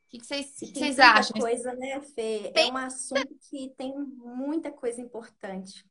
O 0.05 0.09
que 0.09 0.25
vocês, 0.25 0.59
que 0.61 0.67
vocês 0.67 1.01
acham? 1.01 1.41
coisa, 1.41 1.75
né, 1.75 2.01
Fê? 2.01 2.53
É 2.55 2.67
um 2.67 2.77
assunto 2.77 3.35
que 3.51 3.71
tem 3.77 3.93
muita 3.99 4.71
coisa 4.71 5.01
importante 5.01 5.85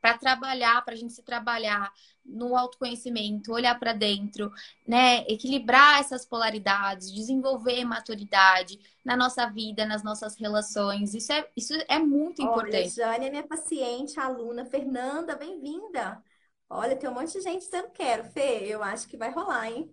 para 0.00 0.16
trabalhar, 0.18 0.84
para 0.84 0.94
a 0.94 0.96
gente 0.96 1.12
se 1.12 1.22
trabalhar 1.22 1.92
no 2.24 2.56
autoconhecimento, 2.56 3.52
olhar 3.52 3.78
para 3.78 3.92
dentro, 3.92 4.50
né? 4.86 5.24
Equilibrar 5.28 6.00
essas 6.00 6.24
polaridades, 6.24 7.12
desenvolver 7.12 7.84
maturidade 7.84 8.78
na 9.04 9.16
nossa 9.16 9.46
vida, 9.46 9.84
nas 9.86 10.02
nossas 10.02 10.36
relações. 10.38 11.14
Isso 11.14 11.32
é, 11.32 11.48
isso 11.56 11.74
é 11.88 11.98
muito 11.98 12.40
importante. 12.42 12.76
Olha, 12.76 12.88
Jane 12.88 13.26
é 13.26 13.30
minha 13.30 13.46
paciente, 13.46 14.18
aluna. 14.18 14.64
Fernanda, 14.64 15.36
bem-vinda. 15.36 16.22
Olha, 16.68 16.96
tem 16.96 17.08
um 17.08 17.14
monte 17.14 17.32
de 17.32 17.40
gente 17.40 17.64
dizendo 17.64 17.90
quero. 17.90 18.24
Fê, 18.24 18.66
eu 18.66 18.82
acho 18.82 19.08
que 19.08 19.16
vai 19.16 19.30
rolar, 19.30 19.70
hein? 19.70 19.92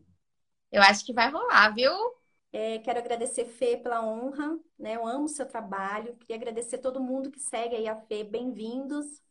Eu 0.72 0.82
acho 0.82 1.06
que 1.06 1.14
vai 1.14 1.30
rolar, 1.30 1.74
viu? 1.74 1.92
É, 2.52 2.80
quero 2.80 3.00
agradecer, 3.00 3.46
Fê, 3.46 3.78
pela 3.78 4.04
honra, 4.06 4.58
né? 4.80 4.96
Eu 4.96 5.06
amo 5.06 5.26
o 5.26 5.28
seu 5.30 5.46
trabalho. 5.46 6.16
Queria 6.18 6.36
agradecer 6.38 6.78
todo 6.80 7.00
mundo 7.00 7.30
que 7.32 7.40
segue 7.40 7.76
aí 7.76 7.88
a 7.88 7.96
Fê. 7.96 8.24
Bem-vindos. 8.24 9.22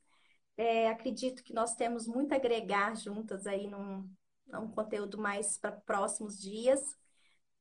É, 0.57 0.89
acredito 0.89 1.43
que 1.43 1.53
nós 1.53 1.75
temos 1.75 2.07
muito 2.07 2.33
a 2.33 2.37
agregar 2.37 2.97
juntas 2.97 3.47
aí 3.47 3.67
num, 3.67 4.09
num 4.47 4.69
conteúdo 4.69 5.19
mais 5.19 5.59
para 5.59 5.73
próximos 5.73 6.41
dias. 6.41 6.81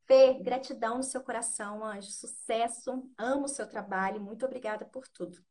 Fê, 0.06 0.36
gratidão 0.36 0.98
no 0.98 1.04
seu 1.04 1.22
coração, 1.22 1.84
anjo. 1.84 2.10
Sucesso. 2.10 3.10
Amo 3.18 3.46
o 3.46 3.50
seu 3.50 3.68
trabalho. 3.68 4.22
Muito 4.22 4.46
obrigada 4.46 4.86
por 4.86 5.08
tudo. 5.08 5.44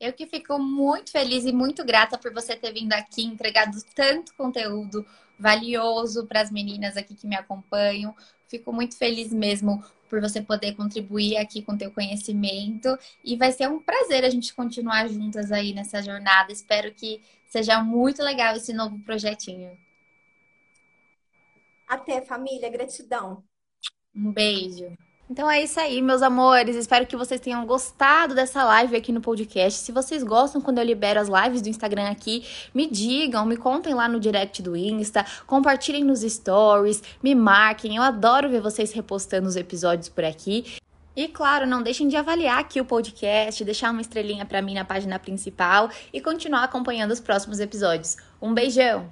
Eu 0.00 0.12
que 0.12 0.26
fico 0.26 0.58
muito 0.58 1.10
feliz 1.10 1.44
e 1.44 1.52
muito 1.52 1.84
grata 1.84 2.16
por 2.16 2.32
você 2.32 2.54
ter 2.54 2.72
vindo 2.72 2.92
aqui, 2.92 3.24
entregado 3.24 3.76
tanto 3.96 4.34
conteúdo 4.36 5.04
valioso 5.38 6.26
para 6.26 6.40
as 6.40 6.50
meninas 6.50 6.96
aqui 6.96 7.14
que 7.14 7.26
me 7.26 7.36
acompanham. 7.36 8.14
Fico 8.48 8.72
muito 8.72 8.96
feliz 8.96 9.32
mesmo 9.32 9.82
por 10.08 10.20
você 10.20 10.40
poder 10.42 10.74
contribuir 10.74 11.36
aqui 11.36 11.62
com 11.62 11.72
o 11.72 11.78
teu 11.78 11.90
conhecimento 11.90 12.98
e 13.22 13.36
vai 13.36 13.52
ser 13.52 13.68
um 13.68 13.80
prazer 13.80 14.24
a 14.24 14.30
gente 14.30 14.54
continuar 14.54 15.08
juntas 15.08 15.52
aí 15.52 15.72
nessa 15.72 16.02
jornada. 16.02 16.52
Espero 16.52 16.92
que 16.92 17.20
seja 17.44 17.82
muito 17.82 18.22
legal 18.22 18.56
esse 18.56 18.72
novo 18.72 18.98
projetinho. 19.00 19.76
Até, 21.86 22.20
família. 22.20 22.68
Gratidão. 22.68 23.42
Um 24.14 24.32
beijo. 24.32 24.96
Então 25.30 25.50
é 25.50 25.62
isso 25.62 25.78
aí, 25.78 26.00
meus 26.00 26.22
amores. 26.22 26.74
Espero 26.74 27.06
que 27.06 27.16
vocês 27.16 27.40
tenham 27.40 27.66
gostado 27.66 28.34
dessa 28.34 28.64
live 28.64 28.96
aqui 28.96 29.12
no 29.12 29.20
podcast. 29.20 29.80
Se 29.80 29.92
vocês 29.92 30.22
gostam 30.22 30.60
quando 30.60 30.78
eu 30.78 30.84
libero 30.84 31.20
as 31.20 31.28
lives 31.28 31.60
do 31.60 31.68
Instagram 31.68 32.08
aqui, 32.10 32.46
me 32.72 32.86
digam, 32.86 33.44
me 33.44 33.56
contem 33.56 33.92
lá 33.92 34.08
no 34.08 34.18
direct 34.18 34.62
do 34.62 34.74
Insta, 34.74 35.26
compartilhem 35.46 36.02
nos 36.02 36.20
stories, 36.20 37.02
me 37.22 37.34
marquem. 37.34 37.96
Eu 37.96 38.02
adoro 38.02 38.48
ver 38.48 38.62
vocês 38.62 38.92
repostando 38.92 39.46
os 39.46 39.56
episódios 39.56 40.08
por 40.08 40.24
aqui. 40.24 40.64
E 41.14 41.28
claro, 41.28 41.66
não 41.66 41.82
deixem 41.82 42.08
de 42.08 42.16
avaliar 42.16 42.60
aqui 42.60 42.80
o 42.80 42.84
podcast, 42.84 43.64
deixar 43.64 43.90
uma 43.90 44.00
estrelinha 44.00 44.46
para 44.46 44.62
mim 44.62 44.74
na 44.74 44.84
página 44.84 45.18
principal 45.18 45.90
e 46.12 46.20
continuar 46.20 46.62
acompanhando 46.62 47.10
os 47.10 47.20
próximos 47.20 47.60
episódios. 47.60 48.16
Um 48.40 48.54
beijão! 48.54 49.10